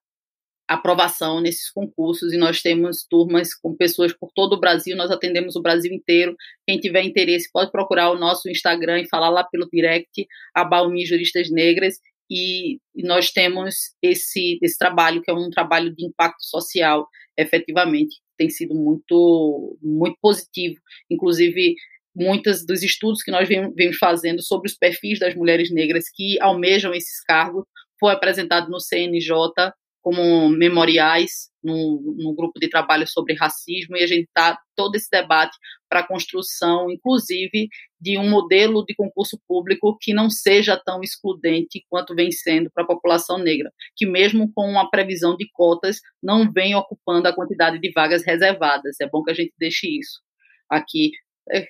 aprovação 0.68 1.40
nesses 1.40 1.72
concursos 1.72 2.34
e 2.34 2.38
nós 2.38 2.62
temos 2.62 3.06
turmas 3.10 3.54
com 3.54 3.74
pessoas 3.74 4.12
por 4.12 4.30
todo 4.36 4.54
o 4.54 4.60
Brasil, 4.60 4.98
nós 4.98 5.10
atendemos 5.10 5.56
o 5.56 5.62
Brasil 5.62 5.94
inteiro. 5.94 6.36
Quem 6.68 6.78
tiver 6.78 7.04
interesse 7.04 7.50
pode 7.52 7.72
procurar 7.72 8.12
o 8.12 8.20
nosso 8.20 8.50
Instagram 8.50 9.00
e 9.00 9.08
falar 9.08 9.30
lá 9.30 9.46
pelo 9.46 9.70
direct, 9.72 10.28
a 10.54 10.66
Baumi 10.66 11.06
Juristas 11.06 11.50
Negras, 11.50 11.96
e, 12.30 12.80
nós 12.96 13.32
temos 13.32 13.94
esse, 14.02 14.60
esse 14.62 14.78
trabalho 14.78 15.22
que 15.22 15.32
é 15.32 15.34
um 15.34 15.50
trabalho 15.50 15.96
de 15.96 16.06
impacto 16.06 16.44
social, 16.44 17.08
efetivamente, 17.38 18.18
tem 18.38 18.50
sido 18.50 18.76
muito, 18.76 19.78
muito 19.82 20.18
positivo. 20.22 20.76
Inclusive, 21.10 21.76
muitos 22.18 22.66
dos 22.66 22.82
estudos 22.82 23.22
que 23.22 23.32
nós 23.32 23.48
vemos 23.48 23.98
fazendo 24.00 24.42
sobre 24.42 24.70
os 24.70 24.76
perfis 24.76 25.20
das 25.20 25.36
mulheres 25.36 25.72
negras 25.72 26.06
que 26.14 26.42
almejam 26.42 26.94
esses 26.94 27.24
cargos 27.24 27.64
foi 28.00 28.12
apresentado 28.12 28.70
no 28.70 28.80
CNJ 28.80 29.72
como 30.02 30.50
memoriais 30.50 31.50
no, 31.62 32.34
grupo 32.34 32.60
de 32.60 32.70
trabalho 32.70 33.06
sobre 33.06 33.36
racismo 33.36 33.98
e 33.98 34.04
a 34.04 34.08
gente 34.08 34.24
está 34.24 34.58
todo 34.74 34.96
esse 34.96 35.10
debate 35.12 35.56
para 35.90 36.00
a 36.00 36.08
construção, 36.08 36.90
inclusive, 36.90 37.68
de 38.00 38.18
um 38.18 38.30
modelo 38.30 38.86
de 38.86 38.96
concurso 38.96 39.38
público 39.46 39.98
que 40.00 40.14
não 40.14 40.30
seja 40.30 40.82
tão 40.86 41.02
excludente 41.02 41.86
quanto 41.90 42.16
vem 42.16 42.32
sendo 42.32 42.72
para 42.74 42.84
a 42.84 42.88
população 42.88 43.38
negra, 43.38 43.70
que 43.98 44.06
mesmo 44.06 44.50
com 44.56 44.70
uma 44.70 44.90
previsão 44.90 45.36
de 45.36 45.48
cotas 45.52 46.00
não 46.24 46.50
vem 46.52 46.74
ocupando 46.74 47.28
a 47.28 47.36
quantidade 47.36 47.78
de 47.78 47.92
vagas 47.92 48.24
reservadas. 48.26 48.96
É 49.02 49.10
bom 49.10 49.24
que 49.24 49.32
a 49.32 49.36
gente 49.36 49.54
deixe 49.60 49.88
isso 49.88 50.22
aqui 50.70 51.12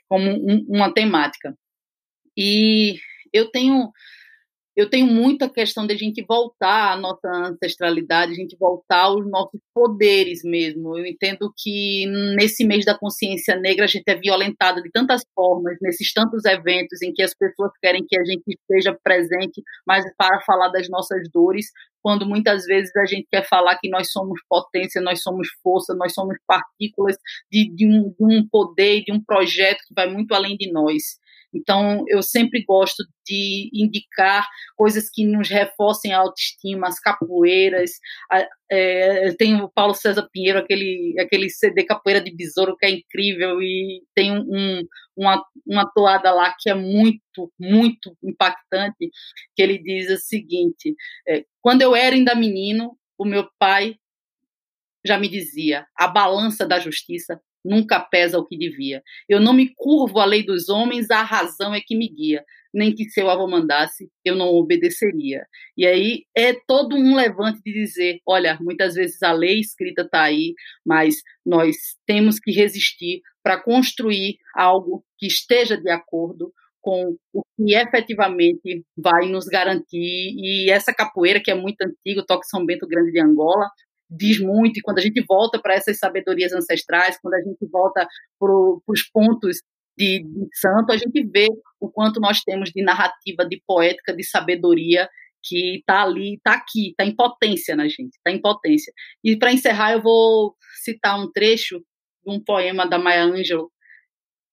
como 0.08 0.30
um, 0.30 0.66
uma 0.68 0.94
temática. 0.94 1.56
E 2.36 3.00
eu 3.34 3.50
tenho 3.52 3.92
eu 4.78 4.88
tenho 4.88 5.08
muita 5.08 5.50
questão 5.50 5.88
de 5.88 5.94
a 5.96 5.98
gente 5.98 6.24
voltar 6.24 6.94
à 6.94 6.96
nossa 6.96 7.28
ancestralidade, 7.28 8.34
a 8.34 8.36
gente 8.36 8.56
voltar 8.60 9.06
aos 9.06 9.28
nossos 9.28 9.60
poderes 9.74 10.44
mesmo. 10.44 10.96
Eu 10.96 11.04
entendo 11.04 11.52
que 11.58 12.06
nesse 12.36 12.64
mês 12.64 12.86
da 12.86 12.96
consciência 12.96 13.56
negra 13.56 13.86
a 13.86 13.88
gente 13.88 14.08
é 14.08 14.14
violentada 14.14 14.80
de 14.80 14.92
tantas 14.92 15.24
formas, 15.34 15.76
nesses 15.82 16.14
tantos 16.14 16.46
eventos 16.46 17.02
em 17.02 17.12
que 17.12 17.24
as 17.24 17.34
pessoas 17.34 17.72
querem 17.82 18.06
que 18.08 18.20
a 18.20 18.24
gente 18.24 18.44
esteja 18.48 18.96
presente, 19.04 19.64
mas 19.86 20.06
para 20.16 20.40
falar 20.42 20.70
das 20.70 20.88
nossas 20.88 21.28
dores, 21.34 21.72
quando 22.00 22.28
muitas 22.28 22.66
vezes 22.66 22.96
a 22.98 23.06
gente 23.06 23.28
quer 23.32 23.48
falar 23.48 23.80
que 23.80 23.90
nós 23.90 24.12
somos 24.12 24.40
potência, 24.48 25.02
nós 25.02 25.24
somos 25.24 25.48
força, 25.64 25.96
nós 25.96 26.14
somos 26.14 26.38
partículas 26.46 27.18
de, 27.52 27.74
de, 27.74 27.88
um, 27.88 28.14
de 28.18 28.38
um 28.38 28.48
poder, 28.48 29.02
de 29.04 29.12
um 29.12 29.24
projeto 29.24 29.80
que 29.88 29.94
vai 29.96 30.08
muito 30.08 30.36
além 30.36 30.56
de 30.56 30.72
nós. 30.72 31.18
Então, 31.54 32.04
eu 32.08 32.22
sempre 32.22 32.64
gosto 32.64 33.04
de 33.26 33.70
indicar 33.74 34.48
coisas 34.76 35.10
que 35.10 35.26
nos 35.26 35.50
reforcem 35.50 36.14
a 36.14 36.20
autoestima, 36.20 36.88
as 36.88 37.00
capoeiras. 37.00 37.92
É, 38.70 39.34
tem 39.34 39.62
o 39.62 39.70
Paulo 39.70 39.94
César 39.94 40.28
Pinheiro, 40.32 40.60
aquele, 40.60 41.16
aquele 41.20 41.50
CD 41.50 41.84
Capoeira 41.84 42.22
de 42.22 42.36
Besouro, 42.36 42.76
que 42.78 42.86
é 42.86 42.90
incrível, 42.90 43.62
e 43.62 44.04
tem 44.14 44.32
um, 44.32 44.84
uma, 45.16 45.44
uma 45.66 45.90
toada 45.94 46.32
lá 46.32 46.54
que 46.60 46.70
é 46.70 46.74
muito, 46.74 47.52
muito 47.60 48.16
impactante, 48.24 49.10
que 49.56 49.62
ele 49.62 49.78
diz 49.78 50.12
o 50.12 50.18
seguinte, 50.18 50.96
é, 51.28 51.46
quando 51.62 51.82
eu 51.82 51.96
era 51.96 52.16
ainda 52.16 52.36
menino, 52.36 52.98
o 53.18 53.26
meu 53.26 53.50
pai 53.58 53.96
já 55.06 55.18
me 55.18 55.30
dizia, 55.30 55.88
a 55.96 56.08
balança 56.08 56.68
da 56.68 56.80
justiça 56.80 57.40
nunca 57.68 58.00
pesa 58.00 58.40
o 58.40 58.46
que 58.46 58.58
devia. 58.58 59.04
Eu 59.28 59.40
não 59.40 59.54
me 59.54 59.74
curvo 59.76 60.20
à 60.20 60.26
lei 60.26 60.44
dos 60.44 60.70
homens, 60.70 61.12
a 61.12 61.22
razão 61.22 61.74
é 61.74 61.82
que 61.82 61.96
me 61.96 62.08
guia. 62.08 62.44
Nem 62.74 62.94
que 62.94 63.10
seu 63.10 63.30
avô 63.30 63.48
mandasse, 63.48 64.10
eu 64.24 64.36
não 64.36 64.48
obedeceria. 64.48 65.46
E 65.76 65.86
aí 65.86 66.24
é 66.36 66.54
todo 66.54 66.96
um 66.96 67.16
levante 67.16 67.62
de 67.64 67.74
dizer: 67.74 68.20
olha, 68.26 68.58
muitas 68.62 68.96
vezes 68.96 69.22
a 69.24 69.32
lei 69.32 69.60
escrita 69.60 70.04
está 70.04 70.24
aí, 70.24 70.54
mas 70.86 71.16
nós 71.46 71.76
temos 72.06 72.40
que 72.40 72.52
resistir 72.52 73.22
para 73.44 73.62
construir 73.62 74.38
algo 74.56 75.04
que 75.18 75.28
esteja 75.28 75.78
de 75.78 75.90
acordo 75.90 76.52
com 76.82 77.18
o 77.34 77.42
que 77.58 77.76
efetivamente 77.76 78.86
vai 78.96 79.28
nos 79.28 79.46
garantir. 79.46 80.34
E 80.38 80.70
essa 80.72 80.94
capoeira, 80.94 81.42
que 81.42 81.52
é 81.52 81.56
muito 81.56 81.82
antiga, 81.82 82.22
o 82.22 82.26
Toque 82.26 82.48
São 82.48 82.66
Bento 82.66 82.88
Grande 82.88 83.12
de 83.12 83.20
Angola, 83.20 83.68
diz 84.10 84.40
muito, 84.40 84.78
e 84.78 84.82
quando 84.82 85.00
a 85.00 85.02
gente 85.02 85.24
volta 85.28 85.60
para 85.62 85.76
essas 85.76 85.98
sabedorias 85.98 86.54
ancestrais, 86.54 87.20
quando 87.22 87.36
a 87.36 87.42
gente 87.42 87.66
volta 87.72 88.08
para 88.40 88.52
os 88.88 89.04
pontos 89.12 89.58
de, 89.98 90.24
de, 90.24 90.48
santo, 90.54 90.92
a 90.92 90.98
gente 90.98 91.26
vê 91.26 91.48
o 91.80 91.90
quanto 91.90 92.20
nós 92.20 92.42
temos 92.42 92.70
de 92.72 92.84
narrativa, 92.84 93.46
de 93.46 93.62
poética, 93.66 94.16
de 94.16 94.24
sabedoria 94.24 95.10
que 95.44 95.78
está 95.78 96.04
ali, 96.04 96.36
está 96.36 96.54
aqui, 96.54 96.90
está 96.90 97.06
em 97.06 97.16
potência 97.16 97.76
na 97.76 97.88
gente, 97.88 98.16
está 98.16 98.32
em 98.32 98.42
potência. 98.42 98.92
E 99.24 99.38
para 99.38 99.52
encerrar, 99.52 99.94
eu 99.94 100.02
vou 100.02 100.56
citar 100.84 101.20
um 101.20 101.32
trecho 101.32 101.80
de 101.80 102.34
um 102.34 102.44
poema 102.44 102.86
da 102.88 103.00
Maya 103.00 103.24
Angelou 103.24 103.72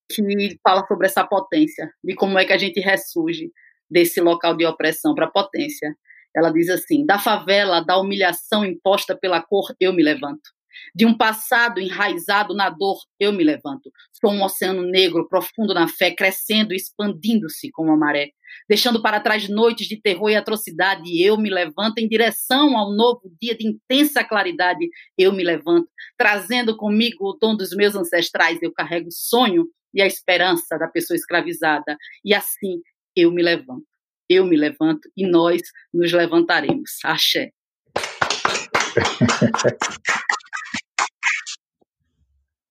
que 0.09 0.59
fala 0.63 0.87
sobre 0.87 1.07
essa 1.07 1.27
potência, 1.27 1.91
de 2.03 2.15
como 2.15 2.39
é 2.39 2.45
que 2.45 2.53
a 2.53 2.59
gente 2.59 2.79
ressurge 2.81 3.51
desse 3.91 4.21
local 4.21 4.57
de 4.57 4.67
opressão 4.67 5.15
para 5.15 5.31
potência. 5.31 5.95
Ela 6.35 6.51
diz 6.51 6.69
assim: 6.69 7.05
da 7.05 7.19
favela, 7.19 7.81
da 7.81 7.99
humilhação 7.99 8.65
imposta 8.65 9.17
pela 9.17 9.43
cor, 9.43 9.75
eu 9.81 9.93
me 9.93 10.03
levanto. 10.03 10.55
De 10.95 11.07
um 11.07 11.17
passado 11.17 11.81
enraizado 11.81 12.55
na 12.55 12.69
dor, 12.69 12.99
eu 13.19 13.33
me 13.33 13.45
levanto. 13.45 13.91
Sou 14.13 14.33
um 14.33 14.43
oceano 14.43 14.83
negro, 14.83 15.29
profundo 15.29 15.73
na 15.73 15.89
fé, 15.89 16.11
crescendo 16.11 16.73
e 16.73 16.77
expandindo-se 16.77 17.71
como 17.71 17.93
a 17.93 17.97
maré. 17.97 18.31
Deixando 18.69 19.03
para 19.03 19.21
trás 19.21 19.49
noites 19.49 19.87
de 19.87 20.01
terror 20.01 20.31
e 20.31 20.37
atrocidade, 20.37 21.23
eu 21.23 21.37
me 21.37 21.51
levanto 21.51 21.99
em 21.99 22.09
direção 22.09 22.77
ao 22.77 22.95
novo 22.95 23.23
dia 23.41 23.57
de 23.57 23.67
intensa 23.67 24.25
claridade. 24.25 24.89
Eu 25.19 25.33
me 25.33 25.45
levanto, 25.45 25.89
trazendo 26.17 26.77
comigo 26.77 27.29
o 27.29 27.39
dom 27.41 27.57
dos 27.57 27.71
meus 27.71 27.95
ancestrais. 27.95 28.61
Eu 28.63 28.73
carrego 28.73 29.09
o 29.09 29.13
sonho 29.13 29.67
e 29.93 30.03
a 30.03 30.07
esperança 30.07 30.79
da 30.79 30.89
pessoa 30.89 31.17
escravizada. 31.17 31.97
E 32.25 32.35
assim 32.35 32.81
eu 33.17 33.31
me 33.31 33.43
levanto. 33.43 33.94
Eu 34.29 34.47
me 34.47 34.57
levanto 34.57 35.09
e 35.17 35.27
nós 35.27 35.63
nos 35.93 36.13
levantaremos. 36.13 36.99
Axé. 37.05 37.51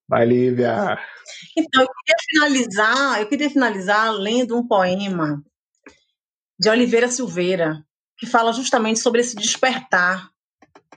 Vai, 0.07 0.25
Lívia. 0.25 0.97
Então, 1.57 1.81
eu 1.81 1.87
queria 1.87 2.15
finalizar, 2.29 3.21
eu 3.21 3.27
queria 3.27 3.49
finalizar 3.49 4.11
lendo 4.11 4.57
um 4.57 4.67
poema 4.67 5.41
de 6.59 6.69
Oliveira 6.69 7.07
Silveira, 7.07 7.83
que 8.17 8.27
fala 8.27 8.53
justamente 8.53 8.99
sobre 8.99 9.21
esse 9.21 9.35
despertar 9.35 10.29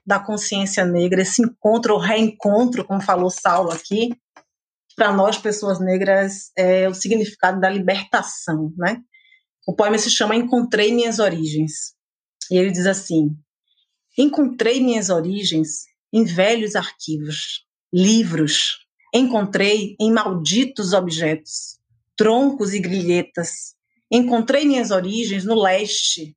da 0.04 0.20
consciência 0.20 0.84
negra, 0.84 1.22
esse 1.22 1.42
encontro 1.42 1.94
ou 1.94 1.98
reencontro, 1.98 2.84
como 2.84 3.00
falou 3.00 3.30
Saulo 3.30 3.72
aqui, 3.72 4.14
para 4.94 5.12
nós, 5.12 5.36
pessoas 5.36 5.80
negras, 5.80 6.52
é 6.56 6.88
o 6.88 6.94
significado 6.94 7.60
da 7.60 7.68
libertação, 7.68 8.72
né? 8.76 9.02
O 9.66 9.74
poema 9.74 9.98
se 9.98 10.08
chama 10.08 10.36
Encontrei 10.36 10.92
Minhas 10.94 11.18
Origens. 11.18 11.94
E 12.50 12.56
ele 12.56 12.70
diz 12.70 12.86
assim: 12.86 13.36
Encontrei 14.16 14.80
minhas 14.80 15.10
origens 15.10 15.86
em 16.12 16.24
velhos 16.24 16.76
arquivos, 16.76 17.66
livros, 17.92 18.86
encontrei 19.12 19.96
em 20.00 20.12
malditos 20.12 20.92
objetos, 20.92 21.78
troncos 22.16 22.72
e 22.72 22.78
grilhetas. 22.78 23.74
Encontrei 24.10 24.64
minhas 24.64 24.90
origens 24.90 25.44
no 25.44 25.60
leste, 25.60 26.36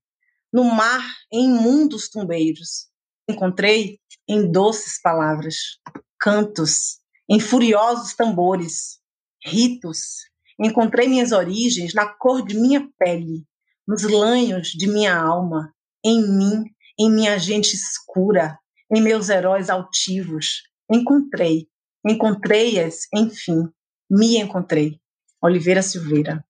no 0.52 0.64
mar 0.64 1.06
em 1.32 1.46
imundos 1.46 2.10
tumbeiros. 2.10 2.88
Encontrei 3.30 4.00
em 4.28 4.52
doces 4.52 5.00
palavras, 5.02 5.78
cantos, 6.20 7.00
em 7.30 7.40
furiosos 7.40 8.16
tambores, 8.16 9.00
ritos. 9.46 10.29
Encontrei 10.60 11.08
minhas 11.08 11.32
origens 11.32 11.94
na 11.94 12.06
cor 12.06 12.46
de 12.46 12.60
minha 12.60 12.88
pele, 12.98 13.46
nos 13.88 14.04
lanhos 14.04 14.70
de 14.70 14.88
minha 14.88 15.18
alma, 15.18 15.74
em 16.04 16.22
mim, 16.22 16.64
em 17.00 17.10
minha 17.10 17.40
gente 17.40 17.74
escura, 17.74 18.60
em 18.94 19.02
meus 19.02 19.30
heróis 19.30 19.70
altivos. 19.70 20.64
Encontrei, 20.92 21.68
encontrei-as, 22.06 23.08
enfim, 23.14 23.70
me 24.10 24.38
encontrei. 24.38 25.00
Oliveira 25.42 25.82
Silveira. 25.82 26.44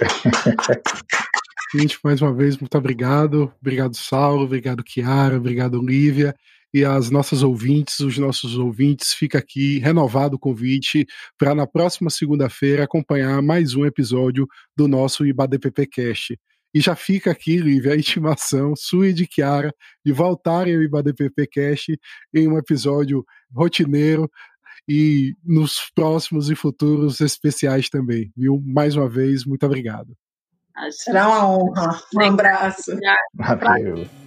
Gente, 1.72 1.98
mais 2.04 2.20
uma 2.22 2.32
vez, 2.32 2.56
muito 2.56 2.76
obrigado. 2.78 3.52
Obrigado, 3.60 3.96
Saulo. 3.96 4.44
Obrigado, 4.44 4.82
Kiara. 4.84 5.36
Obrigado, 5.36 5.80
Lívia 5.80 6.34
e 6.74 6.84
as 6.84 7.08
nossas 7.08 7.44
ouvintes, 7.44 8.00
os 8.00 8.18
nossos 8.18 8.58
ouvintes, 8.58 9.12
fica 9.12 9.38
aqui 9.38 9.78
renovado 9.78 10.34
o 10.34 10.38
convite 10.38 11.06
para 11.38 11.54
na 11.54 11.68
próxima 11.68 12.10
segunda-feira 12.10 12.82
acompanhar 12.82 13.40
mais 13.40 13.76
um 13.76 13.86
episódio 13.86 14.48
do 14.76 14.88
nosso 14.88 15.24
IBADPP 15.24 15.86
Cast. 15.86 16.36
E 16.74 16.80
já 16.80 16.96
fica 16.96 17.30
aqui, 17.30 17.58
Lívia, 17.58 17.92
a 17.92 17.96
intimação 17.96 18.74
sua 18.74 19.10
e 19.10 19.12
de 19.12 19.24
Kiara 19.24 19.72
de 20.04 20.10
voltarem 20.12 20.74
ao 20.74 20.82
IBADPP 20.82 21.46
Cast 21.46 21.96
em 22.34 22.48
um 22.48 22.58
episódio 22.58 23.24
rotineiro 23.54 24.28
e 24.88 25.32
nos 25.44 25.92
próximos 25.94 26.50
e 26.50 26.56
futuros 26.56 27.20
especiais 27.20 27.88
também, 27.88 28.32
viu? 28.36 28.60
Mais 28.66 28.96
uma 28.96 29.08
vez, 29.08 29.44
muito 29.44 29.64
obrigado. 29.64 30.12
Será 30.90 31.28
uma 31.28 31.48
honra. 31.48 32.00
Um 32.16 32.20
abraço. 32.20 32.98
Valeu. 33.32 34.23